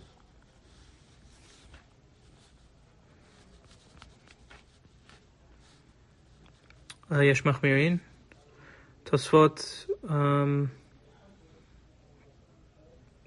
אה, 7.12 7.24
יש 7.24 7.46
מחמירים. 7.46 7.96
תוספות, 9.04 9.86
אמ, 10.10 10.66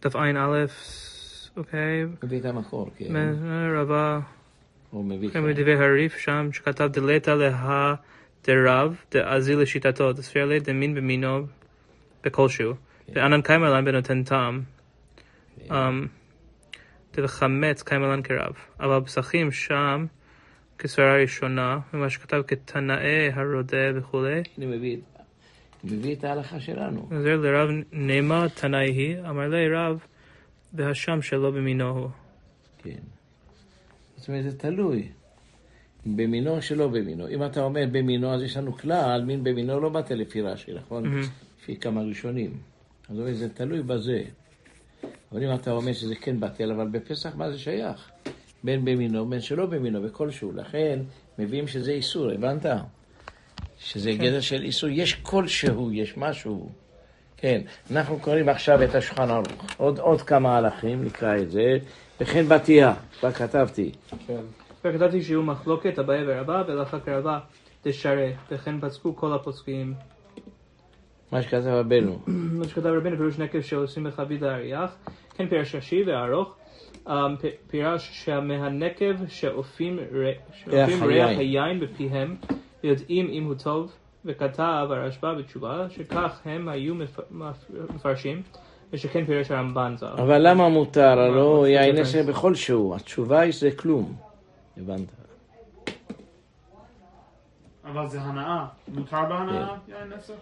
דף 0.01 0.15
ע"א, 0.15 0.65
אוקיי, 1.57 2.05
מביא 2.23 2.39
את 2.39 2.45
המקור, 2.45 2.89
כן. 2.97 3.35
רבה, 3.75 4.19
הוא 4.89 5.05
מביא 5.05 5.27
כן, 5.27 5.33
כאן. 5.33 5.49
מדברי 5.49 5.85
הריף 5.85 6.17
שם, 6.17 6.49
שכתב 6.53 6.89
דלתא 6.93 7.31
לה 7.31 7.95
דרב, 8.43 8.95
דאזיל 9.11 9.59
לשיטתו, 9.59 10.13
דספיר 10.13 10.59
דמין 10.59 10.95
במינו 10.95 11.45
בכלשהו. 12.23 12.73
ואנן 13.15 13.41
קיימלן 13.41 13.85
בנותן 13.85 14.23
טעם. 14.23 14.61
אמ, 15.71 16.07
דחמץ 17.13 17.83
קיימלן 17.83 18.21
כרב. 18.21 18.53
אבל 18.79 18.99
פסחים 19.05 19.51
שם, 19.51 20.05
כסברה 20.79 21.15
ראשונה, 21.15 21.79
ומה 21.93 22.09
שכתב 22.09 22.41
כתנאי 22.47 23.31
הרודה 23.33 23.77
וכולי. 23.95 24.43
אני 24.57 24.65
מביא, 24.65 24.97
מביא 25.83 26.15
את 26.15 26.23
ההלכה 26.23 26.59
שלנו. 26.59 27.09
עוזר 27.11 27.37
לרב 27.37 27.69
נעמה 27.91 28.45
תנאי 28.49 28.91
היא, 28.91 29.19
אמר 29.19 29.47
לי 29.47 29.69
רב, 29.69 29.99
והשם 30.73 31.21
שלא 31.21 31.51
במינו 31.51 31.89
הוא. 31.89 32.09
כן. 32.83 32.99
זאת 34.17 34.27
אומרת, 34.27 34.43
זה 34.43 34.57
תלוי. 34.57 35.07
במינו 36.05 36.61
שלא 36.61 36.87
במינו. 36.87 37.27
אם 37.27 37.45
אתה 37.45 37.61
אומר 37.61 37.83
במינו, 37.91 38.33
אז 38.33 38.41
יש 38.41 38.57
לנו 38.57 38.77
כלל, 38.77 39.23
מין 39.25 39.43
במינו 39.43 39.79
לא 39.79 39.89
בטל 39.89 40.15
לפי 40.15 40.41
רש"י, 40.41 40.73
נכון? 40.73 41.21
לפי 41.61 41.75
כמה 41.75 42.01
ראשונים. 42.01 42.57
אז 43.09 43.15
זה 43.31 43.49
תלוי 43.49 43.81
בזה. 43.81 44.23
אבל 45.31 45.43
אם 45.43 45.55
אתה 45.55 45.71
אומר 45.71 45.93
שזה 45.93 46.15
כן 46.15 46.39
בטל, 46.39 46.71
אבל 46.71 46.87
בפסח 46.87 47.35
מה 47.35 47.51
זה 47.51 47.59
שייך? 47.59 48.11
בין 48.63 48.85
במינו, 48.85 49.25
בין 49.25 49.41
שלא 49.41 49.65
במינו, 49.65 50.01
בכלשהו. 50.01 50.51
לכן, 50.51 50.99
מביאים 51.39 51.67
שזה 51.67 51.91
איסור, 51.91 52.31
הבנת? 52.31 52.65
שזה 53.83 54.11
גדר 54.11 54.39
של 54.39 54.61
איסור. 54.61 54.89
יש 54.89 55.13
כלשהו, 55.13 55.91
יש 55.91 56.17
משהו. 56.17 56.69
כן, 57.37 57.61
אנחנו 57.91 58.19
קוראים 58.19 58.49
עכשיו 58.49 58.83
את 58.83 58.95
השולחן 58.95 59.29
ערוך. 59.29 59.47
עוד, 59.77 59.99
עוד 59.99 60.21
כמה 60.21 60.57
הלכים, 60.57 61.03
נקרא 61.03 61.37
את 61.37 61.51
זה. 61.51 61.77
וכן 62.21 62.47
בתיה, 62.47 62.93
כבר 63.19 63.31
כתבתי. 63.31 63.91
כן. 64.27 64.41
וכתבתי 64.85 65.21
שיהיו 65.21 65.43
מחלוקת 65.43 65.99
אביי 65.99 66.23
ורבא, 66.27 66.63
ולאחר 66.67 66.99
קרבה 66.99 67.39
דשרה, 67.85 68.29
וכן 68.51 68.81
פסקו 68.81 69.15
כל 69.15 69.33
הפוסקים. 69.33 69.93
מה 71.31 71.41
שכתב 71.41 71.67
רבנו. 71.67 72.19
מה 72.59 72.67
שכתב 72.67 72.85
רבינו 72.85 73.17
פירוש 73.17 73.39
נקב 73.39 73.61
שעושים 73.61 74.03
בחבית 74.03 74.43
האריח, 74.43 74.95
כן 75.35 75.47
פירש 75.47 75.75
רש"י 75.75 76.03
וארוך, 76.03 76.55
אמ, 77.07 77.35
פירש 77.67 78.09
שמהנקב 78.25 79.15
היין. 80.67 81.03
ריח 81.03 81.29
היין 81.29 81.79
בפיהם, 81.79 82.35
יודעים 82.83 83.29
אם 83.29 83.43
הוא 83.43 83.55
טוב, 83.63 83.91
וכתב 84.25 84.61
הרשב"א 84.89 85.33
בתשובה, 85.33 85.85
שכך 85.89 86.39
הם 86.45 86.69
היו 86.69 86.95
מפ- 86.95 87.19
מפ- 87.31 87.69
מפרשים, 87.95 88.41
ושכן 88.93 89.25
פירש 89.25 89.51
הרמב"ן 89.51 89.93
ז"ל. 89.97 90.05
אבל 90.05 90.47
למה 90.49 90.69
מותר? 90.69 91.19
הלא 91.19 91.61
what's 91.63 91.67
the 91.67 91.69
יין 91.69 91.95
difference? 91.95 92.01
עשר 92.01 92.23
בכל 92.27 92.55
שהוא. 92.55 92.95
התשובה 92.95 93.39
היא 93.39 93.51
שזה 93.51 93.71
כלום. 93.71 94.13
הבנת? 94.77 95.07
אבל 97.85 98.07
זה 98.07 98.21
הנאה. 98.21 98.65
מותר 98.87 99.21
בהנאה 99.29 99.75
יין 99.87 100.13
עשר? 100.13 100.33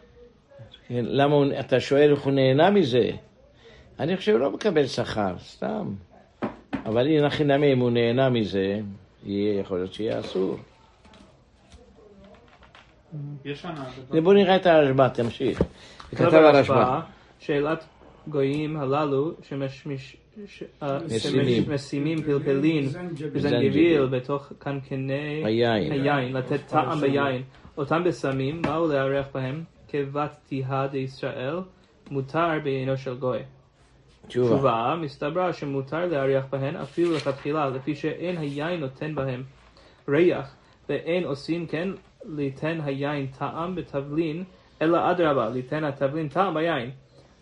כן, 0.88 1.06
למה 1.08 1.36
אתה 1.60 1.80
שואל 1.80 2.12
איך 2.12 2.22
הוא 2.22 2.34
נהנה 2.34 2.70
מזה? 2.70 3.10
אני 4.00 4.18
חושב 4.18 4.32
שהוא 4.32 4.40
לא 4.40 4.52
מקבל 4.52 4.86
שכר, 4.88 5.34
סתם. 5.40 5.88
אבל 6.86 7.08
אם 7.08 7.24
הכי 7.26 7.44
נמי, 7.44 7.74
אם 7.74 7.80
הוא 7.80 7.90
נהנה 7.92 8.30
מזה, 8.30 8.80
יכול 9.26 9.78
להיות 9.78 9.94
שיהיה 9.94 10.20
אסור. 10.20 10.58
יש 13.46 13.66
הנאה. 13.66 13.84
אז 14.10 14.24
בוא 14.24 14.34
נראה 14.34 14.56
את 14.56 14.66
הרשב"א, 14.66 15.08
תמשיך. 15.08 15.62
כתב 16.12 16.22
הרשב"א. 16.22 16.74
הרשב"א, 16.74 17.00
שאלת 17.40 17.86
גויים 18.28 18.78
הללו 18.78 19.32
שמש- 19.42 19.88
ש- 20.46 20.64
אה. 20.84 21.00
שמשימים 21.20 22.22
פלפלין 22.24 22.86
זנג'ביל. 22.88 23.30
וזנגביל 23.34 24.06
בתוך 24.06 24.52
קנקני 24.60 25.42
היין. 25.46 25.92
היין, 25.92 26.34
לתת 26.34 26.60
טעם 26.68 27.02
ביין. 27.02 27.42
אותם 27.78 28.04
בשמים, 28.04 28.62
באו 28.62 28.88
לארח 28.88 29.28
בהם 29.34 29.64
כבת 29.88 30.38
תיהה 30.48 30.88
דישראל, 30.88 31.60
מותר 32.12 32.48
בעינו 32.64 32.98
של 32.98 33.16
גוי. 33.18 33.40
תשובה. 34.28 34.56
תשובה, 34.56 34.96
מסתבר 35.02 35.52
שמותר 35.52 36.06
להריח 36.06 36.46
בהן 36.50 36.76
אפילו 36.76 37.16
לכתחילה, 37.16 37.70
לפי 37.70 37.96
שאין 37.96 38.38
היין 38.38 38.80
נותן 38.80 39.16
בהם 39.16 39.44
ריח, 40.10 40.56
ואין 40.90 41.24
עושים 41.24 41.68
כן 41.68 41.90
ליתן 42.26 42.82
היין 42.84 43.28
טעם 43.28 43.76
בתבלין, 43.76 44.44
אלא 44.82 45.12
אדרבה, 45.12 45.50
ליתן 45.50 45.84
התבלין 45.84 46.28
טעם 46.28 46.54
ביין. 46.54 46.92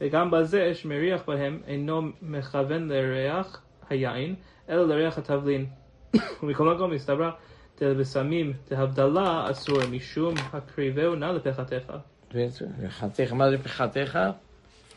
וגם 0.02 0.32
בזה 0.32 0.74
שמריח 0.76 1.22
בהם 1.28 1.62
אינו 1.68 2.02
מכוון 2.22 2.88
לריח 2.88 3.62
היין, 3.90 4.36
אלא 4.70 4.88
לריח 4.88 5.18
התבלין. 5.18 5.66
ומכל 6.44 6.76
מקום 6.76 6.92
מסתבר 6.92 7.30
דבשמים 7.82 8.54
דהבדלה 8.70 9.52
אסור 9.52 9.78
משום 9.92 10.34
הקריבהו 10.54 11.16
נא 11.16 11.26
לפחתיך. 11.26 11.92
פחתיך, 12.88 13.34
מה 13.34 13.50
זה 13.50 13.58
פחתיך? 13.58 14.20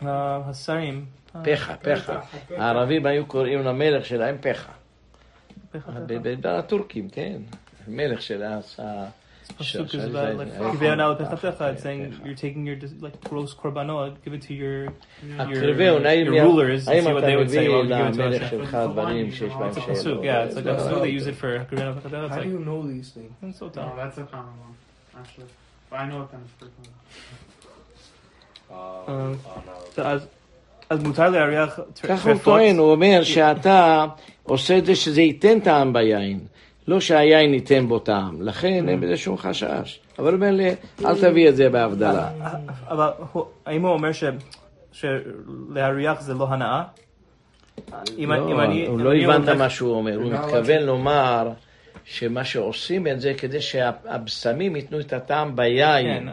השרים. 0.02 1.04
פחה, 1.44 1.76
פחה. 1.76 2.20
הערבים 2.56 3.06
היו 3.06 3.26
קוראים 3.26 3.62
למלך 3.62 4.04
שלהם 4.04 4.36
פחה. 4.40 4.72
הטורקים, 6.44 7.08
כן. 7.08 7.42
מלך 7.88 8.22
של. 8.22 8.42
Pasuk 9.59 9.63
ש- 9.63 9.75
is 9.75 9.91
ש- 9.91 9.95
about 9.95 10.33
ש- 10.35 10.37
like 10.39 10.47
ש- 10.47 10.75
"Kiveu 10.75 10.95
na'al 10.99 11.15
pechatecha," 11.21 11.59
כן, 11.59 11.75
It's 11.75 11.83
saying 11.83 12.01
כן. 12.11 12.25
you're 12.25 12.35
taking 12.35 12.65
your 12.65 12.77
like 13.01 13.29
gross 13.29 13.53
korbanot, 13.53 14.11
give 14.25 14.33
it 14.33 14.41
to 14.47 14.53
your 14.53 14.91
הקרבהו, 15.39 15.99
your, 16.01 16.07
האם 16.07 16.25
your 16.27 16.45
rulers 16.45 16.87
and 16.87 16.89
האם 16.89 17.03
see 17.03 17.13
what 17.13 17.17
אתה 17.17 17.27
they 17.27 17.35
would 17.37 17.49
say. 17.49 17.57
מביא 17.57 17.69
Why 17.69 17.77
would 17.77 17.89
you 17.89 17.95
give 17.95 18.13
it 18.13 18.17
to 18.17 18.21
למלך 18.21 18.41
us? 18.43 18.49
שלך 18.49 18.77
דברים 18.91 19.31
שיש 19.31 19.53
בהם 19.53 19.69
It's 19.71 19.77
a 19.77 19.81
שאלות? 19.81 19.97
pasuk, 19.97 20.23
yeah. 20.23 20.45
It's 20.47 20.55
like 20.55 20.65
a 20.65 20.75
pasuk 20.79 21.01
they 21.01 21.19
use 21.19 21.27
it 21.27 21.35
for 21.35 21.49
Kiveu 21.69 21.79
na'al 21.79 21.95
pechatecha. 22.01 22.25
It's 22.25 22.35
How 22.35 22.41
do 22.41 22.49
you 22.49 22.57
like 22.57 22.67
know 22.69 22.81
these 22.93 23.09
things? 23.15 23.31
it's 23.43 23.59
so 23.59 23.65
No, 23.65 23.71
dumb. 23.75 23.91
that's 24.01 24.17
a 24.17 24.25
common 24.33 24.55
one, 24.67 24.75
actually. 25.21 25.51
But 25.89 25.97
I 26.01 26.05
know 26.09 26.19
it 26.23 26.29
kind 26.31 26.43
of 26.47 26.51
frequently. 26.59 26.93
Um, 28.71 29.37
so 29.95 30.01
אז 30.03 30.27
אז 30.89 31.03
מותר 31.03 31.29
להריח 31.29 31.79
ככה 32.03 32.31
הוא 32.31 32.39
טוען, 32.43 32.77
הוא 32.77 32.91
אומר 32.91 33.23
שאתה 33.23 34.05
עושה 34.43 34.77
את 34.77 34.85
זה 34.85 34.95
שזה 34.95 35.21
ייתן 35.21 35.59
טעם 35.59 35.93
ביין, 35.93 36.39
לא 36.88 37.00
שהיין 37.00 37.54
ייתן 37.54 37.88
בו 37.88 37.98
טעם, 37.98 38.42
לכן 38.42 38.88
אין 38.88 39.00
בזה 39.00 39.16
שום 39.16 39.38
חשש. 39.38 40.00
אבל 40.18 40.26
הוא 40.28 40.34
אומר 40.34 40.50
לי, 40.50 40.74
אל 41.04 41.20
תביא 41.20 41.48
את 41.48 41.56
זה 41.56 41.68
בהבדלה. 41.68 42.28
אבל 42.88 43.08
האם 43.66 43.82
הוא 43.82 43.92
אומר 43.92 44.10
שלהריח 44.92 46.20
זה 46.20 46.34
לא 46.34 46.48
הנאה? 46.48 46.82
לא, 48.18 48.34
הוא 48.86 49.00
לא 49.00 49.14
הבנת 49.14 49.48
מה 49.48 49.70
שהוא 49.70 49.94
אומר, 49.94 50.16
הוא 50.16 50.32
מתכוון 50.32 50.82
לומר 50.82 51.50
שמה 52.04 52.44
שעושים 52.44 53.06
את 53.06 53.20
זה 53.20 53.34
כדי 53.34 53.60
שהבשמים 53.60 54.76
ייתנו 54.76 55.00
את 55.00 55.12
הטעם 55.12 55.56
ביין. 55.56 56.24
כן. 56.26 56.32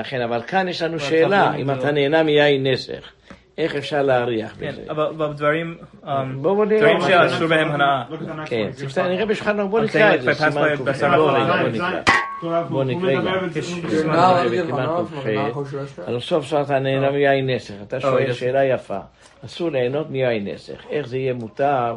לכן, 0.00 0.20
אבל 0.20 0.42
כאן 0.46 0.68
יש 0.68 0.82
לנו 0.82 1.00
שאלה, 1.00 1.54
אם 1.54 1.70
אתה 1.70 1.84
לא- 1.84 1.90
נהנה 1.90 2.22
מיין 2.22 2.66
נסך, 2.66 3.12
איך 3.58 3.74
אפשר 3.76 4.02
להריח 4.02 4.54
כן, 4.60 4.68
בזה? 4.72 4.82
אבל 4.90 5.06
אבל 5.06 5.32
דברים 5.32 5.76
um, 6.04 6.06
בואו 6.36 6.54
בוא 6.56 6.64
נראה. 6.64 6.78
דברים 6.80 6.98
מה- 6.98 7.06
שאסור 7.28 7.46
בהם 7.48 7.68
הנאה. 7.70 8.04
Next 8.10 8.46
כן, 8.48 8.70
נראה 9.08 9.26
בשולחן 9.26 9.68
בוא 9.70 9.80
נקרא 9.80 10.14
את 10.14 10.22
זה, 10.22 10.30
like 10.30 10.34
by 10.34 10.38
pass 10.38 10.50
סימן 10.50 10.62
by- 10.74 10.88
by 10.88 10.92
ק"ח. 10.92 11.00
Sarah 11.00 11.16
בוא 11.16 11.30
בוא 11.32 11.70
זין. 11.70 11.82
נקרא. 11.82 12.62
בוא 12.68 12.84
נקרא. 12.84 13.12
את 13.46 13.52
זה- 13.52 13.60
Hanav 13.60 14.64
ק"ח. 14.64 15.24
from 15.24 15.26
נחוsh 15.26 15.72
Restaurant. 15.98 16.10
אבל 16.10 16.20
סוף 16.20 16.46
סוף 16.46 16.66
אתה 16.66 16.78
נהנה 16.78 17.10
מיין 17.10 17.50
נסך, 17.50 17.74
אתה 17.82 18.00
שואל. 18.00 18.32
שאלה 18.32 18.64
יפה, 18.64 18.98
אסור 19.44 19.70
ליהנות 19.70 20.10
מיין 20.10 20.48
נסך, 20.48 20.80
איך 20.90 21.08
זה 21.08 21.16
יהיה 21.18 21.34
מותר 21.34 21.96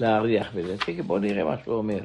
להריח 0.00 0.50
בזה? 0.54 0.74
בוא 1.06 1.18
נראה 1.18 1.44
מה 1.44 1.54
שהוא 1.64 1.74
אומר. 1.76 1.98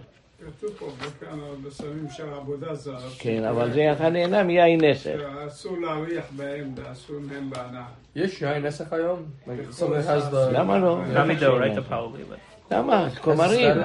כתוב 0.46 0.70
פה 0.80 0.86
בכאן 1.00 1.40
בשמים 1.68 2.08
של 2.10 2.24
עבודה 2.34 2.76
זרה. 2.76 3.00
כן, 3.20 3.44
אבל 3.44 3.72
זה 3.74 3.92
אתה 3.92 4.10
נהנה 4.10 4.44
מיין 4.44 4.86
נסך. 4.86 5.20
שאסור 5.46 5.78
להריח 5.78 6.26
בהם 6.36 6.74
ואסור 6.76 7.16
מהם 7.20 7.50
בהנאה. 7.50 7.84
יש 8.16 8.42
יין 8.42 8.66
נסך 8.66 8.94
היום? 8.94 9.20
Like, 9.46 9.50
something 9.80 9.82
has 10.08 10.34
the... 10.34 10.38
למה 10.52 10.78
לא? 10.80 10.98
Not 11.14 11.28
me 11.30 11.42
though, 11.42 11.60
right? 11.62 11.92
Probably, 11.92 12.32
but 12.34 12.76
למה? 12.76 13.08
כומרים. 13.22 13.76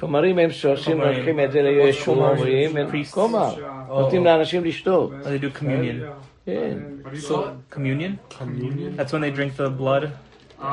כומרים 0.00 0.38
הם 0.38 0.50
שעושים, 0.50 0.92
כומרים. 0.96 1.16
לוקחים 1.16 1.40
את 1.40 1.52
זה 1.52 1.62
לישום 1.62 2.18
אומרים, 2.18 2.76
הם 2.76 2.86
Priests. 2.90 3.10
כומר. 3.14 3.54
שעה. 3.56 3.84
נותנים 3.88 4.24
לאנשים 4.24 4.64
לשתות. 4.64 5.10
they 5.22 5.42
do 5.44 5.58
communion. 5.58 6.04
כן. 6.46 6.78
What 7.04 7.08
do 7.08 7.16
you 7.16 7.20
So- 7.20 7.28
call 7.28 7.34
it? 7.72 7.74
Communion? 7.76 8.38
Communion? 8.38 8.96
That's 8.96 9.12
when 9.12 9.20
they 9.22 9.36
drink 9.36 9.56
the 9.56 9.80
blood, 9.80 10.04
Ah. 10.62 10.64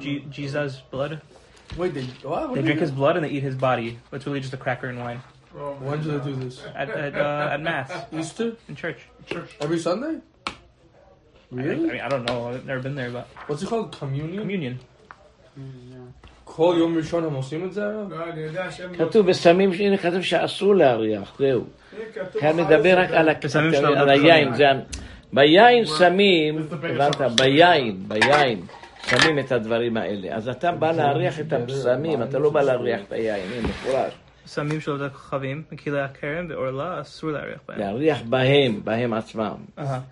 Je- 0.00 0.22
Jesus' 0.30 0.82
blood. 0.92 1.12
Wait, 1.77 1.93
they... 1.93 2.03
What? 2.03 2.49
What 2.49 2.55
They 2.55 2.61
do 2.61 2.67
drink 2.67 2.79
they 2.79 2.85
his 2.87 2.91
blood 2.99 3.15
and 3.17 3.23
they 3.25 3.29
eat 3.37 3.43
his 3.49 3.55
body. 3.55 3.89
It's 4.13 4.25
really 4.27 4.39
just 4.45 4.53
a 4.53 4.61
cracker 4.65 4.87
and 4.91 4.99
wine. 5.05 5.21
Oh, 5.55 5.73
do? 5.79 5.85
When 5.87 5.97
do 6.03 6.07
they 6.17 6.23
do 6.29 6.35
this? 6.43 6.55
At 6.81 6.89
at, 6.89 7.13
uh, 7.15 7.53
at 7.53 7.59
mass 7.61 7.89
Easter? 8.19 8.49
in 8.69 8.75
church. 8.75 8.99
Every 9.65 9.79
Sunday? 9.87 10.15
I, 10.47 10.51
I 10.51 10.53
Really? 11.51 11.87
mean, 11.93 12.01
I 12.07 12.09
don't 12.13 12.25
know. 12.29 12.39
I've 12.49 12.65
never 12.71 12.81
been 12.87 12.95
there, 13.01 13.11
but 13.17 13.25
What's 13.47 13.61
it 13.63 13.69
called? 13.71 13.87
Communion? 14.01 14.41
communion. 14.43 14.75
כל 16.43 16.75
יום 16.79 16.97
ראשון 16.97 17.23
הם 17.23 17.33
עושים 17.33 17.65
את 17.65 17.73
זה? 17.73 17.83
הרב? 17.85 18.13
לא, 18.13 18.29
אני 18.33 18.41
יודע 18.41 18.71
שהם... 18.71 18.95
כתוב 18.95 19.27
בסמים, 19.27 19.71
הנה 19.71 19.97
כתוב 19.97 20.21
שאסור 20.21 20.75
להריח, 20.75 21.35
זהו. 21.39 21.63
הנה, 21.93 22.05
כתוב 22.13 22.41
כאן 22.41 22.59
אחר 22.59 22.63
מדבר 22.63 22.81
זה 22.95 23.01
רק 23.01 23.11
על 23.11 23.29
ה- 23.29 23.33
בסמים 23.33 23.71
של 23.71 23.85
על 23.85 23.97
הרבה 23.97 24.11
היין. 24.11 24.23
חולים. 24.43 24.55
זה 24.55 24.69
ה- 24.71 24.73
ביין 25.33 25.85
שמים, 25.85 26.61
זה 26.61 26.69
the 26.75 26.79
biggest 26.79 27.03
הבנת? 27.03 27.15
one. 27.21 27.41
ביין, 27.43 28.03
ביין. 28.07 28.61
שמים 29.06 29.38
את 29.38 29.52
הדברים 29.52 29.96
האלה. 29.96 30.34
אז 30.36 30.48
אתה 30.48 30.72
בא 30.72 30.92
להריח 30.92 31.40
את 31.40 31.52
הבשמים, 31.52 32.22
אתה 32.22 32.38
לא 32.38 32.50
בא 32.50 32.62
להריח 32.62 33.00
את 33.08 33.12
היין, 33.12 33.52
הנה, 33.52 33.68
מפורש. 33.68 34.12
סמים 34.46 34.80
של 34.80 34.90
עבודת 34.92 35.12
כוכבים, 35.12 35.62
מכלי 35.72 36.00
הכרם 36.00 36.46
ועורלה, 36.48 37.00
אסור 37.00 37.30
להריח 37.30 37.58
בהם. 37.68 37.78
להריח 37.78 38.22
בהם, 38.22 38.80
בהם 38.84 39.12
עצמם. 39.14 39.54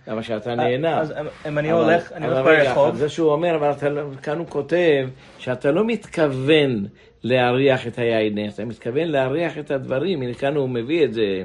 למה 0.07 0.23
שאתה 0.23 0.55
נהנה. 0.55 0.99
אז 0.99 1.13
אם- 1.47 1.57
אני 1.57 1.71
הולך, 1.71 2.11
אני 2.11 2.25
הולך 2.27 2.45
ברחוב, 2.45 2.95
זה 2.95 3.09
שהוא 3.09 3.31
אומר, 3.31 3.55
אבל 3.55 3.89
לא- 3.89 4.01
כאן 4.23 4.37
הוא 4.37 4.47
כותב 4.47 5.07
שאתה 5.39 5.71
לא 5.71 5.87
מתכוון 5.87 6.85
להריח 7.23 7.87
את 7.87 7.97
היין, 7.99 8.49
אתה 8.49 8.65
מתכוון 8.65 9.07
להריח 9.07 9.57
את 9.57 9.71
הדברים, 9.71 10.21
הנה 10.21 10.33
כאן 10.33 10.55
הוא 10.55 10.69
מביא 10.69 11.05
את 11.05 11.13
זה, 11.13 11.43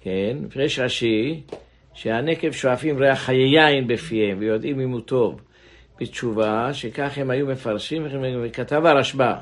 כן, 0.00 0.36
יש 0.56 0.78
רש"י, 0.78 1.40
שהנקב 1.94 2.50
שואפים 2.52 2.98
ריח 2.98 3.18
חיי 3.18 3.54
יין 3.54 3.86
בפיהם 3.86 4.36
ויודעים 4.40 4.80
אם 4.80 4.90
הוא 4.90 5.00
טוב. 5.00 5.40
בתשובה, 6.00 6.68
שכך 6.72 7.18
הם 7.18 7.30
היו 7.30 7.46
מפרשים, 7.46 8.06
וכתב 8.42 8.86
הרשב"א. 8.86 9.34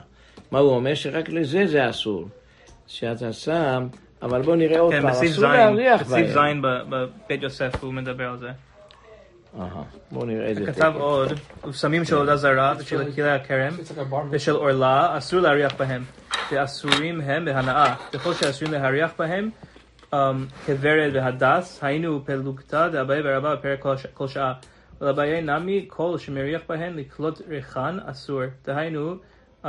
מה 0.51 0.59
הוא 0.59 0.71
אומר? 0.71 0.95
שרק 0.95 1.29
לזה 1.29 1.67
זה 1.67 1.91
אסור. 1.91 2.29
שאתה 2.87 3.33
שם, 3.33 3.87
אבל 4.23 4.43
בוא 4.43 4.57
נראה 4.57 4.81
עוד 4.81 4.93
כן, 4.93 5.03
פעם, 5.03 5.11
בסעיף 5.11 5.33
אסור 5.33 5.45
זין, 5.45 5.51
להריח 5.51 6.01
בסעיף 6.01 6.35
בהם. 6.35 6.49
זין 6.49 6.63
ב- 6.63 6.83
בבית 6.89 7.43
יוסף 7.43 7.85
הוא 7.85 7.95
מדבר 7.95 8.29
על 8.29 8.39
זה. 8.39 8.51
בוא 10.11 10.27
נראה 10.27 10.51
את 10.51 10.57
זה. 10.57 10.67
כתב. 10.67 10.93
עוד, 10.97 11.33
וסמים 11.69 12.05
של 12.05 12.15
עבודה 12.15 12.37
זרה 12.37 12.75
ושל 12.79 13.13
כלי 13.13 13.31
הכרם 13.31 13.73
ושל 14.31 14.53
עורלה, 14.53 15.19
אסור 15.19 15.41
להריח 15.41 15.75
בהם. 15.79 16.05
ואסורים 16.53 17.21
הם 17.21 17.45
בהנאה. 17.45 17.95
ככל 18.13 18.35
שאסורים 18.35 18.75
להריח 18.75 19.11
בהם, 19.19 19.51
um, 20.13 20.17
כוורד 20.67 21.11
והדס, 21.15 21.79
היינו 21.83 22.21
פלוגתא 22.25 22.89
דאביי 22.89 23.21
ורבא 23.25 23.55
בפרק 23.55 23.87
כל 24.15 24.29
שעה. 24.29 24.53
ולבעיה 25.01 25.41
נמי, 25.41 25.85
כל 25.89 26.19
שמריח 26.19 26.63
בהן 26.69 26.95
לקלוט 26.97 27.41
ריחן 27.49 27.99
אסור. 28.07 28.43
דהיינו, 28.65 29.15
um, 29.65 29.69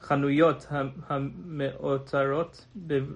חנויות 0.00 0.66
המאותרות 1.08 2.66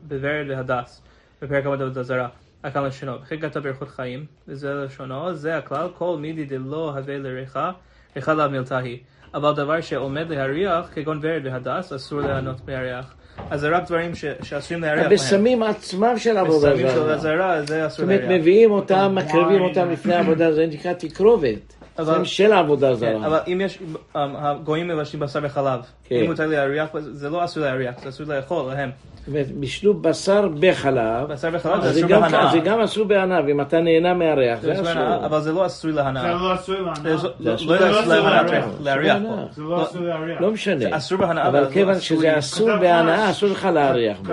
בוורד 0.02 0.46
והדס, 0.48 1.02
בפרק 1.42 1.66
עמוד 1.66 1.82
עבודה 1.82 2.02
זרה. 2.02 2.28
הכלל 2.64 2.86
לשונו, 2.86 3.22
וכן 3.22 3.40
כתב 3.40 3.60
באריכות 3.60 3.88
חיים, 3.88 4.26
וזה 4.48 4.74
לשונו, 4.74 5.34
זה 5.34 5.56
הכלל, 5.56 5.88
כל 5.98 6.16
מידי 6.20 6.44
דלא 6.44 6.92
הווה 6.96 7.18
לריחה, 7.18 7.72
ריחה 8.16 8.34
לאו 8.34 8.50
מילתא 8.50 8.74
היא. 8.74 8.98
אבל 9.34 9.52
דבר 9.54 9.80
שעומד 9.80 10.30
להריח, 10.30 10.88
כגון 10.94 11.20
ורד 11.22 11.42
והדס, 11.44 11.92
אסור 11.92 12.20
ליהנות 12.20 12.68
מהריח. 12.68 13.14
אז 13.50 13.60
זה 13.60 13.68
רק 13.68 13.86
דברים 13.86 14.14
ש- 14.14 14.24
שאסורים 14.42 14.82
להריח 14.82 15.02
בהם. 15.04 15.12
בסמים 15.12 15.62
עצמם 15.62 16.14
של 16.18 16.36
עבודה 16.36 16.70
בסמים 16.70 16.88
של 16.88 16.96
עבודה 16.98 17.18
זרה. 17.18 17.36
זרה, 17.36 17.62
זה 17.62 17.82
זאת 17.82 17.86
אסור 17.92 18.04
אומרת, 18.04 18.20
להריח. 18.20 18.40
מביאים 18.40 18.70
אותם, 18.70 19.12
מקריבים 19.14 19.62
אותם 19.62 19.90
לפני 19.90 20.14
עבודה, 20.14 20.52
זה 20.52 20.66
נקרא 20.66 20.92
תקרובת. 20.92 21.74
אבל- 21.98 22.14
סם 22.14 22.24
של 22.24 22.52
עבודה 22.52 22.88
כן, 22.88 22.94
זרה. 22.94 23.26
אבל 23.26 23.38
אם 23.46 23.60
יש, 23.64 23.78
um, 23.78 24.18
הגויים 24.18 24.88
מבשלים 24.88 25.20
בשר 25.22 25.40
וחלב, 25.42 25.80
כן. 26.04 26.14
אם 26.16 26.26
מותר 26.30 26.46
להריח, 26.46 26.88
זה 26.98 27.30
לא 27.30 27.44
אסור 27.44 27.62
להריח, 27.62 27.94
זה 28.02 28.08
אסור 28.08 28.26
לאכול 28.26 28.72
להם. 28.72 28.90
זאת 29.18 29.28
אומרת, 29.28 29.50
בישלו 29.50 29.94
בשר 29.94 30.48
בחלב, 30.60 31.28
בשר 31.28 31.48
וחלב 31.52 31.80
זה 31.80 31.88
אז 31.88 31.94
זה 31.94 32.00
אסור 32.00 32.08
גם- 32.10 32.20
בהנאה. 32.22 32.50
זה 32.52 32.58
גם 32.58 32.80
אסור 32.80 33.04
בענב, 33.04 33.48
אם 33.48 33.60
אתה 33.60 33.80
נהנה 33.80 34.14
מהריח, 34.14 34.60
זה 34.60 34.66
זה 34.66 34.72
אסור 34.82 34.84
בהנאה. 34.84 35.26
אבל 35.26 35.40
זה 35.40 35.52
לא 35.52 35.66
אסור 35.66 35.90
זה 35.90 35.96
להנאה. 35.96 36.32
לא 36.34 36.54
אסור 36.54 36.74
להנאה. 36.74 37.16
זה 37.16 37.16
זה 37.16 37.28
לא 37.48 37.54
אסור 37.54 37.72
לא 38.14 38.16
להנאה. 38.16 38.60
להריח. 38.80 39.14
זה 39.52 39.62
לא 39.62 39.82
אסור 39.82 40.02
להריח. 40.02 40.40
לא 40.40 40.50
משנה. 40.50 40.78
זה 40.78 40.96
אסור 40.96 41.18
בהנאה, 41.18 41.48
אבל 41.48 41.60
לא 41.64 41.70
כיוון 41.70 41.90
אסור 41.94 42.00
שזה 42.18 42.38
אסור 42.38 42.76
בהנאה, 42.76 43.30
אסור 43.30 43.48
לך 43.48 43.68
להריח 43.74 44.18
בו. 44.20 44.32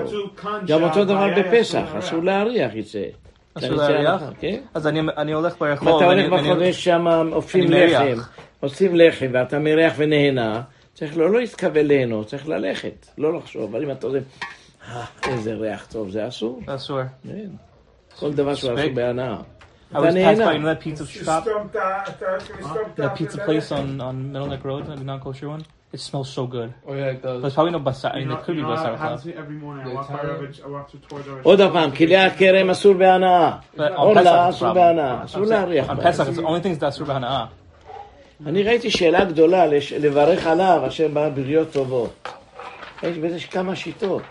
גם 0.68 0.84
אותו 0.84 1.06
דבר 1.06 1.28
בפסח, 1.38 1.82
אסור 2.00 2.24
להריח. 2.24 2.48
להריח 2.48 2.76
יצא. 2.76 3.00
אסור 3.58 3.72
להריח? 3.76 4.22
הלכה, 4.22 4.32
כן? 4.40 4.60
אז 4.74 4.88
אני 4.88 5.00
אני 5.18 5.32
הולך 5.34 5.58
ברחוב, 5.60 5.88
אתה 5.88 6.06
הולך 6.06 6.26
יש 6.62 6.84
שם, 6.84 7.06
מריח. 7.70 8.02
לחם, 8.02 8.22
עושים 8.60 8.96
לחם, 8.96 9.28
ואתה 9.34 9.60
מריח 9.60 9.94
ונהנה, 9.98 10.62
צריך 10.94 11.18
לא 11.18 11.32
לא 11.32 11.40
להתכוון 11.40 11.86
ליהנות, 11.86 12.28
צריך 12.28 12.48
ללכת, 12.48 13.08
לא 13.18 13.38
לחשוב. 13.38 13.76
אבל 13.76 13.84
אם 13.84 13.92
אתה 13.92 14.08
אומר, 14.08 14.20
"אה, 14.90 15.04
איזה 15.28 15.54
ריח 15.54 15.86
טוב, 15.92 16.10
זה 16.10 16.28
אסור. 16.28 16.62
אסור. 16.68 17.00
כן. 17.24 17.50
כל 18.20 18.34
דבר 18.34 18.56
שהוא 18.56 18.74
אסור. 18.74 18.90
בהנאה. 18.94 19.36
I 19.94 19.98
אתה 19.98 20.00
was 20.00 20.04
passed 20.04 20.38
by, 20.38 20.40
you 20.40 20.40
נהנה. 20.40 20.74
know 20.74 20.78
that 20.78 20.84
pizza 20.84 21.26
shop, 21.26 21.30
את 22.10 22.24
that 23.00 23.18
pizza 23.20 23.40
האף 23.42 23.50
place 23.50 23.72
on, 23.72 24.00
on 24.02 24.34
Middle 24.34 24.50
Neck 24.50 24.66
Road, 24.66 24.86
the 24.88 25.04
non-kosher 25.04 25.48
one? 25.60 25.64
It 25.94 26.00
smells 26.00 26.30
so 26.30 26.44
good. 26.48 26.70
Oh 26.88 26.94
yeah, 26.94 27.08
it 27.14 27.22
But 27.22 27.28
does. 27.34 27.44
it's 27.46 27.56
probably 27.56 27.74
no 27.78 27.80
basar, 27.90 28.12
I 28.14 28.20
You 28.20 28.20
mean, 28.20 28.30
know, 28.30 28.36
it 28.40 28.44
could 28.46 28.56
be 28.56 28.62
you 28.62 28.68
know, 28.68 28.74
basar 28.76 28.94
it 28.94 29.00
happens 29.04 29.24
to 29.24 29.32
club. 29.32 29.36
me 29.36 29.42
every 29.44 29.58
morning. 29.66 29.84
I 29.86 29.90
The 29.90 29.96
walk 29.96 30.08
by 30.08 30.14
Italian- 30.14 30.36
Ravage, 30.42 30.58
I 30.66 30.68
walk 30.76 30.86
to 30.92 30.98
towards 31.08 31.28
our 31.28 31.42
עוד 31.44 31.62
פעם, 31.74 31.92
כלי 31.92 32.18
הכרם 32.18 32.70
אסור 32.70 32.94
בהנאה. 32.94 33.52
But 33.76 33.80
on 33.80 33.82
Pesach, 33.82 33.98
עורלה 33.98 34.48
it's 34.48 34.50
אסור 34.50 34.68
problem. 34.70 34.74
בהנאה, 34.76 35.22
I'm 35.22 35.26
אסור 35.26 35.44
saying, 35.44 35.50
להריח 35.50 35.90
On 35.90 35.94
בהם. 35.94 36.08
Pesach, 36.08 36.28
it's 36.28 36.38
the 36.38 36.46
only 36.48 36.64
thing 36.64 36.84
that's 36.84 36.88
אסור 36.90 37.08
בהנאה. 37.08 37.46
אני 38.46 38.64
ראיתי 38.64 38.92
שאלה 38.92 39.26
גדולה 39.26 39.66
לש- 39.66 39.94
לברך 39.94 40.48
עליו, 40.48 40.82
אשר 40.88 41.08
בא 41.08 41.30
בריות 41.30 41.72
טובות. 41.72 42.28
יש 43.04 43.18
בזה 43.18 43.38
כמה 43.52 43.76
שיטות. 43.76 44.22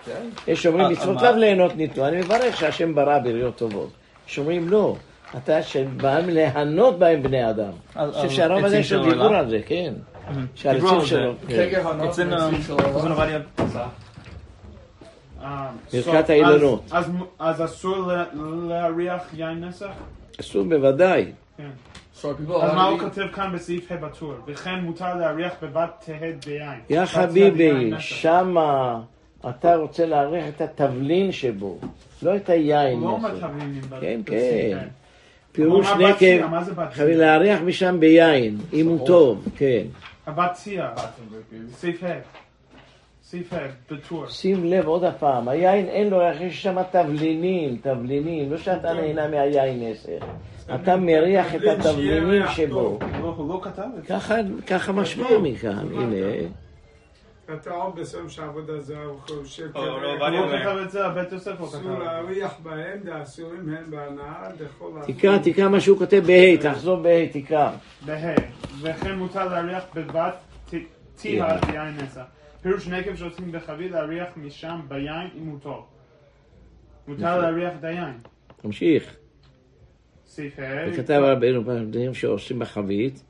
יש 0.49 0.67
אומרים 0.67 0.87
על- 0.87 0.93
מצוות 0.93 1.09
על 1.09 1.15
מה? 1.25 1.31
לאו 1.31 1.41
ליהנות 1.41 1.77
ניתנו, 1.77 2.07
אני 2.09 2.17
מברך 2.21 2.57
שהשם 2.57 2.95
ברא 2.95 3.19
בריות 3.19 3.57
טובות. 3.57 3.91
יש 4.29 4.39
אומרים 4.39 4.69
לא, 4.69 4.97
אתה 5.37 5.63
שבאים 5.63 6.29
ליהנות 6.29 6.99
בהם 6.99 7.23
בני 7.23 7.51
אדם. 7.51 7.65
על- 7.95 8.05
אני 8.05 8.13
חושב 8.13 8.25
על 8.25 8.31
שהרב 8.31 8.65
הזה 8.65 8.67
עצים 8.67 8.81
יש 8.81 8.93
לו 8.93 9.05
של 9.05 9.11
דיבור 9.11 9.25
עולם? 9.27 9.39
על 9.39 9.51
זה, 9.51 9.59
כן. 9.67 9.93
על 10.69 11.05
שלו. 11.07 11.33
כן. 11.49 11.69
ברכת 15.93 16.29
so, 16.29 16.33
האילנות. 16.33 16.83
אז- 17.39 17.65
אסור 17.65 17.97
לה- 17.97 18.25
להריח 18.69 19.23
יין 19.35 19.65
נסך? 19.65 19.87
אסור 20.41 20.63
בוודאי. 20.63 21.33
כן. 21.57 21.71
אז 22.23 22.75
מה 22.75 22.85
הוא 22.85 22.99
כותב 22.99 23.27
כאן 23.35 23.53
בסעיף 23.55 23.93
ה' 23.93 23.97
בטור? 23.97 24.33
וכן 24.47 24.75
מותר 24.81 25.15
להריח 25.15 25.53
בבת 25.63 25.91
תהד 26.07 26.45
ביין. 26.47 26.81
יא 26.91 27.05
חביבי. 27.07 27.91
שמה 27.99 29.01
אתה 29.49 29.77
רוצה 29.77 30.07
להריח 30.07 30.45
את 30.49 30.61
התבלין 30.61 31.33
שבו, 31.33 31.79
לא 32.23 32.37
את 32.37 32.49
היין. 32.49 32.99
הוא 32.99 33.11
לא 33.23 33.29
ב- 33.91 34.01
כן, 34.01 34.21
כן. 34.27 34.79
פירוש 35.53 35.87
נקב, 35.99 36.47
מה 36.51 36.65
זה 36.65 36.75
בת 36.75 36.93
חייב 36.93 37.09
צייה? 37.09 37.19
להריח 37.19 37.61
משם 37.61 38.01
ביין, 38.01 38.59
אם 38.73 38.87
הוא 38.89 39.07
טוב, 39.07 39.49
כן. 39.57 39.83
הבת 40.27 40.53
צייה, 40.53 40.91
סעיף 41.73 42.05
ה'. 42.05 42.09
סעיף 43.23 43.53
ה', 43.53 43.57
בטור. 43.91 44.27
שים 44.29 44.65
לב 44.65 44.87
עוד 44.87 45.05
הפעם, 45.05 45.49
היין 45.49 45.87
אין 45.87 46.11
לו 46.11 46.21
יש 46.41 46.63
שם 46.63 46.77
תבלינים, 46.91 47.77
תבלינים, 47.83 48.53
לא 48.53 48.59
שאתה 48.59 48.93
נהנה 48.93 49.29
מהיין 49.29 49.83
נסך. 49.83 50.25
אתה 50.75 50.97
מריח 50.97 51.55
את 51.55 51.61
התבלינים 51.79 52.43
שבו. 52.49 52.99
לא, 53.21 53.35
לא. 53.49 53.61
ככה, 54.09 54.35
ככה 54.67 54.93
משמע 54.93 55.39
מכאן, 55.43 55.87
הנה. 55.95 56.17
אתה 57.55 57.71
עוד 57.71 57.97
בסוף 58.01 58.29
שעבודה 58.31 58.73
לא, 58.73 60.03
לא, 60.03 60.19
לא 60.19 60.31
לא 60.31 60.59
כתב 60.59 60.77
אסור. 61.65 61.99
להריח 61.99 62.59
בהם, 62.63 62.99
ואסורים 63.05 63.69
הם 63.69 63.91
בהנאה, 63.91 64.49
דכל 64.59 64.91
תקרא, 65.07 65.39
תקרא 65.39 65.69
מה 65.69 65.81
שהוא 65.81 65.99
כותב 65.99 66.23
בה', 66.27 66.57
תחזור 66.73 66.97
בה', 67.03 67.27
תקרא. 67.33 67.73
בה' 68.07 68.35
וכן 68.83 69.15
מותר 69.19 69.45
להריח 69.49 69.85
בבת 69.95 70.35
ת- 70.71 70.75
תייה 71.17 71.57
ביין 71.67 71.97
נסך. 71.97 72.23
פירוש 72.63 72.89
נקב 72.89 73.15
שעושים 73.17 73.53
בחבית 73.53 73.91
להריח 73.93 74.29
משם 74.37 74.81
ביין 74.89 75.29
אם 75.39 75.47
הוא 75.47 75.59
טוב. 75.63 75.85
מותר 77.09 77.39
להריח 77.41 77.73
את 77.79 77.85
היין. 77.85 78.15
תמשיך. 78.63 79.17
סעיף 80.27 80.59
ה' 80.59 80.63
וכתב 80.93 81.21
רבנו 81.25 81.65
בדברים 81.65 82.15
שעושים 82.15 82.59
בחבית, 82.59 83.23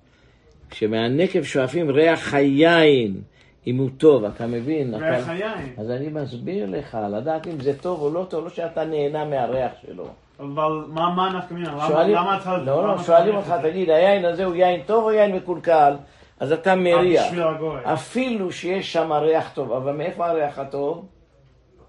כשמהנקב 0.71 1.43
שואפים 1.43 1.91
ריח 1.91 2.35
היין, 2.35 3.21
אם 3.67 3.77
הוא 3.79 3.91
טוב, 3.99 4.25
אתה 4.25 4.47
מבין? 4.47 4.95
אתה- 4.95 5.05
ריח 5.11 5.29
היין. 5.29 5.73
אז 5.79 5.91
אני 5.91 6.09
מסביר 6.09 6.67
לך, 6.71 6.99
לדעת 7.13 7.47
אם 7.47 7.61
זה 7.61 7.79
טוב 7.79 8.01
או 8.03 8.11
לא 8.15 8.27
טוב, 8.31 8.45
לא 8.45 8.51
שאתה 8.51 8.85
נהנה 8.85 9.25
מהריח 9.25 9.73
שלו. 9.87 10.07
אבל 10.41 10.85
מה 10.89 11.15
מה 11.15 11.33
נפקא 11.39 11.55
מינה? 11.55 11.71
למה- 11.73 11.87
שואלים, 11.89 12.17
למה 12.17 12.39
אתה... 12.39 12.57
לא, 12.59 12.87
לא, 12.87 12.95
אתה 12.95 13.03
שואלים 13.03 13.35
מריח 13.35 13.51
אותך? 13.51 13.63
תגיד, 13.63 13.91
היין 13.91 14.25
הזה 14.25 14.45
הוא 14.45 14.55
יין 14.55 14.81
טוב 14.87 15.05
או 15.05 15.13
יין 15.13 15.37
מקולקל? 15.37 15.93
אז 16.41 16.53
אתה 16.53 16.75
מריח. 16.75 17.27
בשביל 17.27 17.43
הגוי. 17.43 17.81
אפילו 17.85 18.53
שיש 18.53 18.93
שם 18.93 19.13
ריח 19.13 19.51
טוב, 19.55 19.73
אבל 19.73 19.93
מאיפה 19.97 20.27
הריח 20.29 20.59
הטוב? 20.59 21.07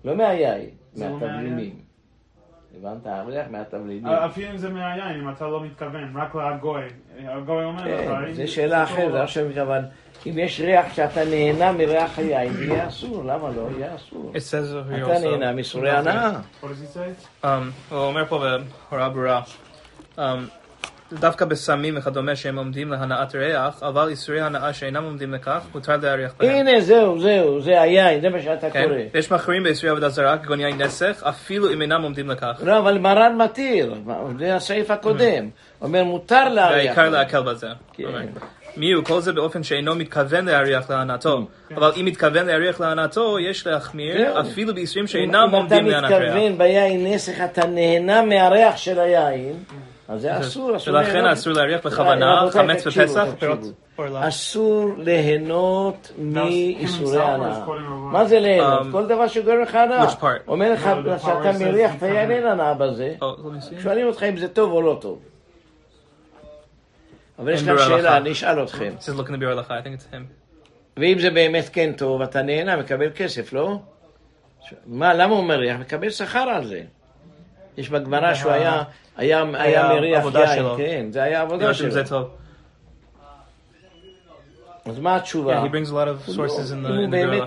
לא 0.06 0.16
מהיין, 0.16 0.70
לא 0.98 1.10
מהתבלינים. 1.10 1.76
הבנת? 2.78 3.06
הריח 3.08 3.48
מהתבלינים. 3.52 4.06
אפילו 4.08 4.52
אם 4.52 4.58
זה 4.58 4.70
מהיין, 4.70 5.22
אם 5.22 5.30
אתה 5.30 5.48
לא 5.48 5.64
מתכוון, 5.64 6.18
רק 6.18 6.36
לגוי. 6.36 6.82
הגוי 7.28 7.64
אומר 7.64 7.84
לך... 7.84 8.02
כן, 8.26 8.34
זה 8.34 8.48
שאלה 8.48 8.84
אחרת, 8.84 9.12
זה 9.12 9.18
לא. 9.18 9.24
עכשיו 9.24 9.46
אבל 9.62 9.82
אם 10.28 10.40
יש 10.40 10.60
ריח 10.60 10.94
שאתה 10.94 11.26
נהנה 11.26 11.72
מריח 11.72 12.20
היין, 12.20 12.54
זה 12.54 12.66
יהיה 12.66 12.88
אסור, 12.88 13.24
למה 13.24 13.50
לא? 13.56 13.68
יהיה 13.78 13.96
אסור. 13.96 14.32
אתה. 15.18 15.20
נהנה 15.20 15.52
מסורי 15.52 15.92
הנאה. 15.92 16.32
What 16.32 16.66
does 16.66 16.68
he 16.68 16.98
say? 16.98 17.46
Um, 17.46 17.48
הוא 17.90 18.00
אומר 18.00 18.26
פה 18.26 18.38
בהוראה 18.90 19.10
ברורה, 19.10 19.42
um, 20.18 20.22
דווקא 21.14 21.46
בסמים 21.46 21.98
וכדומה 21.98 22.36
שהם 22.36 22.58
עומדים 22.58 22.92
להנאת 22.92 23.36
ריח, 23.36 23.84
אבל 23.84 24.10
איסורי 24.10 24.42
הנאה 24.42 24.74
שאינם 24.74 25.04
עומדים 25.04 25.34
לכך, 25.34 25.66
מותר 25.74 25.98
להריח 25.98 26.34
בהם. 26.40 26.50
הנה, 26.50 26.82
זהו, 26.82 27.20
זהו, 27.20 27.62
זה 27.62 27.82
היין, 27.82 28.22
זה 28.22 28.30
מה 28.30 28.42
שאתה 28.42 28.70
כן? 28.70 28.84
קורא. 28.84 28.96
ויש 29.14 29.32
מחרים 29.32 29.64
באיסורי 29.64 29.90
עבודה 29.90 30.10
זרה, 30.10 30.38
כגון 30.38 30.60
יין 30.60 30.82
נסך, 30.82 31.24
אפילו 31.30 31.74
אם 31.74 31.82
אינם 31.82 32.02
עומדים 32.02 32.30
לכך. 32.30 32.62
לא, 32.64 32.78
אבל 32.78 32.98
מרן 32.98 33.38
מתיר, 33.38 33.96
זה 34.40 34.56
הסעיף 34.56 34.92
הקודם. 34.92 35.50
אומר, 35.82 36.04
מותר 36.04 36.50
להריח. 36.50 36.98
והעיקר 36.98 37.10
להקל 37.10 37.42
בזה. 37.42 37.68
כן. 38.76 38.80
אומר. 38.80 38.88
מי 38.88 38.92
הוא? 38.92 39.04
כל 39.04 39.20
זה 39.20 39.34
באופן 39.34 39.64
שאינו 39.64 39.96
מתכוון 39.96 40.46
להריח 40.46 40.90
להנאתו. 40.90 41.48
אבל 41.76 41.92
אם 42.00 42.06
מתכוון 42.06 42.46
להריח 42.46 42.80
להנאתו, 42.80 43.40
יש 43.40 43.68
להחמיר 43.68 44.18
זהו. 44.18 44.42
אפילו 44.42 44.74
אם 45.02 45.08
שאינם 45.08 45.50
עומדים 45.52 45.86
אם 45.86 45.92
להנת 45.92 46.06
אתה 46.06 46.18
ריח. 46.18 46.36
מתכוון 46.36 46.58
ביין 46.58 47.08
נסך, 47.08 47.42
אתה 47.46 47.68
נהנה 47.68 48.22
מהריח 48.22 48.78
של 48.78 49.00
היין, 49.00 49.56
אז 50.08 50.22
זה 50.22 50.40
אסור, 50.40 50.76
אסור 50.76 50.94
ולכן 50.94 51.12
ליהנות. 51.12 51.34
אסור 51.34 51.54
להריח 51.54 51.86
בכוונה 51.86 52.46
חמץ 52.52 52.88
בפסח, 52.88 53.26
עורלה. 53.96 54.28
אסור 54.28 54.90
ליהנות 54.98 56.12
מאיסורי 56.18 57.24
הנאה. 57.24 57.66
מה 58.12 58.26
זה 58.26 58.40
ליהנות? 58.40 58.82
Um, 58.82 58.92
כל 58.92 59.06
דבר 59.06 59.28
שגורם 59.28 59.62
לך 59.62 59.76
הנאה. 59.76 60.06
אומר 60.48 60.74
לך 60.74 60.86
No, 60.86 61.08
the 61.08 61.20
שאתה 61.20 61.66
מריח 61.66 61.96
את 61.98 62.04
היין, 62.04 62.32
אין 62.32 62.48
הנאה 62.48 62.74
בזה. 62.74 63.14
Oh. 63.22 63.82
שואלים 63.84 64.08
אותך 64.08 64.24
אם 64.24 64.38
זה 64.38 64.48
טוב 64.48 64.72
או 64.72 64.82
לא 64.82 64.98
טוב. 65.02 65.20
אבל 67.42 67.54
יש 67.54 67.64
ברור 67.64 67.78
שאלה. 67.80 68.18
אני 68.18 68.32
אשאל 68.32 68.64
אתכם. 68.64 68.94
This 69.00 69.04
is 69.04 69.20
looking 69.20 69.32
to 69.34 69.42
be 69.42 69.46
הלכה, 69.46 69.80
I 69.80 69.84
think 69.84 70.02
it's 70.02 70.14
him. 70.14 70.24
ואם 70.98 71.20
זה 71.20 71.30
באמת 71.30 71.70
כן 71.74 71.92
טוב, 71.98 72.22
אתה 72.22 72.42
נהנה, 72.42 72.76
מקבל 72.76 73.10
כסף, 73.16 73.54
לא? 73.54 73.80
מה, 74.86 75.14
למה 75.14 75.36
הוא 75.36 75.44
מריח? 75.44 75.80
מקבל 75.80 76.10
שכר 76.10 76.40
על 76.40 76.68
זה. 76.68 76.82
יש 77.78 77.90
בגמרא 77.90 78.34
שהוא 78.34 78.52
היה, 78.52 78.84
היה, 79.18 79.44
היה 79.54 79.88
מריח 79.90 80.26
יין. 80.36 80.66
כן, 80.78 81.06
זה 81.12 81.24
היה 81.24 81.42
עבודה 81.42 81.74
שלו. 81.74 81.90
אז 84.86 85.00
מה 85.00 85.16
התשובה? 85.16 85.64
Yeah, 85.64 85.68
he 85.68 85.70
brings 85.70 85.90
a 85.90 85.94
lot 85.94 85.96
of 86.28 86.32
הוא 86.32 86.36
sources 86.48 86.74
לא- 86.74 86.90
in 86.90 86.92
the 86.92 86.92
הוא 86.92 87.06
in 87.08 87.12
באמת. 87.12 87.44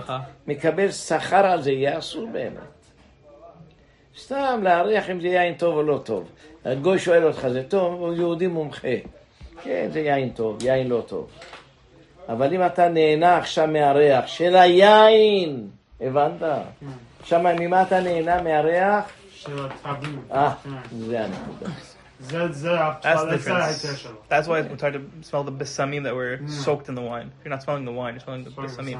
מקבל 0.47 0.91
שכר 0.91 1.45
על 1.45 1.61
זה, 1.61 1.71
יהיה 1.71 1.97
אסור 1.99 2.29
באמת. 2.31 2.59
סתם 4.17 4.59
להריח 4.63 5.09
אם 5.09 5.21
זה 5.21 5.27
יין 5.27 5.53
טוב 5.53 5.75
או 5.75 5.83
לא 5.83 6.01
טוב. 6.05 6.29
הגוי 6.65 6.99
שואל 6.99 7.23
אותך, 7.23 7.47
זה 7.47 7.63
טוב? 7.63 7.93
הוא 8.01 8.13
יהודי 8.13 8.47
מומחה. 8.47 8.87
כן, 9.63 9.87
זה 9.91 9.99
יין 9.99 10.29
טוב, 10.29 10.63
יין 10.63 10.87
לא 10.87 11.03
טוב. 11.07 11.29
אבל 12.29 12.53
אם 12.53 12.65
אתה 12.65 12.89
נהנה 12.89 13.37
עכשיו 13.37 13.67
מהריח 13.67 14.27
של 14.27 14.55
היין, 14.55 15.67
הבנת? 16.01 16.41
עכשיו, 17.21 17.41
ממה 17.59 17.81
אתה 17.81 17.99
נהנה 17.99 18.41
מהריח? 18.41 19.05
של 19.31 19.65
הטבין. 19.65 20.19
אה, 20.31 20.53
כן. 20.63 20.97
זה 20.97 21.23
הנקודה. 21.23 21.69
That's 24.29 24.47
why 24.47 24.59
it's 24.59 24.81
hard 24.81 24.93
to 24.93 25.01
smell 25.21 25.43
the 25.43 25.51
besamim 25.51 26.03
that 26.03 26.15
were 26.15 26.39
soaked 26.47 26.87
in 26.89 26.95
the 26.95 27.01
wine. 27.01 27.31
You're 27.43 27.53
not 27.53 27.61
smelling 27.63 27.85
the 27.85 27.91
wine, 27.91 28.13
you're 28.13 28.23
smelling 28.23 28.45
the 28.45 28.51
besamim. 28.51 28.97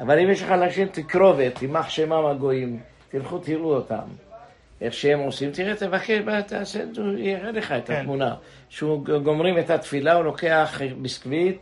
אבל 0.00 0.18
אם 0.18 0.30
יש 0.30 0.42
לך 0.42 0.50
אנשים 0.50 0.88
תקרובת, 0.88 1.62
יימח 1.62 1.88
שמם 1.88 2.26
הגויים, 2.26 2.80
תלכו 3.08 3.38
תראו 3.38 3.74
אותם. 3.74 4.04
איך 4.80 4.94
שהם 4.94 5.18
עושים, 5.18 5.50
תראה, 5.50 5.74
תבקש, 5.76 6.18
תעשה, 6.46 6.80
יראה 7.18 7.50
לך 7.52 7.72
את 7.72 7.86
כן. 7.86 7.94
התמונה. 7.94 8.34
שהוא 8.68 9.04
גומרים 9.22 9.58
את 9.58 9.70
התפילה, 9.70 10.12
הוא 10.14 10.24
לוקח 10.24 10.80
ביסקוויט, 11.02 11.56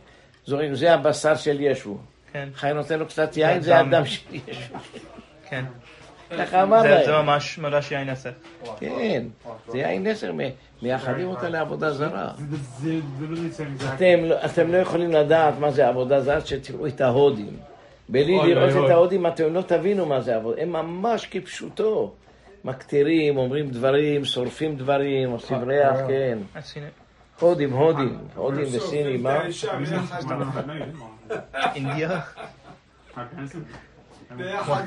זורק, 0.45 0.65
זה 0.73 0.93
הבשר 0.93 1.35
של 1.35 1.61
ישו. 1.61 1.97
כן, 2.33 2.49
חי 2.55 2.71
נותן 2.73 2.99
לו 2.99 3.05
קצת 3.07 3.37
יין, 3.37 3.61
זה 3.61 3.79
הדם. 3.79 4.05
של 4.05 4.21
ישו. 4.47 4.73
כן. 5.49 5.65
ככה 6.37 6.63
אמר 6.63 6.81
זה- 6.81 7.01
זה 7.05 7.11
להם. 7.11 7.25
ממש 7.25 7.57
ממש 7.57 7.91
יין 7.91 8.09
נסך. 8.09 8.29
כן, 8.79 9.23
זה 9.67 9.77
יין 9.77 10.07
נסר, 10.07 10.31
מייחדים 10.81 11.27
אותה 11.27 11.49
לעבודה 11.49 11.91
זרה. 11.91 12.31
אתם, 13.95 14.23
לא- 14.25 14.45
אתם 14.45 14.71
לא 14.71 14.77
יכולים 14.77 15.11
לדעת 15.11 15.53
מה 15.59 15.71
זה 15.71 15.87
עבודה 15.87 16.21
זרה, 16.21 16.41
שתראו 16.41 16.87
את 16.87 17.01
ההודים. 17.01 17.57
בלי 18.09 18.37
לראות 18.53 18.85
את. 18.85 18.89
ההודים 18.91 19.27
אתם 19.27 19.53
לא 19.53 19.61
תבינו 19.61 20.05
מה 20.05 20.21
זה 20.21 20.35
עבודה. 20.35 20.61
הם 20.61 20.71
ממש 20.71 21.27
כפשוטו. 21.31 22.13
מקטירים, 22.65 23.37
אומרים 23.37 23.69
דברים, 23.69 24.25
שורפים 24.25 24.75
דברים, 24.75 25.29
עושים 25.29 25.57
ריח, 25.69 25.97
כן. 26.07 26.37
I've 26.55 26.57
seen 26.57 26.77
it. 26.77 27.41
הודים, 27.41 27.73
הודים, 27.73 28.17
הודים 28.35 28.65
וסינים, 28.71 29.23
מה? 29.23 29.43
לא, 29.43 29.43
כן, 29.43 29.69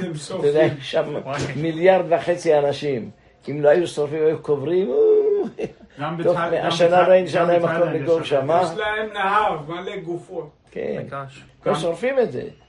הם 0.02 0.14
אתה. 0.14 0.46
יודע, 0.46 0.68
שם 0.80 1.14
מיליארד 1.56 2.04
וחצי 2.12 2.58
אנשים. 2.58 3.10
אם 3.50 3.62
לא 3.62 3.68
היו 3.68 3.86
שורפים, 3.86 4.22
היו 4.26 4.42
קוברים, 4.42 4.90
טוב, 6.22 6.36
השנה 6.62 6.88
בתא- 7.02 7.08
לא 7.08 7.12
אין 7.12 7.24
גם 7.24 7.30
שם 7.30 7.46
להם 7.46 7.62
מקום 7.62 7.88
לגור 7.88 8.22
שם. 8.22 8.50
אה? 8.50 8.62
יש 8.62 8.78
להם 8.78 9.12
נהר 9.12 9.58
מלא 9.68 9.96
גופות. 9.96 10.50
כן. 10.70 11.02
לא 11.66 11.74
שורפים 11.74 12.18
את 12.18 12.32
זה, 12.32 12.40
אה? 12.40 12.65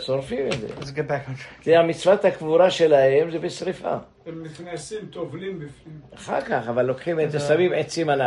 שורפים 0.00 0.46
את 0.46 0.60
זה. 0.60 0.66
let's 0.80 0.84
get 0.84 1.08
back 1.10 1.28
on 1.28 1.40
track. 1.40 1.64
זה 1.64 1.78
המצוות 1.78 2.24
הקבורה 2.24 2.70
שלהם, 2.70 3.30
זה 3.30 3.38
בשריפה. 3.38 3.96
הם 4.26 4.42
נכנסים, 4.42 4.98
טובלים 5.10 5.58
בפנים. 5.58 6.00
אחר 6.14 6.40
כך, 6.40 6.68
אבל 6.68 6.84
לוקחים 6.84 7.20
את 7.20 7.30
זה, 7.30 7.40
שמים 7.40 7.72
עצים 7.72 8.10
על 8.10 8.20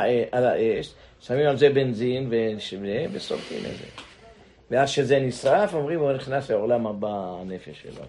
האש, 0.46 0.94
שמים 1.20 1.48
על 1.48 1.58
זה 1.58 1.70
בנזין 1.70 2.32
ושורפים 3.14 3.58
את 3.58 3.78
זה. 3.78 3.86
ואז 4.72 4.90
שזה 4.90 5.20
נשרף, 5.20 5.74
אומרים, 5.74 6.00
הוא 6.00 6.12
נכנס 6.12 6.52
לעולם 6.52 6.88
הבא, 6.88 7.38
הנפש 7.42 7.82
שלו. 7.84 8.04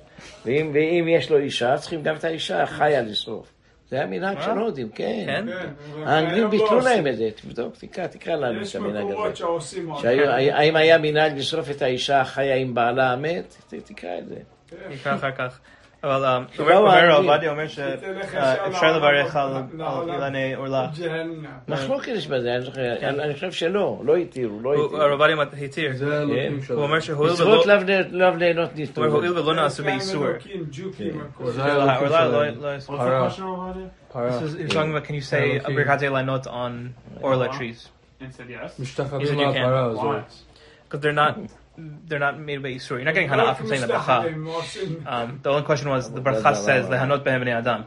ואם, 0.45 0.71
ואם 0.75 1.09
יש 1.09 1.31
לו 1.31 1.39
אישה, 1.39 1.77
צריכים 1.79 2.03
גם 2.03 2.17
את 2.17 2.25
האישה 2.25 2.63
החיה 2.63 3.03
לשרוף. 3.03 3.53
זה 3.91 4.03
המנהג 4.03 4.41
של 4.41 4.51
הודים, 4.51 4.89
כן. 4.89 5.23
כן? 5.27 5.47
כן, 5.47 5.69
האנגלים 6.07 6.43
לא 6.45 6.51
ביטלו. 6.51 6.81
להם 6.81 7.07
את 7.07 7.17
זה, 7.17 7.29
תבדוק, 7.43 7.75
תקרא, 7.77 8.07
תקרא 8.07 8.35
לנו 8.37 8.61
את 8.61 8.67
יש 8.67 8.77
המנהג 8.77 9.05
מקומות 9.05 9.27
הזה. 9.27 9.37
שעושים. 9.37 9.91
שהיו- 10.03 10.31
האם 10.31 10.77
היה 10.77 10.99
מנהג 10.99 11.39
לשרוף 11.39 11.71
את 11.71 11.83
האישה 11.83 12.21
החיה 12.21 12.57
עם 12.57 12.75
בעלה 12.75 13.13
המת? 13.13 13.57
תקרא 13.85 14.19
את 14.19 14.29
זה. 14.29 14.37
נקרא 14.91 15.15
אחר 15.15 15.31
כך. 15.31 15.61
אבל 16.05 16.25
um, 16.25 16.57
שבאו 16.57 16.77
אומר 16.77 16.89
האנגלים. 16.91 17.11
הרב 17.15 17.25
עובדיה 17.31 17.51
אומר 17.51 17.69
תלך 18.01 18.29
ישר 18.29 18.55
שאפשר 18.65 18.97
לברך 18.97 19.37
על 19.37 19.49
לעולם- 19.49 19.67
על 19.73 19.77
לעולם. 19.79 20.15
אילני 20.15 20.55
עורלה. 20.55 20.87
ג'הנם. 20.99 21.45
מחלוקת 21.69 22.09
יש 22.09 22.27
בזה, 22.27 22.55
אני 22.55 22.61
זוכר, 22.65 22.81
אני 23.03 23.23
אני 23.23 23.35
חושב 23.35 23.53
שלא, 23.53 24.01
לא 24.05 24.17
התירו, 24.17 24.61
לא 24.63 24.75
הוא- 24.75 24.85
התירו. 24.87 25.03
הרב 25.03 25.21
עובדיה 25.23 25.37
התיר. 25.63 25.91
זה 25.97 26.23
אלוקים 26.23 26.55
הוא 26.55 26.63
שלו. 26.63 26.83
אומר 26.83 27.01
שהואיל 27.01 27.33
מצוות 27.33 27.67
ולא- 27.67 27.77
לאו 27.77 27.85
ל- 27.87 28.17
לאו 28.23 28.37
ליהנות 28.37 28.71
הוא 28.71 28.79
ניתור. 28.79 29.05
אומר 29.05 29.17
הואיל 29.17 29.39
ולא 29.39 29.55
נעשו 29.55 29.83
יש 29.83 29.87
להם 29.89 29.97
באיסור. 29.99 30.27
אלוקים, 30.27 30.65
ג'וקים, 30.73 31.21
הכל. 31.35 31.51
זה 31.51 31.65
האלוקים 31.65 31.91
העורלה 31.91 32.25
לא- 32.25 32.31
שלהם. 32.45 32.55
לא- 32.63 32.69
What's 32.77 33.01
the 33.01 33.03
Para. 33.03 33.37
question 33.37 33.43
over 33.43 33.77
there? 33.77 34.13
פרה. 34.13 34.29
This 34.39 34.43
is- 34.43 34.71
You're 34.71 34.75
talking 34.75 34.97
about 34.97 35.07
can 35.07 35.15
you 35.15 35.33
say 35.33 35.35
אלוקים. 35.35 35.77
ברכת 35.77 36.03
אילנות 36.03 36.47
on 36.47 36.71
orla 37.23 37.49
trees? 37.53 37.89
And 38.21 38.23
said 38.23 38.51
yes. 38.51 38.71
He 38.79 38.79
said 38.79 38.83
משתחווים 38.83 39.27
you 39.27 39.31
can. 39.31 39.59
מהפרה 39.59 39.87
Why? 39.87 39.99
הזאת. 39.99 40.15
Because 40.91 41.01
they're 41.03 41.19
not 41.19 41.51
they're 42.09 42.25
not 42.29 42.37
made 42.49 42.61
by 42.63 42.71
Isur. 42.79 42.91
You're 42.99 43.05
not 43.11 43.15
getting 43.15 43.29
hana 43.29 43.55
from 43.55 43.67
saying 43.69 43.83
the 43.87 43.93
bracha. 43.95 44.19
הם 44.27 44.45
עושים- 44.47 44.97
Um, 45.07 45.29
the 45.43 45.51
only 45.51 45.65
question 45.69 45.89
was 45.95 46.05
the 46.19 46.23
bracha 46.27 46.55
says 46.67 46.83
lehanot 46.93 47.23
behem 47.27 47.41
bnei 47.43 47.55
adam. 47.63 47.81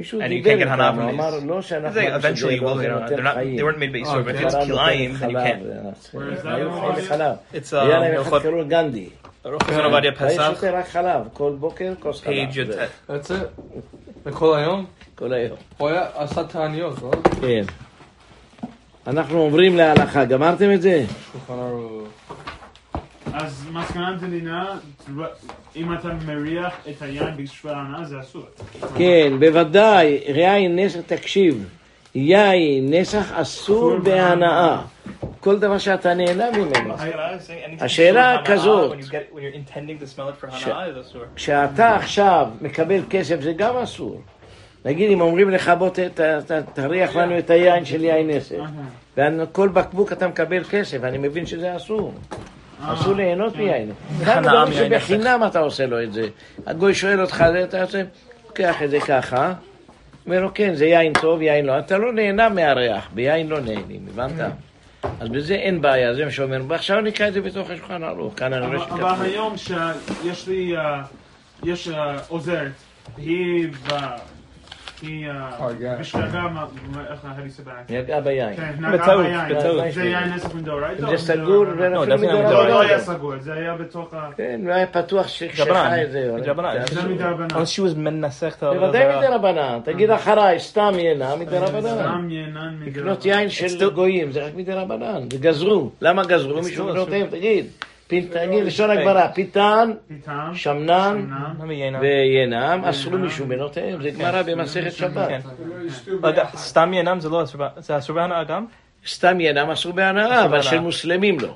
מישהו 0.00 0.20
And 0.20 0.24
you 0.32 0.42
דיבר 0.42 0.50
can't 0.50 0.58
get 0.62 0.68
hana 0.68 0.82
איתם, 0.90 0.94
from 0.94 1.00
הוא 1.02 1.10
אמר 1.10 1.30
these. 1.38 1.44
לא 1.44 1.62
שאנחנו... 1.62 2.00
They 2.00 2.06
אמרנו 2.06 2.18
eventually 2.20 2.36
שזה 2.36 2.60
will 2.60 2.62
לא, 2.64 2.74
get 2.74 2.78
זה 2.78 2.88
hana. 2.88 3.00
נותן 3.00 3.14
They're 3.16 3.24
not 3.24 3.34
חיים. 3.34 3.58
they 3.58 3.62
weren't 3.62 3.78
made 3.78 3.92
by 3.92 4.08
Isur, 4.08 4.24
but 4.26 4.34
if 4.34 4.38
חלב 4.38 4.48
it's 4.48 4.54
נותן 4.54 4.70
kilayim 4.72 5.10
then 5.10 5.30
you 5.30 5.34
חלב, 5.34 5.34
can. 5.34 5.62
זה 5.62 5.80
נצח. 5.90 6.14
Where 6.14 6.38
is 6.38 6.44
that 6.44 6.48
היו 6.48 6.68
in 6.68 6.80
חיים 6.80 6.92
Ovadia? 6.92 7.00
בחלב. 7.02 7.36
It's 7.54 7.76
היה 7.76 7.96
um, 7.96 8.00
להם 8.00 8.20
אחד 8.20 8.38
Hilchot 8.38 8.42
קראו 8.42 8.64
גנדי. 8.68 9.08
Chazon 9.44 9.48
Ovadia 9.68 10.20
היה 10.20 10.38
Pesach, 10.38 10.54
שותה 10.54 10.70
רק 10.70 10.88
חלב, 10.88 11.20
כל 11.32 11.52
בוקר 11.60 11.92
כוס 12.00 12.22
חלב. 12.22 12.34
page 12.50 12.54
זה, 12.54 12.62
Yotet. 12.62 13.10
That's 13.10 13.30
it. 13.30 13.80
וכל 14.26 14.56
היום? 14.58 14.86
כל 15.14 15.32
היום. 15.32 15.56
הוא 15.78 15.88
היה 15.88 16.06
עשה 16.14 16.44
תעניות, 16.44 17.02
לא? 17.02 17.10
כן. 17.40 17.62
אנחנו 19.06 19.38
עוברים 19.40 19.76
להלכה, 19.76 20.24
גמרתם 20.24 20.72
את 20.72 20.82
זה? 20.82 21.04
שולחן 21.32 21.52
ערוך. 21.62 22.08
אז 23.34 23.66
מסקנת 23.72 24.22
מדינה, 24.22 24.76
אם 25.76 25.92
אתה 25.94 26.08
מריח 26.26 26.74
את 26.90 27.02
היין 27.02 27.36
בשביל 27.36 27.72
ההנאה, 27.72 28.04
זה 28.04 28.20
אסור. 28.20 28.42
כן, 28.96 29.32
בוודאי, 29.40 30.20
יין 30.26 30.78
נסח, 30.78 30.98
תקשיב, 31.06 31.68
יין 32.14 32.94
נסח 32.94 33.32
אסור 33.32 33.98
בהנאה. 33.98 34.80
כל 35.40 35.58
דבר 35.58 35.78
שאתה 35.78 36.14
נהנה 36.14 36.50
ממנו. 36.50 36.94
השאלה 37.80 38.42
כזאת. 38.44 38.92
כשאתה 41.36 41.96
עכשיו 41.96 42.48
מקבל 42.60 43.00
כסף 43.10 43.40
זה 43.40 43.52
גם 43.52 43.76
אסור. 43.76 44.20
נגיד 44.84 45.10
אם 45.10 45.20
אומרים 45.20 45.50
לך 45.50 45.72
בוא 45.78 45.88
ת- 45.88 45.98
ת- 45.98 46.20
ת- 46.20 46.68
תריח 46.74 47.16
לנו 47.16 47.38
את 47.38 47.50
היין 47.50 47.84
של 47.84 48.04
יין 48.04 48.30
נסך. 48.30 48.56
וכל 49.16 49.68
בקבוק 49.68 50.12
אתה 50.12 50.28
מקבל 50.28 50.64
כסף, 50.64 51.04
אני 51.04 51.18
מבין 51.18 51.46
שזה 51.46 51.76
אסור. 51.76 52.12
אסור 52.84 53.14
ליהנות 53.14 53.56
מיין. 53.56 53.92
גם 54.24 54.42
דברים. 54.42 54.72
שבחינם 54.72 55.40
אתה 55.46 55.58
עושה 55.58 55.86
לו 55.86 56.02
את 56.02 56.12
זה. 56.12 56.28
הגוי 56.66 56.94
שואל 56.94 57.20
אותך, 57.20 57.44
אתה 57.64 57.82
עושה, 57.82 58.02
לוקח 58.46 58.82
את 58.82 58.90
זה 58.90 59.00
ככה, 59.00 59.52
אומר 60.26 60.40
לו 60.40 60.54
כן, 60.54 60.74
זה 60.74 60.86
יין 60.86 61.12
טוב, 61.12 61.42
יין 61.42 61.66
לא. 61.66 61.78
אתה 61.78 61.98
לא 61.98 62.12
נהנה 62.12 62.48
מהריח, 62.48 63.08
ביין 63.14 63.48
לא 63.48 63.60
נהנים, 63.60 64.06
הבנת? 64.10 64.50
אז 65.20 65.28
בזה 65.28 65.54
אין 65.54 65.80
בעיה, 65.80 66.14
זה 66.14 66.24
מה 66.24 66.30
שאומר. 66.30 66.62
ועכשיו 66.68 67.00
נקרא 67.00 67.28
את 67.28 67.32
זה 67.32 67.40
בתוך 67.40 67.70
השולחן 67.70 68.02
ערוך, 68.02 68.34
כאן 68.36 68.52
אני 68.52 68.66
רואה 68.66 68.78
שכתבו. 68.78 69.10
אבל 69.10 69.24
היום 69.24 69.56
שיש 69.56 70.48
לי, 70.48 70.76
אה, 70.76 71.02
יש 71.62 71.88
אה, 71.88 72.16
עוזרת, 72.28 72.72
היא 73.16 73.68
ב- 75.02 75.06
היא 75.06 75.28
אה, 75.28 75.48
הרגה. 75.58 75.96
בשגגה, 76.00 76.40
מה- 76.40 76.48
מה- 76.92 77.04
איך 77.10 77.20
how 77.24 77.26
do 77.26 77.60
you 77.60 77.64
say 77.64 77.68
back? 77.68 77.92
נגע 77.92 78.20
ביין. 78.20 78.56
כן. 78.56 78.72
זה 78.80 78.88
או 81.96 82.04
זה 82.04 82.16
זה 82.16 82.26
מדרבנן. 82.26 82.68
לא 82.68 82.80
היה 82.80 82.98
סגור, 82.98 83.32
זה 83.40 83.52
היה 83.52 83.74
בתוך 83.74 84.14
ה... 84.14 84.30
כן, 84.36 84.60
לא 84.64 84.72
היה 84.74 84.86
פתוח 84.86 85.26
את 86.04 86.12
זה. 86.12 86.32
מדרבנן. 86.36 86.86
זה 86.86 87.02
זה. 87.02 87.08
מדרבנן. 87.08 87.46
Unless 87.50 87.76
she 87.76 87.92
was 87.92 87.96
מנסחת 87.98 88.62
בוודאי 88.64 89.18
מדרבנן. 89.18 89.78
תגיד 89.84 90.10
אחריי, 90.10 90.58
סתם 90.60 90.92
יינה 90.98 91.36
מדרבנן. 91.36 91.80
סתם 91.80 92.28
ינן 92.30 92.74
לקנות 92.80 93.18
מדרבנן. 93.18 93.38
יין 93.38 93.48
של 93.48 93.90
גויים, 93.90 94.32
זה 94.32 94.46
רק 94.46 94.54
מדרבנן. 94.54 95.22
וגזרו. 95.32 95.90
למה 96.00 96.24
גזרו? 96.24 96.62
מישהו 96.62 96.86
בנותיהם, 96.86 97.26
תגיד. 97.26 97.66
תגיד 98.20 98.64
לשון 98.64 98.90
הגברה, 98.90 99.28
פיתן, 99.28 99.92
שמנן. 100.54 101.26
וינם, 102.00 102.84
אסרו 102.84 103.18
מישהו 103.18 103.46
בנותיהם. 103.46 104.02
זה 104.02 104.10
גמרא 104.10 104.42
במסכת 104.42 104.92
שבת. 104.92 105.28
כן. 105.28 105.40
רגע, 106.22 106.44
ביחד. 106.44 106.58
סתם 106.58 106.92
ינם 106.94 107.20
זה 107.20 107.28
לא 107.28 107.42
אסור, 107.42 107.62
זה 107.76 107.98
אסור 107.98 108.16
בהנאה 108.16 108.44
גם? 108.44 108.66
סתם 109.06 109.40
ינם 109.40 109.70
אסור 109.70 109.92
בהנאה, 109.92 110.44
אבל. 110.44 110.62
של 110.62 110.80
מוסלמים 110.80 111.36
לא. 111.40 111.54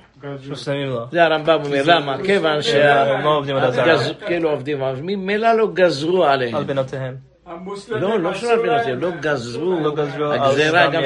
מוסלמים 0.49 0.89
לא. 0.89 1.05
זה 1.11 1.25
הרמב"ם 1.25 1.61
אומר, 1.65 1.83
למה? 1.87 2.17
כיוון 2.25 2.59
הם 2.85 3.25
לא 3.25 3.37
עובדים. 3.37 3.57
כאילו 4.27 4.51
ממילא 5.03 5.53
לא 5.53 5.69
גזרו 5.75 6.25
על 6.25 6.31
עליהם. 6.31 6.67
בנותיהם. 6.67 7.17
המוסלמים 7.47 8.03
לא, 8.03 8.21
לא 8.21 8.31
הבנותיהם, 8.31 8.67
להם, 8.67 9.01
לא 9.01 9.11
גזרו. 9.21 9.81
לא 9.81 9.93
על 10.33 10.41
הגזירה 10.43 10.87
גם. 10.87 11.03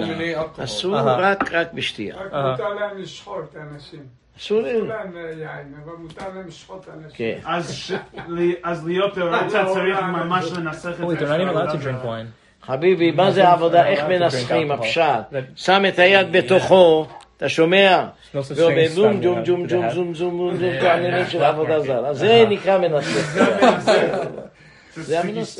מיני 0.00 0.36
אלכוהול. 0.36 0.64
אסור. 0.64 0.96
רק 0.96 1.52
רק 1.52 1.72
בשתייה. 1.72 2.16
רק. 2.16 2.32
מותר 2.32 2.68
להם 2.68 2.98
לשחוט 2.98 3.56
אנשים. 3.56 4.00
אסור 4.00 4.23
אסור 4.38 4.60
להם. 4.60 4.88
להם 4.88 5.16
אה. 5.16 7.10
כן. 7.14 7.38
אז 7.46 7.74
ש- 7.74 7.92
לי- 8.28 8.54
אז 8.62 8.86
להיות 8.86 9.18
דאורייתא 9.18 9.64
צריך 9.74 9.98
ממש 10.02 10.52
לנסח 10.52 10.88
את 10.90 11.00
Wait, 11.00 11.18
they're 11.20 11.22
not 11.22 11.40
even 11.40 11.56
allowed 11.56 11.72
to 11.72 11.84
drink 11.84 12.04
wine. 12.06 12.66
חביבי, 12.66 13.10
מה 13.10 13.30
זה 13.30 13.48
העבודה? 13.48 13.86
איך 13.86 14.04
מנסחים 14.04 14.72
הפשט? 14.72 15.02
שם 15.56 15.82
את 15.88 15.98
היד 15.98 16.32
בתוכו, 16.32 17.06
אתה 17.36 17.48
שומע? 17.48 18.06
ואומר 18.56 18.88
זום, 18.88 19.20
ג'ום. 19.22 19.42
ג'ום, 19.44 19.66
ג'ום, 19.66 19.84
have- 19.88 19.92
זום, 19.94 20.14
זום, 20.14 20.36
זום, 20.38 20.56
זום, 20.56 20.70
כל 20.80 20.86
העניינים 20.86 21.26
של 21.26 21.44
עבודה 21.44 21.80
זרה. 21.80 22.14
זה 22.24 22.44
נקרא 22.48 22.78
מנסח. 22.78 23.34
זה 24.94 25.20
המנסח. 25.20 25.52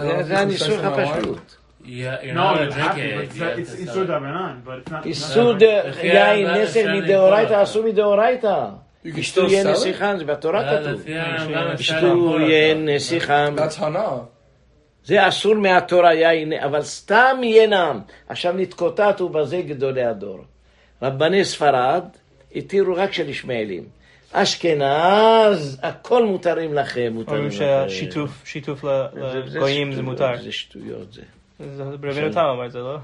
זה- 0.00 0.22
זה 0.22 0.38
הניסוח. 0.38 0.84
הפשוט. 0.84 1.56
Yeah, 1.86 2.22
you're 2.22 2.34
No, 2.34 2.54
not 2.54 2.60
you 2.60 2.72
have 2.72 2.94
to, 2.96 3.22
it. 3.22 3.30
but 3.38 3.58
it's 3.58 3.74
איסור 3.78 4.02
stop. 4.02 4.06
דרבנן, 4.06 4.60
but 4.64 4.88
it's 4.88 4.90
not... 4.90 5.06
הרמב"ם 5.06 6.46
נסך 6.62 6.76
אפשר 6.76 6.94
מדאורייתא. 6.96 7.62
אסור 7.62 7.84
מדאורייתא. 7.84 8.64
יין 9.04 9.14
sell 9.64 9.66
it? 9.66 9.68
נסיכן, 9.68 10.18
זה 10.18 10.24
בתורה 10.24 10.80
כתוב. 10.80 10.92
לפי 11.00 11.18
הרמב"ם 11.18 11.54
אפשר 11.74 11.94
ישתו 11.94 12.06
למכור 12.06 12.40
יין 12.40 12.76
אותו. 12.82 12.90
נסיכן. 12.94 13.54
That's 13.56 13.78
hana. 13.80 14.10
זה 15.04 15.28
אסור 15.28 15.54
מהתורה 15.54 16.14
יין, 16.14 16.52
אבל 16.52 16.82
סתם 16.82 17.36
ינם. 17.44 18.00
עכשיו 18.28 18.52
נתקוטטו 18.56 19.28
בזה 19.28 19.60
גדולי 19.62 20.04
הדור. 20.04 20.38
רבני 21.02 21.44
ספרד 21.44 22.02
התירו 22.54 22.94
רק 22.96 23.12
של 23.12 23.28
ישמעאלים. 23.28 23.84
אשכנז, 24.32 25.78
הכל 25.82 26.24
מותרים 26.26 26.74
לכם, 26.74 27.10
מותרים 27.14 27.36
אומרים 27.38 27.46
לכם. 27.46 27.58
שהשיתוף, 27.58 28.30
שיתוף 28.44 28.80
זה- 28.82 29.42
זה 29.46 29.56
לגויים 29.58 29.92
זה 29.92 30.02
מותר. 30.02 30.36
זה 30.42 30.52
שטויות 30.52 31.12
זה. 31.12 31.22
זה 31.58 31.82
רבינו 31.82 32.32
תם 32.32 32.40
אמר 32.40 32.66
את 32.66 32.72
זה, 32.72 32.78
לא? 32.78 32.98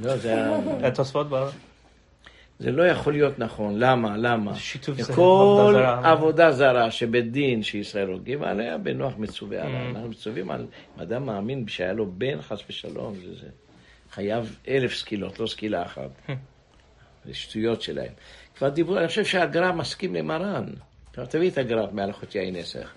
לא, 0.00 0.16
זה 0.16 0.56
התוספות 0.82 1.28
בא. 1.30 1.50
זה 2.58 2.72
לא 2.72 2.82
יכול 2.82 3.12
להיות 3.12 3.38
נכון. 3.38 3.78
למה? 3.78 4.16
למה? 4.16 4.54
שיתוף 4.54 5.00
זה 5.00 5.12
כל 5.12 5.82
עבודה 6.04 6.52
זרה. 6.52 6.72
זרה 6.72 6.90
שבדין 6.90 7.62
שישראל 7.62 8.08
הוגים 8.08 8.42
עליה, 8.42 8.78
בנוח 8.78 9.12
מצווה 9.18 9.62
עליה. 9.62 9.86
Mm. 9.86 9.88
אנחנו 9.88 10.08
מצווים 10.08 10.50
על 10.50 10.66
אם 10.96 11.02
אדם 11.02 11.26
מאמין 11.26 11.68
שהיה 11.68 11.92
לו 11.92 12.06
בן, 12.10 12.42
חס 12.42 12.58
ושלום, 12.68 13.14
זה, 13.14 13.34
זה 13.34 13.46
חייב 14.10 14.58
אלף 14.68 14.94
סקילות, 14.94 15.40
לא 15.40 15.46
סקילה 15.46 15.82
אחת. 15.82 16.10
זה 17.24 17.34
שטויות 17.34 17.82
שלהם. 17.82 18.12
כבר 18.56 18.68
דיברו, 18.68 18.98
אני 18.98 19.08
חושב 19.08 19.24
שהגר"א 19.24 19.72
מסכים 19.72 20.14
למרן. 20.14 20.64
תביא 21.10 21.50
את 21.50 21.58
הגר"א 21.58 21.86
מהלכות 21.92 22.34
יין 22.34 22.56
נסך. 22.56 22.92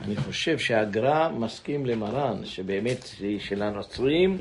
אני 0.00 0.16
חושב 0.16 0.58
שהגר"א 0.58 1.28
מסכים 1.28 1.86
למרן, 1.86 2.44
שבאמת 2.44 3.08
של 3.38 3.62
הנוצרים, 3.62 4.38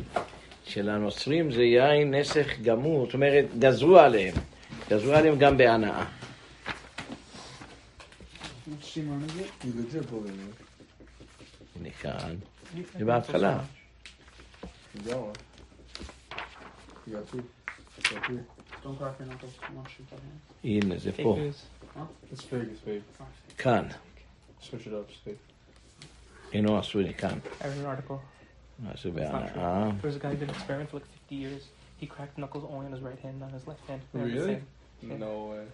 של 0.65 0.89
הנוצרים 0.89 1.51
זה 1.51 1.63
יין 1.63 2.13
נסך 2.13 2.47
גמור, 2.61 3.05
זאת 3.05 3.13
אומרת, 3.13 3.45
גזרו 3.59 3.99
עליהם. 3.99 4.35
גזרו 4.89 5.13
עליהם 5.13 5.39
גם 5.39 5.57
בהנאה. 5.57 6.05
הנה 11.79 11.89
כאן, 11.89 12.35
זה 12.99 13.05
בהתחלה. 13.05 13.59
הנה, 20.63 20.97
זה 20.97 21.11
פה. 21.23 21.37
כאן. 23.57 23.87
Switch 24.63 24.87
it 24.87 24.93
up, 24.93 25.09
Steve. 25.21 25.37
In 26.51 26.69
Austria, 26.69 27.07
you 27.07 27.13
can. 27.13 27.41
I 27.61 27.67
read 27.67 27.77
an 27.77 27.85
article. 27.85 28.21
That's 28.79 29.05
about 29.05 29.43
it. 29.45 29.57
Uh, 29.57 29.91
There 29.91 29.95
was 30.03 30.15
a 30.15 30.19
guy 30.19 30.29
who 30.29 30.37
did 30.37 30.49
an 30.49 30.55
experiment 30.55 30.89
for 30.89 30.97
like 30.97 31.05
50 31.07 31.35
years. 31.35 31.67
He 31.97 32.05
cracked 32.07 32.37
knuckles 32.37 32.65
only 32.71 32.85
on 32.87 32.91
his 32.91 33.01
right 33.01 33.17
hand, 33.19 33.39
not 33.39 33.47
on 33.47 33.53
his 33.53 33.67
left 33.67 33.85
hand. 33.87 34.01
Really? 34.13 34.61
same. 35.01 35.19
No 35.19 35.45
way. 35.55 35.65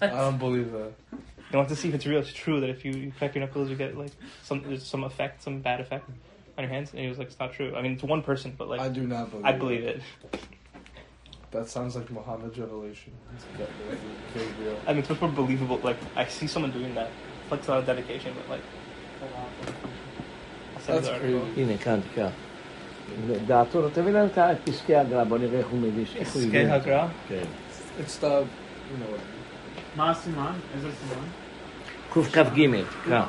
I 0.00 0.06
don't 0.08 0.38
believe 0.38 0.70
that. 0.72 0.92
You 1.12 1.56
want 1.58 1.68
to 1.70 1.76
see 1.76 1.88
if 1.88 1.94
it's 1.94 2.06
real. 2.06 2.20
It's 2.20 2.32
true 2.32 2.60
that 2.60 2.70
if 2.70 2.84
you, 2.84 2.92
you 2.92 3.12
crack 3.18 3.34
your 3.34 3.44
knuckles, 3.44 3.70
you 3.70 3.76
get 3.76 3.96
like 3.98 4.12
some 4.44 4.62
there's 4.62 4.84
some 4.86 5.02
effect, 5.02 5.42
some 5.42 5.60
bad 5.60 5.80
effect 5.80 6.08
on 6.56 6.64
your 6.64 6.72
hands. 6.72 6.90
And 6.92 7.00
he 7.00 7.08
was 7.08 7.18
like, 7.18 7.28
"It's 7.28 7.38
not 7.40 7.52
true." 7.52 7.74
I 7.74 7.82
mean, 7.82 7.92
it's 7.92 8.02
one 8.04 8.22
person, 8.22 8.54
but 8.56 8.68
like 8.68 8.80
I 8.80 8.88
do 8.88 9.04
not 9.06 9.30
believe. 9.30 9.58
believe 9.58 9.84
it. 9.84 10.02
That 11.50 11.68
sounds 11.68 11.96
like 11.96 12.10
Muhammad's 12.10 12.58
revelation. 12.58 13.12
It's. 13.34 13.44
I 14.86 14.90
mean, 14.92 14.98
it's 15.00 15.08
much 15.08 15.20
more 15.20 15.30
believable. 15.30 15.80
Like 15.82 15.96
I 16.14 16.26
see 16.26 16.46
someone 16.46 16.70
doing 16.70 16.94
that, 16.94 17.10
It's 17.50 17.52
like 17.52 17.60
it's 17.60 17.68
a 17.68 17.70
lot 17.70 17.78
of 17.80 17.86
dedication, 17.86 18.32
but 18.36 18.50
like. 18.50 18.60
I'll 20.76 20.82
send 20.82 20.94
you 20.96 21.00
That's 21.00 21.06
the 21.08 21.14
article. 21.14 21.40
crazy. 21.40 21.60
הנה, 21.60 21.78
כאן, 21.78 22.00
תקרא. 22.12 22.28
דעתו, 23.46 23.88
תביא 23.88 24.12
לנו 24.12 24.26
את 24.26 24.38
פסקי 24.64 24.96
הגר"א, 24.96 25.24
בוא 25.24 25.38
נראה 25.38 25.58
איך 25.58 25.66
הוא 25.66 25.78
מביש. 25.80 26.16
איך 26.16 26.28
הוא 26.32 26.42
פסקי 26.42 26.58
הבין. 26.58 26.70
הגר"א? 26.70 27.06
כן. 27.28 27.42
It's 28.00 28.22
the, 28.22 28.24
you 28.24 28.26
know 28.26 29.14
what. 29.14 29.96
מה 29.96 30.10
הסימן? 30.10 30.52
איזה 30.76 30.88
סימן? 30.92 31.24
קכ"ג, 32.12 32.70
תקרא. 33.04 33.22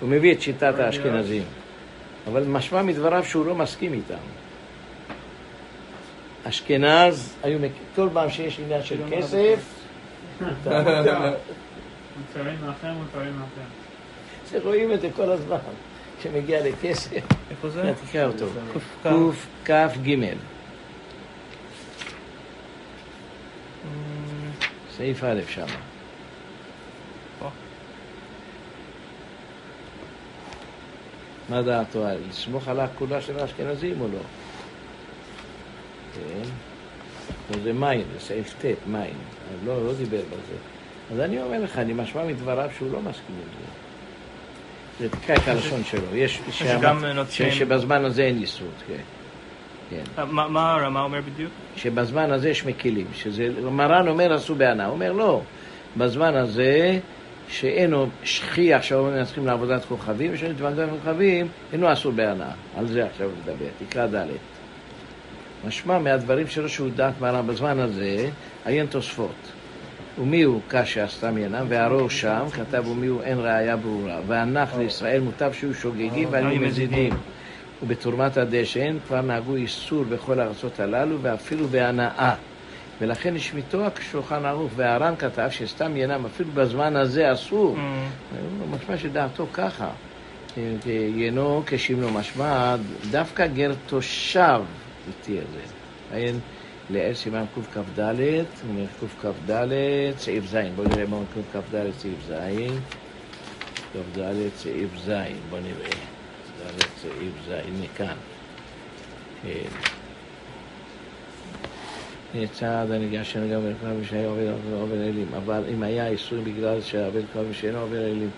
הוא 0.00 0.08
מביא 0.08 0.32
את 0.32 0.40
שיטת 0.42 0.74
האשכנזים. 0.78 1.42
אבל 2.26 2.44
משמע 2.44 2.82
מדבריו 2.82 3.24
שהוא 3.24 3.46
לא 3.46 3.54
מסכים 3.54 3.92
איתם. 3.92 4.14
אשכנז, 6.44 7.36
היו, 7.42 7.58
מק- 7.58 7.70
כל 7.96 8.08
פעם 8.12 8.30
שיש 8.30 8.60
עניין 8.60 8.82
של 8.82 8.96
כסף, 9.10 9.64
מותרים 12.28 12.56
לכם, 12.68 12.88
מותרים 12.92 13.34
לכם. 13.36 13.68
זה 14.50 14.58
רואים 14.64 14.92
את 14.92 15.00
זה 15.00 15.08
כל 15.16 15.30
הזמן. 15.30 15.56
כשמגיע 16.20 16.68
לכסף, 16.68 17.22
איפה 17.50 17.68
זה? 17.68 17.92
תקרא 18.08 18.26
אותו. 18.26 18.46
קכ"ג. 18.74 19.10
קכ"ג, 19.64 20.16
Mm, 23.84 24.64
סעיף 24.96 25.24
א' 25.24 25.40
שם. 25.48 25.66
מה 31.48 31.62
דעתו? 31.62 32.04
לסמוך 32.28 32.68
על 32.68 32.80
הכולה 32.80 33.20
של 33.20 33.38
האשכנזים 33.38 34.00
או 34.00 34.08
לא? 34.08 34.18
כן. 36.14 36.48
זה 37.64 37.72
מים, 37.72 38.02
זה 38.12 38.20
סעיף 38.20 38.54
ט', 38.60 38.86
מים. 38.86 39.14
לא, 39.64 39.86
לא 39.86 39.94
דיבר 39.94 40.20
בזה. 40.30 40.56
אז 41.12 41.20
אני 41.20 41.42
אומר 41.42 41.58
לך, 41.60 41.78
אני 41.78 41.92
משמע 41.92 42.24
מדבריו 42.24 42.70
שהוא 42.78 42.92
לא 42.92 43.00
מסכים 43.00 43.34
עם 43.36 43.48
זה. 43.60 43.70
זה 45.00 45.08
תקרא 45.08 45.36
את 45.36 45.48
הלשון 45.48 45.84
שלו. 45.84 46.16
יש 46.16 46.40
שבזמן 47.50 48.04
הזה 48.04 48.22
אין 48.22 48.36
איסות, 48.36 48.74
כן. 48.86 49.02
כן. 49.90 50.02
אה, 50.18 50.24
מה 50.24 50.48
מה 50.48 50.74
הרמה 50.74 51.02
אומר 51.02 51.20
בדיוק? 51.20 51.52
שבזמן 51.76 52.32
הזה 52.32 52.50
יש 52.50 52.66
מקילים, 52.66 53.06
שזה, 53.14 53.48
מרן 53.70 54.08
אומר 54.08 54.32
עשו 54.32 54.54
בהנאה, 54.54 54.86
הוא 54.86 54.92
אומר 54.92 55.12
לא, 55.12 55.42
בזמן 55.96 56.34
הזה 56.34 56.98
שאינו 57.48 58.06
שכיח 58.24 58.82
שאומרים 58.82 59.24
צריכים 59.24 59.46
לעבודת 59.46 59.84
כוכבים, 59.84 60.30
ושאין 60.34 60.52
עבודת 60.52 60.88
כוכבים, 60.90 61.48
אינו 61.72 61.92
אסור 61.92 62.12
בהנאה, 62.12 62.50
על 62.76 62.86
זה 62.86 63.06
עכשיו 63.06 63.30
נדבר, 63.42 63.66
תקרא 63.88 64.06
ד' 64.06 64.26
משמע 65.66 65.98
מהדברים 65.98 66.46
שלו 66.46 66.68
שהוא 66.68 66.90
דעת 66.96 67.20
מרן 67.20 67.46
בזמן 67.46 67.78
הזה, 67.78 68.28
עיין 68.64 68.86
תוספות. 68.86 69.59
ומי 70.18 70.42
הוא 70.42 70.60
קשה 70.68 71.08
סתם 71.08 71.38
ינם, 71.38 71.66
והרו 71.68 72.10
שם, 72.10 72.44
כתב 72.52 72.86
ומי 72.86 73.06
הוא 73.06 73.22
אין 73.22 73.38
ראיה 73.38 73.76
ברורה. 73.76 74.20
והנח 74.26 74.74
לישראל 74.78 75.20
מוטב 75.20 75.52
שיהיו 75.52 75.74
שוגגים 75.74 76.28
והיו 76.30 76.48
היו 76.48 76.60
מזידים. 76.60 77.12
ובתרומת 77.82 78.36
הדשן 78.36 78.96
כבר 79.06 79.20
נהגו 79.20 79.54
איסור 79.54 80.04
בכל 80.04 80.40
הארצות 80.40 80.80
הללו 80.80 81.22
ואפילו 81.22 81.68
בהנאה. 81.68 82.34
ולכן 83.00 83.36
השמיטו 83.36 83.86
השולחן 83.86 84.44
ערוך 84.44 84.72
והר"ן 84.76 85.14
כתב 85.18 85.48
שסתם 85.50 85.96
ינם 85.96 86.26
אפילו 86.26 86.50
בזמן 86.54 86.96
הזה 86.96 87.32
אסור. 87.32 87.76
Mm, 87.76 88.76
משמע 88.76 88.98
שדעתו 88.98 89.46
ככה. 89.52 89.88
יינו 90.86 91.62
כשמנו 91.66 92.10
משמע, 92.10 92.76
דווקא 93.10 93.46
גר 93.46 93.72
תושב 93.86 94.60
התיר 95.08 95.44
זה. 95.54 96.32
לאל 96.90 97.14
סימן 97.14 97.44
קכ"ד, 97.54 98.00
אומר 98.68 98.86
קכ"ד, 99.00 99.52
סעיף 100.18 100.44
ז', 100.46 100.56
בואו 100.76 100.88
נראה 100.88 101.06
מה 101.06 101.16
אומר 101.16 101.26
קכ"ד, 101.52 101.90
סעיף 101.98 102.26
ז', 102.26 102.32
קכ"ד, 103.92 104.34
סעיף 104.56 104.90
ז', 104.96 105.10
בואו 105.50 105.60
נראה. 105.60 105.90
קכ"ד, 105.90 106.82
סעיף 107.02 107.32
ז', 107.46 107.50
הנה 107.50 107.86
כאן. 107.96 108.14
כן. 109.42 109.68
צעד 112.52 112.90
הניגש 112.90 113.32
שלנו 113.32 113.52
גם 113.52 113.60
בכלל 113.60 113.96
ושהיה 114.00 114.28
עובד 114.28 114.46
עובד 114.72 114.98
אלים, 114.98 115.26
אבל 115.36 115.64
אם 115.74 115.82
היה 115.82 116.08
איסור 116.08 116.38
בגלל 116.44 116.80
שהעובד 116.80 117.22
מי 117.48 117.54
שאינו 117.54 117.78
עובד 117.78 117.98
אלים, 117.98 118.30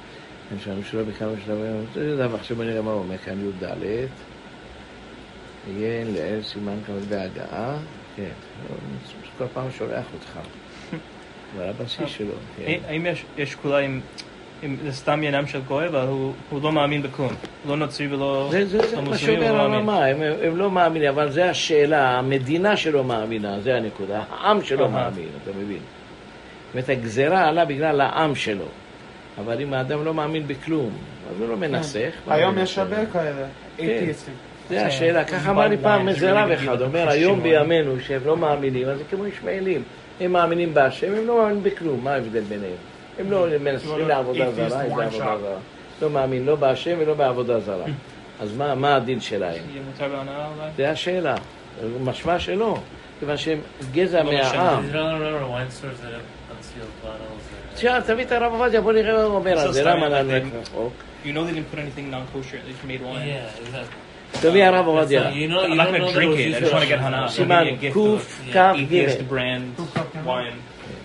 הם 0.50 0.59
שלנו 0.59 0.84
שלא 0.84 1.03
בכמה 1.03 1.32
שלבים, 1.46 1.84
זה 1.94 2.16
דבר, 2.16 2.34
עכשיו 2.34 2.57
בוא 2.57 2.64
נראה 2.64 2.82
מה 2.82 2.90
הוא 2.90 2.98
אומר 2.98 3.18
כאן 3.18 3.40
י"ד, 3.40 3.68
יהיה 5.68 6.05
לאל 6.05 6.42
סימן 6.42 6.76
כבוד 6.86 7.03
בהגעה, 7.09 7.78
כן, 8.16 8.28
כל 9.38 9.44
פעם 9.54 9.66
שולח 9.78 10.04
אותך, 10.14 10.38
אבל 11.56 11.68
הבסיס 11.68 12.08
שלו, 12.10 12.32
כן. 12.56 12.72
האם 12.88 13.06
יש- 13.38 13.54
כולה 13.54 13.78
עם... 13.78 14.00
אם 14.64 14.76
זה 14.84 14.92
סתם 14.92 15.12
עניינם 15.12 15.46
של 15.46 15.60
גוי, 15.60 15.86
אבל 15.86 16.06
הוא 16.50 16.62
לא 16.62 16.72
מאמין 16.72 17.02
בכלום. 17.02 17.32
לא 17.68 17.76
נוצרי 17.76 18.06
ולא 18.14 18.48
זה, 18.50 18.66
זה, 18.66 18.78
זה 18.88 18.96
מה 18.96 19.02
המוסלמי, 19.02 19.36
הוא 19.36 19.44
שאומר 19.46 19.68
לא 19.68 19.82
מאמין. 19.82 20.22
הם, 20.22 20.32
הם 20.42 20.56
לא 20.56 20.70
מאמינים, 20.70 21.08
אבל 21.08 21.30
זה 21.30 21.50
השאלה, 21.50 22.18
המדינה 22.18 22.76
שלו 22.76 23.04
מאמינה, 23.04 23.60
זה 23.60 23.74
הנקודה, 23.76 24.22
העם 24.30 24.64
שלו 24.64 24.84
אהה. 24.84 24.90
מאמין, 25.10 25.28
אתה 25.42 25.50
מבין? 25.58 25.78
זאת 26.74 26.88
הגזרה 26.88 27.48
עלה 27.48 27.64
בגלל 27.64 28.00
העם 28.00 28.34
שלו, 28.34 28.64
אבל 29.38 29.60
אם 29.60 29.74
האדם 29.74 30.04
לא 30.04 30.14
מאמין 30.14 30.46
בכלום, 30.46 30.90
אז 31.30 31.40
הוא 31.40 31.48
לא 31.48 31.56
מנסח. 31.56 32.10
היום 32.26 32.58
יש 32.58 32.78
הרבה. 32.78 33.06
כאלה, 33.06 33.46
אייטיסטים. 33.78 34.34
זה 34.68 34.86
השאלה, 34.86 35.24
ככה 35.24 35.50
אמר 35.50 35.68
לי 35.68 35.76
פעם 35.82 36.08
איזה 36.08 36.32
רב 36.32 36.50
אחד, 36.50 36.82
אומר, 36.82 37.08
היום 37.08 37.42
בימינו 37.42 38.00
שהם 38.00 38.20
לא 38.26 38.36
מאמינים, 38.36 38.88
אז 38.88 38.98
זה 38.98 39.04
כמו 39.10 39.26
ישמעאלים, 39.26 39.82
הם 40.20 40.32
מאמינים 40.32 40.74
בהשם, 40.74 41.14
הם 41.14 41.26
לא 41.26 41.38
מאמינים 41.38 41.62
בכלום, 41.62 42.04
מה 42.04 42.12
ההבדל 42.14 42.40
ביניהם? 42.40 42.72
הם 43.18 43.30
לא 43.30 43.46
מנסים 43.60 44.08
לעבודה 44.08 44.44
Atheist 44.46 44.50
זרה, 44.68 44.82
איזה 44.82 44.94
עבודה. 45.04 45.10
זרה. 45.10 45.36
לא 46.02 46.10
מאמין 46.10 46.46
לא 46.46 46.54
בהשם 46.56 46.96
ולא 46.98 47.14
בעבודה 47.14 47.60
זרה. 47.60 47.84
אז 48.40 48.56
מה- 48.56 48.74
מה 48.74 48.96
הדין 48.96 49.20
שלהם? 49.20 49.62
זה 50.76 50.90
השאלה. 50.90 51.34
משמע 52.00 52.38
שלא, 52.38 52.78
כיוון 53.20 53.36
שהם 53.36 53.58
גזע 53.92 54.22
לא 54.22 54.32
מהעם. 54.32 54.84
תשמע, 57.74 58.00
תביא 58.00 58.24
את 58.24 58.32
הרב 58.32 58.52
עובדיה, 58.52 58.80
בוא 58.80 58.92
נראה 58.92 59.12
מה 59.14 59.22
הוא 59.22 59.34
אומר 59.34 59.58
על 59.60 59.72
זה, 59.72 59.84
למה 59.84 60.06
רחוק? 60.62 60.92
You 61.24 61.28
know 61.28 61.28
they 61.28 61.54
didn't 61.54 61.74
put 61.74 61.78
anything 61.78 62.10
non-kosher, 62.10 62.58
they 62.66 62.72
just 62.72 62.86
made 62.88 63.02
wine. 63.02 63.26
Yeah, 63.28 63.66
exactly. 63.68 64.11
תביא 64.41 64.64
הרב 64.64 64.87
עובדיה. 64.87 65.22
You 65.22 65.24
know, 65.24 65.33
I'm 65.33 65.70
you 65.70 65.74
not 65.76 65.87
don't 65.87 65.93
gonna 65.93 65.99
know 65.99 66.12
drink 66.12 66.33
that 66.37 66.41
it, 66.41 66.55
I 66.55 66.61
was 66.61 66.70
just 66.70 66.72
want 66.72 66.85
to 66.85 66.89
used 66.89 66.89
get 66.89 66.99
for- 66.99 67.03
hana. 67.03 67.28
סימן 67.28 67.64
Give 67.64 67.83
me 67.83 67.87
a 67.87 67.93
gift 67.93 67.97
of 67.97 68.53
קכ"ג. 68.53 68.76
atheist 68.76 69.28
brand 69.28 69.80
wine. 70.26 70.59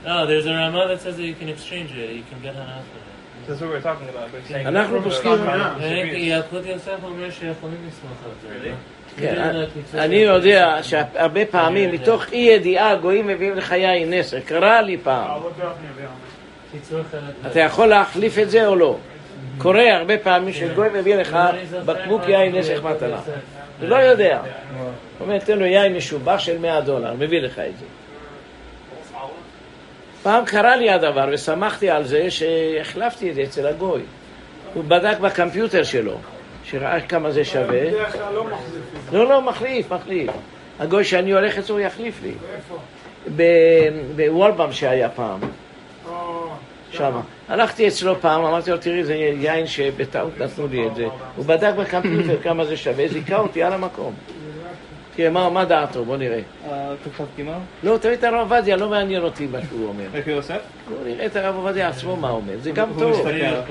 Oh, 0.05 0.25
there's 0.29 0.45
a 0.45 0.53
Rama 0.53 0.87
that 0.87 1.01
says 1.01 1.15
that 1.17 1.27
you 1.31 1.35
can 1.41 1.49
exchange 1.55 1.89
it. 1.91 2.09
You 2.19 2.23
can 2.29 2.39
get 2.45 2.53
hana 2.55 2.77
for 2.89 2.97
it. 2.97 3.03
That's 3.47 3.61
what 3.61 3.69
we're 3.73 3.81
talking 3.89 4.09
about. 4.13 4.27
We're 4.33 4.47
saying 4.53 4.67
אנחנו 4.67 5.01
פוסקים... 5.03 5.31
אה, 5.31 5.73
I 5.75 5.79
think 5.79 6.17
יעקב 6.17 6.65
יוסף 6.65 7.03
אומר 7.03 7.31
שיכולים 7.31 7.77
לסמוך 7.87 8.17
על 8.25 8.31
זה. 8.41 8.47
Really? 8.47 8.67
לא? 9.21 9.27
כן, 9.27 9.51
זה 9.53 9.63
הקיצור 9.63 10.01
אני 10.01 10.15
של- 10.19 10.21
יודע 10.25 10.77
שהרבה 10.81 11.45
פעמים 11.45 11.91
מתוך 11.91 12.25
אי 12.31 12.37
ידיעה 12.37 12.95
גויים 12.95 13.27
מביאים 13.27 13.55
לך 13.55 13.71
יין 13.71 14.13
נסר, 14.13 14.39
קרה 14.39 14.81
לי 14.81 14.97
פעם. 15.03 15.29
I'll 15.29 15.43
look 15.43 15.61
it 15.61 15.63
up 15.63 15.65
near 15.65 16.01
the 16.01 16.77
קיצור 16.77 16.99
חלק. 17.11 17.51
אתה 17.51 17.59
יכול 17.59 17.87
להחליף 17.87 18.39
את 18.39 18.49
זה 18.49 18.65
או 18.67 18.75
לא? 18.75 18.97
קורה 19.57 19.97
הרבה 19.97 20.17
פעמים 20.17 20.53
שגוי 20.53 20.87
מביא 20.93 21.15
לך 21.15 21.37
בקבוק 21.85 22.21
יין 22.27 22.55
נסך 22.55 22.83
מתנה. 22.83 23.19
הוא 23.81 23.89
לא 23.89 23.95
יודע. 23.95 24.39
הוא 24.39 24.87
אומר, 25.19 25.39
תן 25.39 25.59
לו 25.59 25.65
יין 25.65 25.95
משובח 25.95 26.39
של 26.39 26.57
100 26.57 26.81
דולר, 26.81 27.13
מביא 27.13 27.41
לך 27.41 27.59
את 27.59 27.77
זה. 27.79 27.85
פעם 30.23 30.45
קרה 30.45 30.75
לי 30.75 30.89
הדבר 30.89 31.29
ושמחתי 31.31 31.89
על 31.89 32.03
זה 32.03 32.31
שהחלפתי 32.31 33.29
את 33.29 33.35
זה 33.35 33.43
אצל 33.43 33.67
הגוי. 33.67 34.01
הוא 34.73 34.83
בדק 34.83 35.19
בקמפיוטר 35.19 35.83
שלו, 35.83 36.17
שראה 36.63 37.01
כמה 37.01 37.31
זה 37.31 37.45
שווה. 37.45 37.85
בדרך 37.87 38.13
כלל 38.13 38.33
לא. 38.33 38.45
לא, 39.11 39.29
לא, 39.29 39.41
מחליף, 39.41 39.93
מחליף. 39.93 40.31
הגוי 40.79 41.03
שאני 41.03 41.31
הולך 41.31 41.57
אצלו, 41.57 41.79
יחליף 41.79 42.19
לי. 42.23 42.31
איפה? 42.55 42.77
ב- 43.35 44.13
בוולבם 44.15 44.71
שהיה 44.71 45.09
פעם, 45.09 45.39
שם. 46.91 47.19
הלכתי 47.47 47.87
אצלו 47.87 48.21
פעם, 48.21 48.45
אמרתי 48.45 48.71
לו, 48.71 48.77
תראי, 48.77 49.03
זה 49.03 49.13
יין 49.15 49.67
שבטעות 49.67 50.37
נתנו 50.39 50.67
לי 50.67 50.87
את 50.87 50.95
זה. 50.95 51.07
הוא 51.35 51.45
בדק 51.45 51.73
בקמפיוטר 51.77 52.41
כמה 52.43 52.65
זה 52.65 52.77
שווה, 52.77 53.07
זיכה 53.07 53.37
אותי 53.37 53.63
על 53.63 53.73
המקום. 53.73 54.13
תראה, 55.15 55.29
מה, 55.29 55.49
מה 55.49 55.65
דעתו? 55.65 56.05
בוא 56.05 56.17
נראה. 56.17 56.39
כ"ג? 57.17 57.43
לא, 57.83 57.97
תראי 57.97 58.13
את 58.13 58.23
הרב 58.23 58.51
עובדיה, 58.51 58.75
לא 58.75 58.89
מעניין 58.89 59.23
אותי 59.23 59.47
מה 59.47 59.57
שהוא 59.69 59.87
אומר. 59.87 60.03
איך 60.13 60.27
יוסף? 60.27 60.59
בוא 60.89 60.97
נראה 61.05 61.25
את 61.25 61.35
הרב 61.35 61.55
עובדיה 61.55 61.89
עצמו 61.89 62.15
מה 62.15 62.29
הוא 62.29 62.37
אומר. 62.37 62.53
זה 62.61 62.71
גם 62.71 62.89
הוא 62.89 62.99
טוב. 62.99 63.11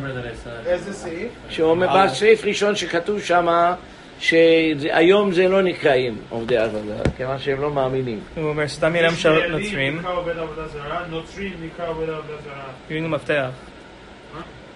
איזה 0.66 0.94
סעיף? 0.94 1.32
שאומר, 1.50 2.06
בסעיף 2.06 2.46
ראשון 2.46 2.76
שכתוב 2.76 3.22
שם, 3.22 3.74
שהיום 4.20 5.32
זה 5.32 5.48
לא 5.48 5.62
נקראים 5.62 6.18
עובדי 6.30 6.58
עבודה, 6.58 6.96
כיוון 7.18 7.40
שהם 7.40 7.62
לא 7.62 7.72
מאמינים. 7.72 8.20
הוא 8.36 8.50
אומר, 8.50 8.68
סתם 8.68 8.88
עניינם 8.88 9.12
של 9.12 9.16
ישראלי 9.16 9.50
נוצרים, 9.50 10.00
נקרא 10.00 10.14
עובד 10.14 10.38
עבודה 10.38 10.68
זרה, 10.68 11.06
נוצרי 11.10 11.52
נקרא 11.62 11.88
עובד 11.88 12.10
עבודה 12.10 12.34
זרה. 12.44 12.98
לנו 12.98 13.10
מפתח. 13.10 13.50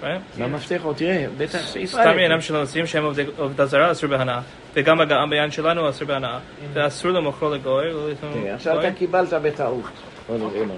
Right? 0.02 0.39
למפתח, 0.39 0.86
או 0.86 0.94
תראה, 0.94 1.26
בטח 1.38 1.60
סעיף 1.60 1.89
סתם. 1.89 2.00
עניינם 2.00 2.41
של 2.41 2.56
הנוצרים 2.56 2.88
שהם 2.88 3.04
עובדי 3.38 3.66
זרה 3.66 3.91
אסור 3.91 4.10
בהנאה. 4.10 4.41
וגם 4.74 5.02
הגעה 5.02 5.26
בעניין 5.26 5.52
שלנו 5.52 5.89
אסור 5.89 6.08
בהנאה. 6.08 6.39
ואסור 6.74 7.12
למוכרו 7.12 7.50
לגוי, 7.50 7.94
לא 7.94 8.08
עכשיו. 8.56 8.80
אתה 8.80 8.91
קיבלת 8.91 9.34
בטעות. 9.34 9.84
מה 10.30 10.36
הוא 10.36 10.52
אומר. 10.60 10.76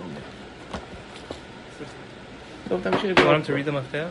טוב, 2.70 2.82
תמשיך. 2.84 3.18
You 3.18 3.22
want 3.22 3.24
him 3.24 3.48
to 3.48 3.52
read 3.52 3.68
the 3.68 3.72
מפתח? 3.72 4.08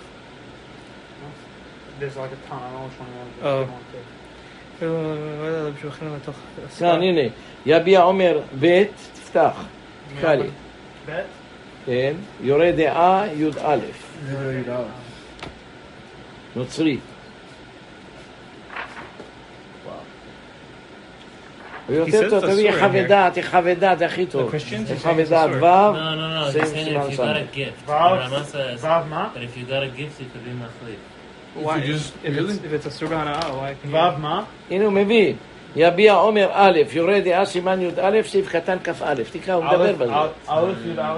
There's 2.00 2.16
like 2.16 2.32
a 2.32 2.48
ton, 2.48 2.58
I 2.58 2.70
don't 2.70 2.74
know 2.74 2.84
which 2.86 2.98
one 2.98 3.08
you 3.08 3.44
want. 3.44 3.68
Oh. 3.68 3.70
to- 3.92 4.13
לא. 4.82 4.88
כאן, 6.78 7.02
הנה. 7.02 7.20
יביע 7.66 8.00
עומר 8.00 8.40
ב', 8.60 8.82
תפתח. 9.14 9.64
קל 10.20 10.34
לי. 10.34 10.48
בית? 11.06 11.24
כן, 11.86 12.14
יורה 12.40 12.72
דעה 12.72 13.24
י"א, 13.34 13.76
זה 14.28 14.62
לא. 14.66 14.74
נוצרי. 16.56 16.98
ויותר 21.88 22.30
טוב, 22.30 22.40
תביא 22.40 22.70
אסור 22.70 22.80
חווה 22.80 23.00
in 23.02 23.04
here. 23.04 23.08
דעת, 23.08 23.38
חווה 23.50 23.74
דעת 23.74 23.98
זה 23.98 24.06
הכי 24.06 24.26
טוב. 24.26 24.50
The 24.50 24.54
Christians 24.54 25.00
are 25.00 25.02
חווה 25.02 25.24
saying 25.24 25.30
דעת 25.30 25.50
ו', 25.50 25.60
Samuel. 25.60 25.96
gift, 27.54 27.88
Vav- 27.88 27.92
Rama 27.92 28.44
says 28.52 28.82
Vav 28.84 29.04
מה? 29.10 29.28
that 29.34 29.38
if 29.38 29.56
you 29.56 29.64
got 29.70 29.82
a 29.82 31.13
Why? 31.62 31.78
If 31.78 31.84
just- 31.86 32.12
If 32.24 32.36
really? 32.36 32.52
it's- 32.52 32.64
if 32.64 32.84
it's 32.84 32.88
אסור 32.88 33.08
בהנאה, 33.08 33.40
why 33.40 33.86
can 33.86 33.92
you... 33.92 33.96
ו' 33.96 34.18
מה? 34.20 34.44
הנה 34.70 34.84
הוא 34.84 34.92
מביא. 34.92 35.34
יביע 35.76 36.14
עומר 36.14 36.48
א', 36.52 36.78
יורה 36.92 37.20
דעה 37.20 37.44
סימן 37.46 37.80
י"א, 37.82 38.22
סעיף 38.26 38.48
קטן 38.48 38.76
כ"א. 38.84 39.14
תקרא, 39.32 39.54
הוא 39.54 39.64
מדבר 39.64 39.92
בזה. 39.92 40.12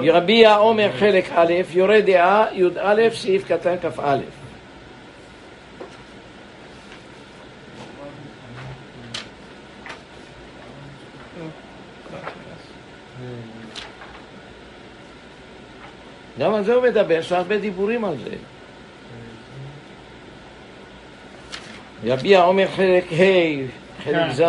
יביע 0.03 0.57
עומר 0.57 0.89
חלק 0.99 1.25
א', 1.35 1.53
יורה 1.75 2.01
דעה 2.01 2.45
י"א, 2.53 3.11
סעיף 3.15 3.45
קטן 3.53 3.75
כ"א. 3.83 4.17
גם 16.39 16.55
על 16.55 16.65
זה 16.65 16.75
הוא 16.75 16.83
מדבר, 16.83 17.15
יש 17.15 17.33
הרבה 17.33 17.59
דיבורים 17.59 18.05
על 18.05 18.15
זה. 18.25 18.31
יביע 22.07 22.45
חלק 22.77 23.05
ה', 23.13 23.67
חלק 24.05 24.15
כן. 24.15 24.33
ז', 24.33 24.43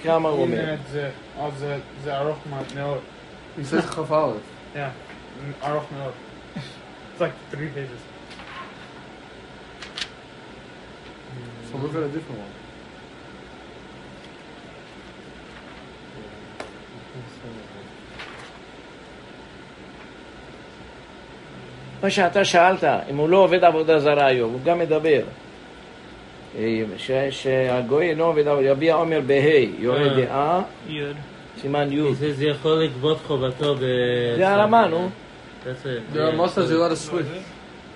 תקרא 0.00 0.18
מה 0.18 0.28
הוא 0.28 0.42
אומר. 0.42 0.60
הנה, 0.62 0.76
זה- 0.90 1.10
אז 1.40 1.52
זה- 1.58 1.78
זה 2.04 2.18
ארוך 2.18 2.38
מאוד. 2.74 2.98
He 3.58 3.62
says 3.62 3.82
כ"א. 3.82 4.30
Yeah, 4.74 4.78
ארוך 5.66 5.84
מאוד. 5.98 6.12
It's 6.56 7.20
like 7.20 7.54
three 7.54 7.68
pages. 7.76 8.02
So 11.70 11.76
look 11.76 11.94
at 11.94 12.02
a 12.02 12.08
different 12.16 12.38
one. 12.44 12.54
מה 22.02 22.10
שאתה 22.10 22.44
שאלת, 22.44 22.84
אם 23.10 23.16
הוא 23.16 23.28
לא 23.28 23.36
עובד 23.36 23.64
עבודה 23.64 23.98
זרה 23.98 24.26
היום, 24.26 24.52
הוא 24.52 24.60
גם 24.64 24.78
מדבר. 24.78 25.22
אה, 26.57 26.83
ש- 26.97 27.11
שהגוי 27.29 28.09
אינו 28.09 28.23
עובד 28.25 28.47
עבודה, 28.47 28.67
יביע 28.67 28.95
עומר 28.95 29.21
בה', 29.27 29.65
יורה 29.79 30.01
אה. 30.07 30.25
דעה, 30.25 30.61
יוד. 30.87 31.15
סימן 31.61 31.89
He 31.89 31.93
י'. 31.93 32.11
says 32.13 32.43
יכול 32.43 32.83
לגבות 32.83 33.17
חובתו 33.27 33.75
ב... 33.75 33.79
זה 34.37 34.49
הרמה, 34.49 34.87
נו. 34.87 35.09
That's 35.09 35.67
it. 35.67 36.15
There 36.15 36.21
are 36.21 36.31
yeah. 36.31 36.35
Muslims, 36.37 36.69
you're 36.69 36.77
allowed 36.77 36.89
to 36.89 36.95
switch. 36.95 37.25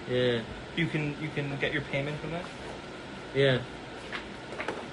Yeah, 0.10 0.42
You 0.78 0.88
can 0.94 1.04
you 1.24 1.30
can 1.36 1.46
get 1.64 1.72
your 1.76 1.84
payment 1.94 2.16
from 2.22 2.32
that. 2.36 2.46
yeah. 3.36 3.58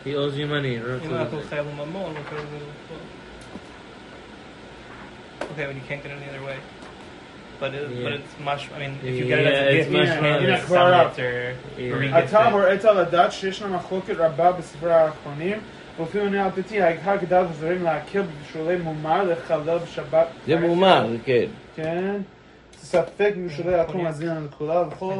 He 0.04 0.10
owes 0.14 0.36
you 0.36 0.46
money. 0.46 0.76
אם 1.06 1.14
אנחנו 1.14 1.40
חייבים 1.48 1.76
ממון, 1.76 2.14
we'll 2.14 2.30
go 2.32 2.36
to- 2.36 3.16
Okay, 5.52 5.66
when 5.66 5.76
you 5.76 5.82
can't 5.88 6.02
get 6.02 6.10
it 6.12 6.18
any 6.20 6.28
other 6.32 6.44
way. 6.46 6.56
But, 7.61 7.73
it, 7.75 7.87
but 8.03 8.11
Yeah. 8.11 8.17
it's 8.17 8.35
much. 8.49 8.61
I 8.75 8.79
mean, 8.81 8.93
if 9.09 9.13
you 9.19 9.25
get 9.31 9.39
it 9.39 9.45
Yeah, 9.45 9.51
as 9.51 9.67
a 9.67 9.79
it's 9.79 9.89
gift, 9.89 9.91
much 9.91 10.07
you 10.15 10.21
more- 10.21 10.37
can 10.39 10.43
Yeah, 10.43 10.55
just 10.57 10.65
כבר 10.65 10.75
sell 10.77 10.93
רב. 10.93 11.11
it 11.13 11.19
or 11.19 11.53
Yeah. 11.79 11.93
or 11.93 11.97
ringgit 12.01 12.29
אתה 12.29 12.47
it. 12.47 12.51
רואה 12.53 12.89
על 12.89 12.97
הדעת 12.97 13.31
שישנה 13.31 13.67
מחלוקת 13.67 14.13
רבה 14.17 14.51
בספרי 14.51 14.93
האחרונים, 14.93 15.57
ואפילו 15.99 16.25
אני 16.27 16.39
על 16.39 16.51
פתי, 16.51 16.81
הגדלת 16.81 17.47
הזרים 17.49 17.83
להכיר 17.83 18.23
בבישולי 18.23 18.75
מומר 18.77 19.23
לחלל 19.23 19.77
בשבת. 19.77 20.27
זה 20.47 20.55
מומר, 20.59 21.07
כן. 21.25 21.45
כן. 21.75 22.15
ספק 22.77 23.33
בבישולי 23.37 23.75
התחום 23.79 24.05
הזין 24.07 24.29
לכולה, 24.45 24.81
ובכל 24.81 25.13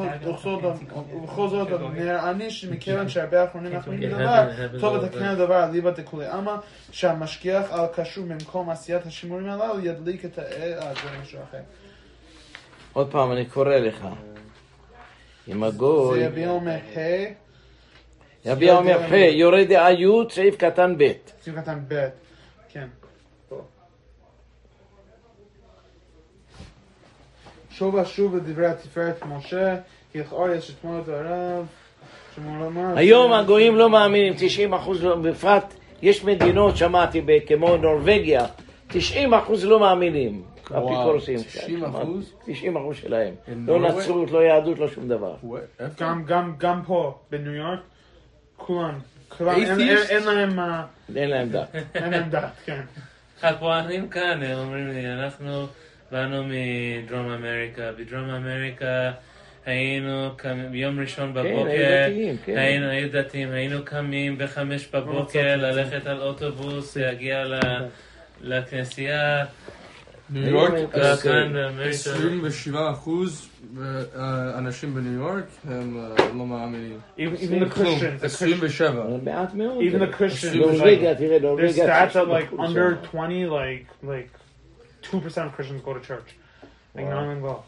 ובכל 1.13 1.47
זאת 1.47 1.67
נראה 1.93 2.31
לי 2.31 2.51
שמכיוון 2.51 3.09
שהרבה 3.09 3.41
האחרונים 3.41 3.73
מאחרונים 3.73 4.01
Yeah, 4.11 4.15
בדבר, 4.15 4.25
happens- 4.25 4.75
happens 4.77 4.81
טוב 4.81 4.95
all 4.95 5.05
לתקן 5.05 5.19
the 5.25 5.29
הדבר 5.29 5.53
על 5.55 5.71
ליבא 5.71 5.89
דכולי 5.91 6.25
עלמא, 6.25 6.55
שהמשגיח 6.91 7.71
על 7.71 7.85
קשור 7.95 8.25
במקום 8.25 8.69
עשיית 8.69 9.05
השימורים 9.05 9.49
הללו 9.49 9.85
ידליק 9.85 10.25
את 10.25 10.37
האל, 10.37 10.73
אה, 10.81 10.93
זה 10.93 11.09
משהו 11.21 11.39
אחר. 11.49 11.57
עוד 12.93 13.11
פעם, 13.11 13.31
אני 13.31 13.45
קורא 13.45 13.75
לך. 13.75 14.07
זה 15.47 15.65
הגוי... 15.65 16.19
יביע 16.19 16.49
אומר 16.49 16.77
ה', 16.95 17.25
יביע 18.45 18.77
אומר 18.77 18.99
פ', 19.09 19.11
יורה 19.11 19.63
דעה 19.63 19.93
י', 19.93 20.05
סעיף 20.29 20.55
קטן 20.55 20.95
ב'. 20.97 21.11
סעיף 21.41 21.55
קטן 21.55 21.79
ב', 21.87 22.07
כן. 22.69 22.87
שוב 27.71 27.95
ושוב 27.95 28.35
לדברי 28.35 28.65
התפארת 28.67 29.23
משה, 29.25 29.75
לכאורה 30.15 30.55
יש 30.55 30.71
את 30.71 31.09
הרב, 31.09 31.65
שמולמה... 32.35 32.93
היום 32.95 33.33
הגויים 33.33 33.75
לא 33.75 33.89
מאמינים, 33.89 34.33
90 34.37 34.73
אחוז, 34.73 35.03
לא- 35.03 35.15
בפרט 35.15 35.73
יש 36.01 36.23
מדינות, 36.23 36.77
שמעתי, 36.77 37.21
כמו 37.47 37.77
נורבגיה, 37.77 38.45
90 38.87 39.33
אחוז 39.33 39.65
לא 39.65 39.79
מאמינים. 39.79 40.43
אפיקורסים. 40.77 41.39
90%? 41.39 41.41
90 42.45 42.77
אחוז 42.77 42.97
שלהם. 42.97 43.33
לא? 43.67 43.79
נצרות, 43.79 44.31
לא 44.31 44.39
יהדות, 44.43 44.79
לא 44.79 44.87
שום 44.87 45.07
דבר. 45.07 45.35
גם, 45.99 46.23
גם, 46.25 46.53
גם 46.57 46.81
פה, 46.85 47.19
בניו 47.31 47.53
יורק, 47.55 47.79
כולם, 48.57 48.99
כולם, 49.37 49.55
אין- 49.55 49.75
Atheist? 49.75 49.79
אין- 49.81 49.97
אין 50.09 50.23
להם, 50.37 50.59
אה, 50.59 50.83
אין 51.15 51.29
להם 51.29 51.49
דת. 51.49 51.75
אין 51.95 52.11
להם 52.11 52.29
דת, 52.29 52.51
כן. 52.65 52.81
הכוהנים 53.41 54.07
כאן, 54.09 54.43
הם 54.43 54.57
אומרים 54.57 54.87
לי, 54.87 55.07
אנחנו 55.13 55.65
באנו 56.11 56.43
מדרום 56.43 57.31
אמריקה. 57.31 57.91
בדרום 57.99 58.29
אמריקה 58.29 59.11
היינו 59.65 60.29
קמים, 60.35 60.71
ביום 60.71 60.99
ראשון 60.99 61.27
כן, 61.27 61.33
בבוקר, 61.33 61.69
היו 61.69 62.07
דתיים, 62.09 62.37
כן. 62.45 62.57
היינו, 62.57 62.87
היו 62.89 63.11
דתיים, 63.11 63.51
היינו 63.51 63.85
קמים 63.85 64.37
בחמש 64.37 64.87
בבוקר, 64.93 65.55
ללכת 65.57 66.07
על 66.07 66.21
אוטובוס, 66.21 66.97
להגיע 66.97 67.43
ל- 67.45 67.59
לכנסייה, 68.41 69.45
ניו 70.30 70.48
יורק, 70.48 70.72
אה, 70.94 71.16
כאן 71.16 71.52
באמריקה. 71.52 71.90
27 71.90 72.90
אחוז 72.90 73.48
אה, 73.78 74.58
אנשים 74.58 74.94
בניו 74.94 75.12
יורק 75.12 75.44
הם 75.64 75.98
אה, 75.98 76.32
לא 76.34 76.46
מאמינים. 76.46 77.00
Even, 77.16 77.20
even 77.20 77.70
the 77.70 77.74
כלום, 77.74 77.98
Christians, 77.98 78.22
the 78.22 78.28
Christians, 78.28 78.64
27. 78.64 79.02
אבל 79.02 79.20
מעט 79.22 79.54
מאוד. 79.54 79.78
even 79.80 79.98
the 79.98 80.18
Christians, 80.20 80.56
נורבגיה, 80.56 81.14
תראה, 81.14 81.38
there's 81.38 81.42
נורבגיה... 81.42 82.06
stats 82.06 82.12
that 82.12 82.28
like 82.28 82.50
90%. 82.50 82.60
under 82.60 82.96
20, 83.02 83.46
like, 83.46 83.86
like 84.02 84.30
2% 85.02 85.46
of 85.46 85.52
Christians 85.56 85.82
go 85.84 85.94
to 85.94 86.00
church. 86.00 86.34
Like, 86.94 87.06
none 87.06 87.22
of 87.24 87.28
them 87.28 87.40
go. 87.42 87.62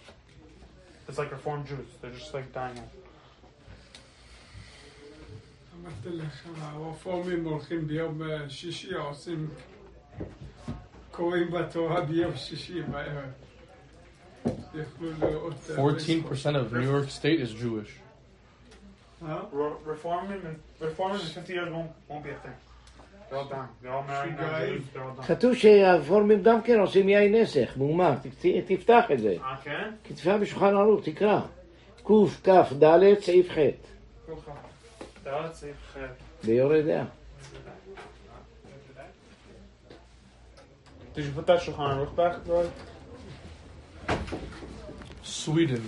It's 1.09 1.19
like 1.19 1.31
Reformed 1.33 1.67
Jews. 1.67 1.89
They're 2.01 2.11
just 2.11 2.35
like 2.35 2.53
dying 2.53 2.79
out. 2.79 2.99
אמרתי 5.83 6.09
לך, 6.09 6.47
הרפורמים 6.61 7.45
הולכים 7.45 7.87
ביום 7.87 8.23
אה, 8.23 8.51
שישי, 8.51 8.95
עושים, 8.95 9.49
קוראים 11.14 11.52
בתורה 11.52 12.02
ביום 12.02 12.36
שישי 12.36 12.82
בערב. 12.82 13.26
יוכלו 14.74 15.10
לראות... 15.20 15.54
אה, 15.70 15.76
14% 15.76 15.80
of 16.56 16.74
New 16.74 16.92
York 16.92 17.10
State 17.22 17.40
is 17.40 17.64
Jewish. 17.64 17.92
אה? 19.28 19.40
Re- 19.54 19.88
Reforming 19.88 20.42
and 20.46 20.58
reforming 20.82 21.22
in 21.22 21.44
50 21.44 21.54
years 21.54 21.70
won't, 21.70 22.12
won't 22.12 22.24
be 22.24 22.30
a 22.30 22.40
thing. 22.44 22.56
They're 23.30 23.40
all 23.40 23.50
done. 23.50 23.68
They're 23.82 23.94
all 23.94 24.04
married 24.08 24.36
now. 24.38 24.50
Guys. 24.52 24.70
Jews. 24.70 24.84
They're 24.94 25.04
all 25.04 25.16
done. 25.18 25.26
כתוב 25.28 25.54
שהרפורמים 25.56 26.44
גם 26.44 26.62
כן 26.62 26.80
עושים 26.80 27.10
יין 27.10 27.36
נסך, 27.36 27.78
ת- 28.42 28.72
תפתח 28.72 29.04
את 29.14 29.20
זה. 29.20 29.36
כתבי 30.04 30.38
בשולחן 30.42 30.76
ערוך, 30.76 31.02
תקרא. 31.06 31.40
קכ"ד 32.04 32.84
סעיף 33.20 33.50
ח'. 33.54 33.58
ביורה 36.44 36.82
דעה. 36.82 37.06
Did 41.16 41.26
you 41.26 41.32
put 41.32 41.46
that 41.48 41.60
Shulchan 41.62 41.78
Aruch 41.78 42.16
back, 42.16 42.36
Roy? 42.48 42.66
Sweden 45.24 45.82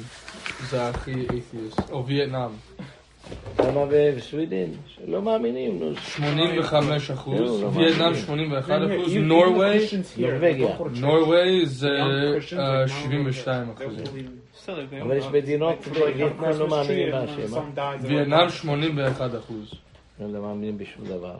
הכי 0.74 1.28
atheist. 1.28 1.92
או 1.92 2.06
וייטנאם. 2.08 2.52
למה 3.60 3.86
בסווידן? 4.18 4.70
לא 5.08 5.22
מאמינים, 5.22 5.80
נו. 5.80 5.96
85 5.96 7.12
אחוז. 7.12 7.40
לא, 7.40 7.62
לא 7.62 7.68
וייטנאם 7.74 8.00
מאמין. 8.06 8.20
81 8.22 8.70
Even- 8.82 9.02
אחוז. 9.02 9.12
even 9.14 9.16
the 9.16 9.20
נורווי, 9.20 9.78
Christians 9.78 10.18
here, 10.18 10.22
נורבגיה. 10.22 10.68
don't 10.68 10.80
go 10.80 10.84
to 10.84 10.96
church. 10.98 11.02
נורווי 11.02 11.66
זה 11.66 11.88
Young 11.88 12.44
Christians, 12.44 12.58
אה, 12.60 12.86
like, 12.86 12.88
now, 12.88 12.92
72 12.92 13.70
they'll 13.70 13.84
אחוז. 13.84 13.96
אבל 15.02 15.18
יש 15.18 15.26
מדינות 15.26 15.76
בווייטנאם 15.88 16.60
לא 16.60 16.68
מאמינים 16.68 17.14
they're 17.14 18.06
וייטנאם 18.08 18.48
like, 18.48 18.52
81 18.52 19.32
אחוז. 19.36 19.74
לא 20.20 20.42
מאמינים 20.42 20.78
בשום 20.78 21.06
דבר. 21.06 21.36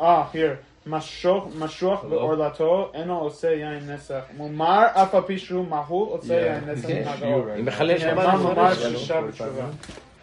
אה, 0.01 0.25
here. 0.33 0.69
משוך, 0.89 1.49
משוח 1.59 2.05
בעורלתו, 2.05 2.91
אינו 2.95 3.19
עושה 3.19 3.51
יין 3.51 3.91
נסך. 3.91 4.21
מומר, 4.37 4.87
אף 4.93 5.15
על 5.15 5.23
פי 5.23 5.39
שהוא 5.39 5.67
מהול, 5.69 6.09
עושה 6.09 6.35
יין 6.35 6.61
כן. 6.87 7.05
מחלל 7.65 7.99
שבת 7.99 8.35
מפרש, 8.35 9.11
בתשובה. 9.11 9.67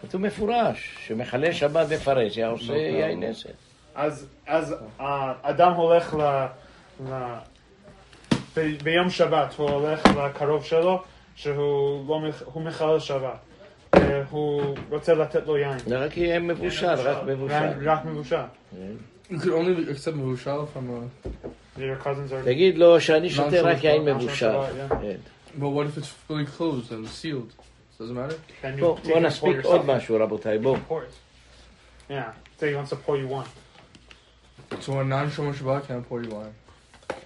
כתוב 0.02 0.20
מפורש, 0.20 0.96
שמחלל 1.06 1.52
שבת 1.52 1.86
מפרש, 1.92 2.36
היה 2.36 2.48
עושה 2.48 2.72
יין 2.72 3.22
נסך. 3.22 3.50
אז, 3.94 4.26
אז 4.46 4.74
האדם 4.98 5.72
הולך 5.72 6.14
ל... 6.14 6.46
ביום 8.82 9.10
שבת, 9.10 9.54
הוא 9.56 9.70
הולך 9.70 10.02
לקרוב 10.06 10.64
שלו, 10.64 11.02
שהוא 11.34 12.20
לא 12.54 12.60
מחלל 12.60 12.98
שבת. 12.98 13.38
אה, 13.95 14.23
הוא 14.29 14.75
רוצה 14.89 15.13
לתת 15.13 15.47
לו 15.47 15.57
יין. 15.57 15.79
זה 15.79 15.97
רק 15.97 16.17
יהיה 16.17 16.39
מבושל, 16.39 16.87
רק 16.87 17.23
מבושל. 17.27 17.53
רק- 17.55 17.75
רק 17.85 18.05
מבושל. 18.05 18.35
You 19.31 19.33
could 19.33 19.43
only 19.53 19.89
accept 19.91 20.15
מבושל 20.15 20.49
from 20.73 20.77
a... 21.27 21.27
Your 21.79 22.03
cousins 22.05 22.31
are... 22.31 22.45
תגיד 22.45 22.77
לו 22.77 23.01
שאני 23.01 23.29
שותה 23.29 23.61
רק 23.61 23.83
יין 23.83 24.05
לא 24.05 24.15
מבושל. 24.15 24.35
שבת, 24.35 24.69
yeah. 24.91 24.95
כן. 25.01 25.15
But 25.59 25.63
what 25.63 25.85
if 25.85 25.97
it's 25.97 26.07
fully 26.29 26.45
closed 26.57 26.91
and 26.91 27.07
sealed? 27.07 27.51
Doesn't 27.99 28.15
matter? 28.15 28.35
Then 28.61 28.77
you 28.77 28.81
בוא 28.81 28.97
take 28.97 29.03
בוא 29.07 29.11
and 29.11 29.15
pour 29.15 29.19
נספיק 29.19 29.57
yourself. 29.57 29.67
עוד 29.67 29.85
משהו 29.85 30.17
רבותיי, 30.19 30.57
בואו. 30.57 30.75
Pour 30.89 30.91
it. 30.91 32.11
Yeah. 32.11 32.13
Say 32.59 32.71
he 32.71 32.75
wants 32.75 32.89
to 32.89 32.95
pour 33.07 33.17
you 33.17 33.27
one. 33.27 33.45
So 34.81 34.99
a 34.99 35.03
non-shomer 35.03 35.53
Shabbat 35.59 35.87
can't 35.87 36.09
pour 36.09 36.21
you 36.23 36.29
wine. 36.31 36.53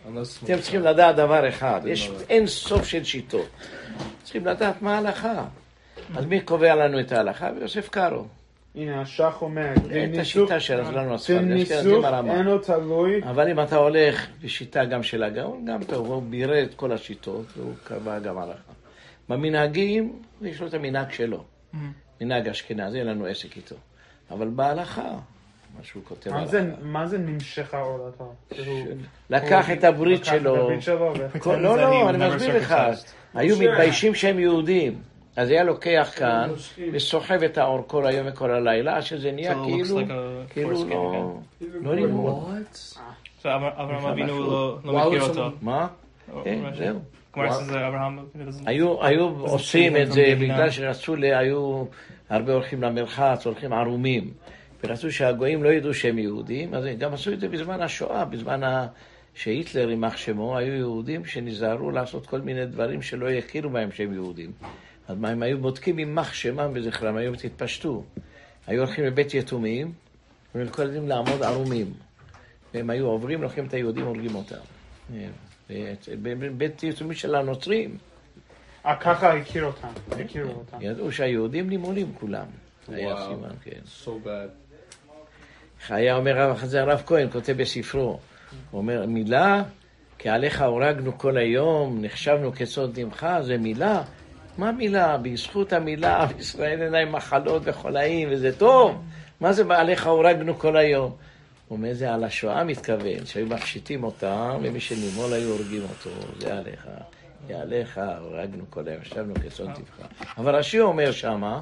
Unless 0.08 0.44
אתם 0.46 0.62
צריכים 0.62 0.82
לדעת 0.82 1.16
דבר 1.16 1.50
אחד, 1.50 1.82
יש 1.86 2.12
אין 2.30 2.48
סוף 2.48 2.86
של 2.86 3.04
שיטות. 3.04 3.48
צריכים 4.24 4.46
לדעת 4.46 4.82
מה 4.82 4.96
ההלכה. 4.96 5.46
אז 6.17 6.25
מי 6.27 6.41
קובע 6.41 6.75
לנו 6.75 7.01
את 7.01 7.13
ההלכה? 7.13 7.51
יוסף 7.61 7.89
קארו. 7.89 8.25
הנה, 8.75 9.01
השח 9.01 9.39
אומר, 9.43 9.73
את 10.15 10.19
השיטה 10.21 10.61
שלנו 10.61 11.15
הספרדים, 11.15 11.53
אשכנזים 11.53 11.67
שניסוך 11.83 12.05
הרמה. 12.05 12.35
אינו 12.39 12.59
תלוי 12.59 13.21
אבל 13.25 13.49
אם 13.51 13.61
אתה 13.61 13.77
הולך 13.77 14.27
בשיטה 14.43 14.85
גם 14.85 15.03
של 15.03 15.23
הגאון, 15.23 15.65
גם 15.65 15.85
טוב, 15.85 16.07
הוא 16.07 16.23
בירר 16.23 16.63
את 16.65 16.75
כל 16.75 16.93
השיטות, 16.93 17.47
והוא 17.57 17.73
קבע 17.85 18.19
גם 18.19 18.39
הלכה. 18.39 18.73
במנהגים, 19.29 20.13
יש 20.43 20.61
לו 20.61 20.67
את 20.67 20.75
המנהג 20.75 21.11
שלו. 21.13 21.45
מנהג 22.21 22.49
אשכנזי, 22.49 22.99
אין 22.99 23.07
לנו 23.07 23.27
עסק 23.27 23.57
איתו. 23.57 23.77
אבל 24.31 24.49
בהלכה, 24.49 25.03
מה 25.79 25.83
שהוא 25.85 26.03
כותב. 26.09 26.31
זה- 26.45 26.71
מה 26.83 27.07
זה 27.07 27.19
נמשכה 27.19 27.79
עורלתו? 27.81 28.35
שהוא- 28.55 28.87
לקח 29.31 29.71
את 29.71 29.85
הברית 29.85 30.25
שלו. 30.25 30.71
לא, 31.47 31.77
לא, 31.79 32.11
אני 32.11 32.29
מסביר 32.37 32.57
לך. 32.57 32.75
היו 33.35 33.57
מתביישים 33.59 34.15
שהם 34.15 34.39
יהודים. 34.39 34.99
אז 35.37 35.51
היה 35.51 35.65
לוקח 35.65 36.13
כאן 36.17 36.51
וסוחב 36.93 37.43
את 37.43 37.59
האור 37.59 37.85
כל 37.87 38.07
היום 38.07 38.27
וכל 38.31 38.51
הלילה, 38.51 38.97
עד 38.97 39.03
שזה 39.03 39.33
נהיה 39.33 39.55
כאילו, 39.65 40.01
like 40.01 40.05
a 40.05 40.53
כאילו 40.53 40.73
foreskin 40.83 40.95
לא, 40.95 41.35
again. 41.61 41.65
לא 41.81 41.95
נגמור. 41.95 42.51
What? 42.51 42.77
So 43.43 43.45
Avra- 43.45 43.79
Avraham 43.79 44.05
Avinu 44.05 44.31
לא 44.31 44.79
לא 44.85 45.09
מכיר 45.09 45.23
אותו. 45.23 45.51
מה? 45.63 45.89
כן, 46.45 46.63
זהו. 46.75 47.01
היו, 49.03 49.29
עושים 49.41 49.97
את 49.97 50.13
זה 50.13 50.23
בגלל. 50.41 50.71
שרצו, 50.71 51.15
היו 51.15 51.85
הרבה 52.31 52.53
הולכים 52.53 52.83
למרחץ, 52.83 53.47
הולכים 53.47 53.73
ערומים. 53.73 54.31
ורצו 54.85 55.13
שהגויים 55.13 55.63
לא 55.63 55.69
ידעו 55.69 55.95
שהם 55.95 56.19
יהודים, 56.19 56.75
אז 56.75 56.85
הם 56.85 56.97
גם 56.97 57.15
עשו 57.15 57.33
את 57.33 57.41
זה 57.41 57.49
בזמן 57.49 57.81
השואה, 57.81 58.25
בזמן 58.25 58.63
ה... 58.63 58.87
שהיטלר, 59.35 59.91
יימח 59.91 60.17
שמו, 60.17 60.59
היו 60.59 60.75
יהודים 60.75 61.25
שנזהרו 61.25 61.91
לעשות 61.91 62.27
כל 62.27 62.41
מיני 62.41 62.67
דברים 62.67 63.03
שלא 63.03 63.31
יכירו 63.31 63.71
בהם 63.71 63.93
שהם 63.93 64.15
יהודים. 64.15 64.53
אז 65.11 65.19
מה, 65.19 65.29
הם 65.29 65.43
היו 65.43 65.59
בודקים 65.59 65.99
יימח 65.99 66.33
שמם 66.33 66.71
וזכרם, 66.75 67.17
היו 67.17 67.37
תתפשטו. 67.37 68.05
היו 68.67 68.83
הולכים 68.83 69.05
לבית 69.05 69.35
יתומים, 69.35 69.93
ולכל 70.55 70.83
ילדים 70.83 71.09
לעמוד 71.09 71.43
ערומים. 71.43 71.93
והם 72.75 72.91
היו 72.91 73.07
עוברים, 73.07 73.43
לוקחים 73.43 73.67
את 73.67 73.75
היהודים, 73.75 74.05
הורגים 74.05 74.35
אותם. 74.35 74.57
בבית 76.23 76.83
יתומים 76.83 77.15
של 77.15 77.35
הנוצרים, 77.35 77.97
אה, 78.87 78.97
ככה 78.97 79.35
הכיר 79.35 79.65
אותם, 79.65 79.89
הכירו 80.21 80.53
אותם. 80.53 80.77
ידעו 80.81 81.13
שהיהודים 81.13 81.69
נימולים 81.69 82.13
כולם. 82.15 82.47
היה. 82.89 83.17
סימן, 83.17 83.55
כן. 83.65 83.81
So 84.05 84.27
bad. 84.27 84.51
איך 85.81 85.91
היה 85.91 86.17
אומר 86.17 86.39
הרב 86.73 87.03
כהן, 87.07 87.31
כותב 87.31 87.53
בספרו, 87.53 88.01
הוא 88.01 88.19
אומר, 88.73 89.07
מילה, 89.07 89.63
כי 90.19 90.29
עליך 90.29 90.63
הורגנו 90.63 91.19
כל 91.19 91.37
היום, 91.37 91.99
נחשבנו 92.05 92.53
כצאן 92.53 92.93
דמך, 92.93 93.27
זה 93.43 93.59
מילה? 93.59 94.03
מה 94.61 94.73
מילה? 94.73 95.17
בזכות 95.17 95.73
המילה, 95.73 96.17
עם 96.23 96.39
ישראל 96.39 96.83
אין 96.83 96.93
להם 96.93 97.13
מחלות 97.13 97.63
וחולאים, 97.65 98.29
וזה 98.33 98.59
טוב. 98.59 99.03
מה 99.41 99.53
זה 99.53 99.63
עליך 99.71 100.07
הורגנו 100.07 100.59
כל 100.59 100.77
היום? 100.77 101.13
הוא 101.69 101.77
אומר, 101.77 101.93
זה 101.93 102.15
על 102.15 102.25
השואה 102.25 102.65
מתכוון, 102.65 103.27
שהיו 103.27 103.47
מפשיטים 103.47 104.05
אותם, 104.05 104.59
ומי 104.63 104.81
שנימול 104.81 105.33
היו 105.33 105.49
הורגים 105.49 105.83
אותו, 105.83 106.11
זה 106.39 106.59
עליך. 106.59 106.89
כי 107.47 107.55
עליך 107.55 108.01
הורגנו 108.21 108.65
כל 108.71 108.89
היום, 108.89 109.03
ישבנו 109.03 109.35
כצאן 109.35 109.73
טבחה. 109.73 110.25
אבל 110.39 110.55
השיר 110.55 110.83
אומר 110.83 111.13
שמה, 111.13 111.61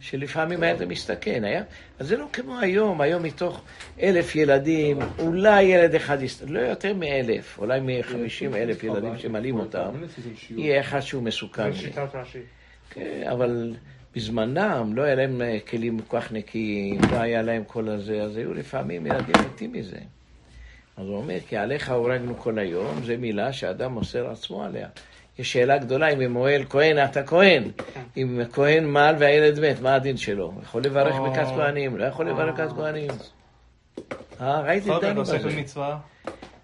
שלפעמים 0.00 0.62
היה 0.62 0.76
זה 0.76 0.86
מסתכן, 0.86 1.44
היה? 1.44 1.62
אז 1.98 2.08
זה 2.08 2.16
לא 2.16 2.26
כמו 2.32 2.58
היום, 2.60 3.00
היום 3.00 3.22
מתוך 3.22 3.62
אלף 4.02 4.36
ילדים, 4.36 4.98
אולי 5.18 5.62
ילד 5.62 5.94
אחד, 5.94 6.22
יסת- 6.22 6.44
לא 6.50 6.58
יותר 6.60 6.94
מאלף, 6.94 7.58
אולי 7.58 7.80
מחמישים 7.82 8.54
אלף 8.54 8.84
ילדים 8.84 9.18
שמלאים 9.18 9.56
אותם, 9.58 9.90
יהיה 10.56 10.80
אחד 10.80 11.00
שהוא 11.00 11.22
מסוכן. 11.22 11.72
זה 11.72 11.78
שיטת 11.78 12.14
רש"י. 12.14 12.38
כן, 12.90 13.22
אבל 13.32 13.74
בזמנם 14.16 14.92
לא 14.96 15.02
היה 15.02 15.14
להם 15.14 15.42
אה, 15.42 15.58
כלים 15.70 15.98
כל 16.00 16.20
כך 16.20 16.32
נקיים, 16.32 17.00
לא 17.12 17.16
היה 17.16 17.42
להם 17.42 17.64
כל 17.64 17.88
הזה, 17.88 18.22
אז 18.22 18.36
היו 18.36 18.54
לפעמים 18.54 19.06
ילדים 19.06 19.34
מתים 19.54 19.72
מזה. 19.72 19.96
אז 20.96 21.06
הוא 21.06 21.16
אומר, 21.16 21.36
כי 21.48 21.56
עליך 21.56 21.90
הורגנו 21.90 22.36
כל 22.38 22.58
היום, 22.58 23.04
זו 23.04 23.12
מילה 23.18 23.52
שאדם 23.52 23.92
מוסר 23.92 24.30
עצמו 24.30 24.64
עליה. 24.64 24.88
יש 25.38 25.52
שאלה 25.52 25.78
גדולה 25.78 26.08
אם 26.08 26.18
ממועל 26.18 26.62
כהן, 26.70 27.04
אתה 27.04 27.22
כהן. 27.22 27.62
אם 28.16 28.40
כהן 28.52 28.84
מעל 28.84 29.14
והילד 29.18 29.60
מת, 29.60 29.80
מה 29.80 29.94
הדין 29.94 30.16
שלו? 30.16 30.52
יכול 30.62 30.82
לברך 30.82 31.14
או. 31.18 31.24
ברכת 31.30 31.46
כהנים, 31.56 31.96
לא 31.98 32.04
יכול 32.04 32.28
לברך 32.28 32.58
ברכת 32.58 32.72
כהנים. 32.76 33.10
אה, 34.40 34.60
ראיתי, 34.60 34.86
חבר 34.90 35.00
דנו 35.00 35.20
בזה. 35.22 35.38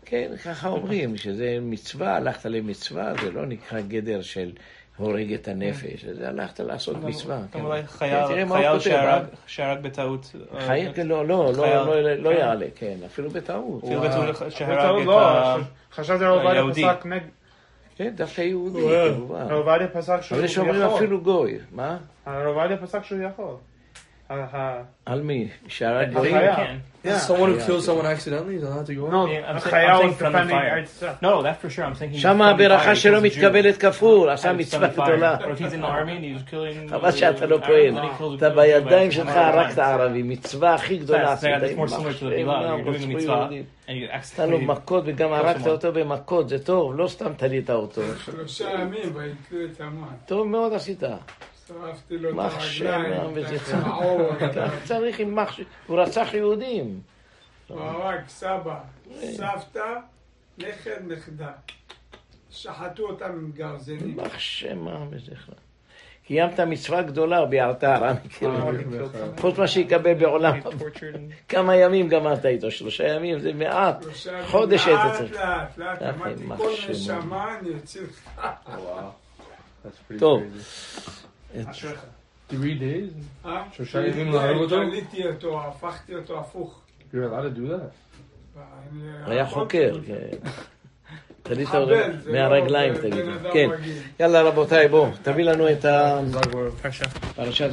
כן, 0.05 0.31
ככה 0.45 0.69
אומרים, 0.69 1.17
שזה 1.17 1.59
מצווה, 1.63 2.17
הלכת 2.17 2.45
למצווה, 2.45 3.13
זה 3.23 3.31
לא 3.31 3.47
נקרא 3.47 3.81
גדר 3.81 4.23
של 4.23 4.53
הורג 4.97 5.33
את 5.33 5.49
הנפש, 5.49 6.05
זה 6.05 6.29
הלכת 6.29 6.61
לעשות 6.61 6.97
מצווה. 7.05 7.37
גם 7.37 7.43
כן. 7.53 7.61
אולי 7.61 7.83
כן, 7.83 8.49
חייל 8.49 8.79
שהרג- 8.81 9.23
אה? 9.23 9.37
שהרג 9.47 9.79
בטעות. 9.83 10.33
אה, 10.55 10.61
חייל, 10.61 10.93
כן, 10.93 11.07
לא, 11.07 11.27
לא, 11.27 11.53
לא, 11.57 11.63
חייל. 11.63 11.77
לא, 11.77 12.13
לא 12.15 12.31
כן. 12.31 12.37
יעלה, 12.39 12.67
כן, 12.75 12.97
אפילו 13.07 13.31
בטעות. 13.31 13.85
אפילו 13.85 14.01
בטעות 14.01 14.37
שהרג 14.51 15.01
את 15.01 15.07
לא, 15.07 16.51
היהודי. 16.51 16.83
כן, 17.97 18.13
דווקא 18.17 18.41
יהודי, 18.41 18.81
כמובן. 19.15 19.41
הרב 19.41 19.53
עובדיה 19.69 19.89
פסק 19.89 20.21
שהוא 20.23 20.37
אבל 20.37 20.45
יש 20.45 20.53
יכול. 20.57 20.65
שאומרים 20.65 20.91
אפילו 20.97 21.21
גוי, 21.21 21.59
מה? 21.73 21.99
הרב 22.27 22.57
עובדיה 22.57 22.77
פסק 22.77 23.05
שהוא 23.05 23.21
יכול. 23.23 23.55
מי? 25.23 25.49
שהרג 25.69 26.13
גויים? 26.13 26.37
החייל. 26.37 26.57
כן. 26.57 26.77
Yeah. 27.05 27.09
Someone 27.29 27.51
who 27.53 27.61
Yeah. 27.61 27.67
kills 27.67 27.85
someone 27.87 28.07
accidentally 28.07 28.57
is 28.61 28.65
allowed 28.65 28.87
to 28.87 28.95
go? 29.01 29.07
No, 29.17 29.27
Yeah, 29.27 29.51
I'm 29.51 29.61
saying- 29.61 30.15
from 30.19 30.33
the 30.33 30.39
defending 30.39 30.57
fire. 30.57 31.23
No, 31.23 31.33
that's 31.45 31.61
for 31.65 31.71
sure. 31.75 31.85
I'm 31.85 31.95
thinking. 32.01 32.19
the 32.49 32.51
הברכה 32.51 32.93
fire, 32.93 32.95
שלו. 32.95 33.23
מתקבלת 33.23 33.77
כפול, 33.77 34.31
עשה 34.31 34.53
מצווה. 34.53 34.89
גדולה. 34.89 35.37
Or 35.39 35.43
if 35.43 35.61
he's 35.61 35.73
in 35.73 35.83
the 35.83 35.87
army 35.87 36.15
and 36.19 36.25
he 36.25 36.49
was 36.49 36.51
killing. 36.51 36.91
חבל 36.91 37.13
שאתה 37.13 37.47
לא 37.47 37.57
Arabs, 37.57 37.67
פועל. 37.67 37.99
then 37.99 38.03
he 38.03 38.21
killed- 38.21 38.37
אתה 38.37 38.51
בידיים 38.51 39.11
שלך 39.11 39.29
הרגת. 39.37 39.79
ערבי, 39.79 40.23
מצווה 40.23 40.75
הכי 40.75 40.97
גדולה 40.97 41.35
to 41.35 41.47
נתן 44.35 44.51
לו 44.51 44.59
accidentally. 44.59 44.61
מכות 44.65 45.03
וגם 45.07 45.33
הרגת 45.33 45.67
אותו 45.67 45.93
במכות, 45.93 46.49
זה 46.49 46.59
טוב, 46.65 46.97
לא 46.99 47.09
סתם 47.09 47.33
תלית 47.37 47.71
אותו. 47.71 48.03
שלושה 48.25 48.65
ימים 48.71 49.13
ויקרא 49.15 49.59
את 49.73 49.81
המן. 49.81 50.07
טוב 50.27 50.47
מאוד 50.47 50.73
עשית. 50.73 51.03
שרפתי 51.69 52.19
לו 52.19 52.31
את 52.31 52.53
הרגליים, 52.53 53.13
את 53.13 53.31
וזכרם. 53.35 53.79
הצמאור, 53.79 54.35
ככה 54.35 54.81
צריך 54.85 55.21
יימח 55.21 55.53
ש... 55.53 55.61
הוא 55.87 56.01
רצח 56.01 56.29
יהודים. 56.35 57.01
הוא 57.69 57.81
הרג 57.81 58.21
סבא, 58.29 58.79
סבתא, 59.21 59.95
נכד, 60.59 61.13
נכדה. 61.13 61.51
שחטו 62.51 63.03
אותם 63.03 63.25
עם 63.25 63.51
גרזינים. 63.55 64.19
יימח 64.19 64.39
שמם 64.39 65.09
וזכרם. 65.11 65.55
קיימת 66.27 66.61
מצווה 66.61 67.03
גדולה 67.03 67.43
וביערת 67.43 67.85
הרע 67.85 68.13
מקרב. 68.25 68.75
חוץ 69.41 69.59
מה 69.59 69.69
שיקבל 69.69 70.15
בעולם. 70.15 70.61
כמה 71.49 71.77
ימים 71.77 72.09
גמרת 72.09 72.47
איתו? 72.47 72.71
שלושה 72.71 73.09
ימים 73.09 73.39
זה 73.39 73.53
מעט. 73.53 74.05
חודש 74.47 74.87
היית 74.87 75.01
לאט, 75.05 75.17
צריך. 75.17 75.33
לאט, 75.33 75.79
לאט, 75.79 76.03
אה, 76.03 76.11
אמרתי 76.11 76.43
כל. 76.57 76.73
נשמה 76.91 77.59
אני 77.59 77.77
אציל 77.77 78.03
לך. 78.03 78.47
Wow. 78.67 78.71
That's 79.85 80.13
pretty 80.13 80.19
טוב. 80.19 80.43
אשריך. 81.71 82.05
Three 82.51 82.55
days? 82.55 83.47
אה? 83.47 83.63
שלושה 83.73 84.07
ימים 84.07 84.33
להרוג 84.33 84.63
אותו? 84.63 84.77
קניתי 84.77 85.27
אותו, 85.27 85.61
הפכתי 85.67 86.15
אותו 86.15 86.41
הפוך. 86.41 86.81
You're 87.13 87.17
allowed 87.17 87.57
to 87.57 87.59
do 87.59 87.71
that? 87.71 88.17
היה 89.27 89.47
חוקר, 89.47 89.99
כן. 90.07 90.49
לא 91.75 91.87
מהרגליים, 92.33 92.95
בן 92.95 93.01
תגיד. 93.11 93.25
כן. 93.53 93.69
יאללה 94.21 94.43
רבותיי, 94.43 94.89
בואו, 94.89 95.11
תביא 95.23 95.45
לנו 95.45 95.71
את 95.71 95.85
פרשה. 96.83 97.05
הפרשת 97.05 97.65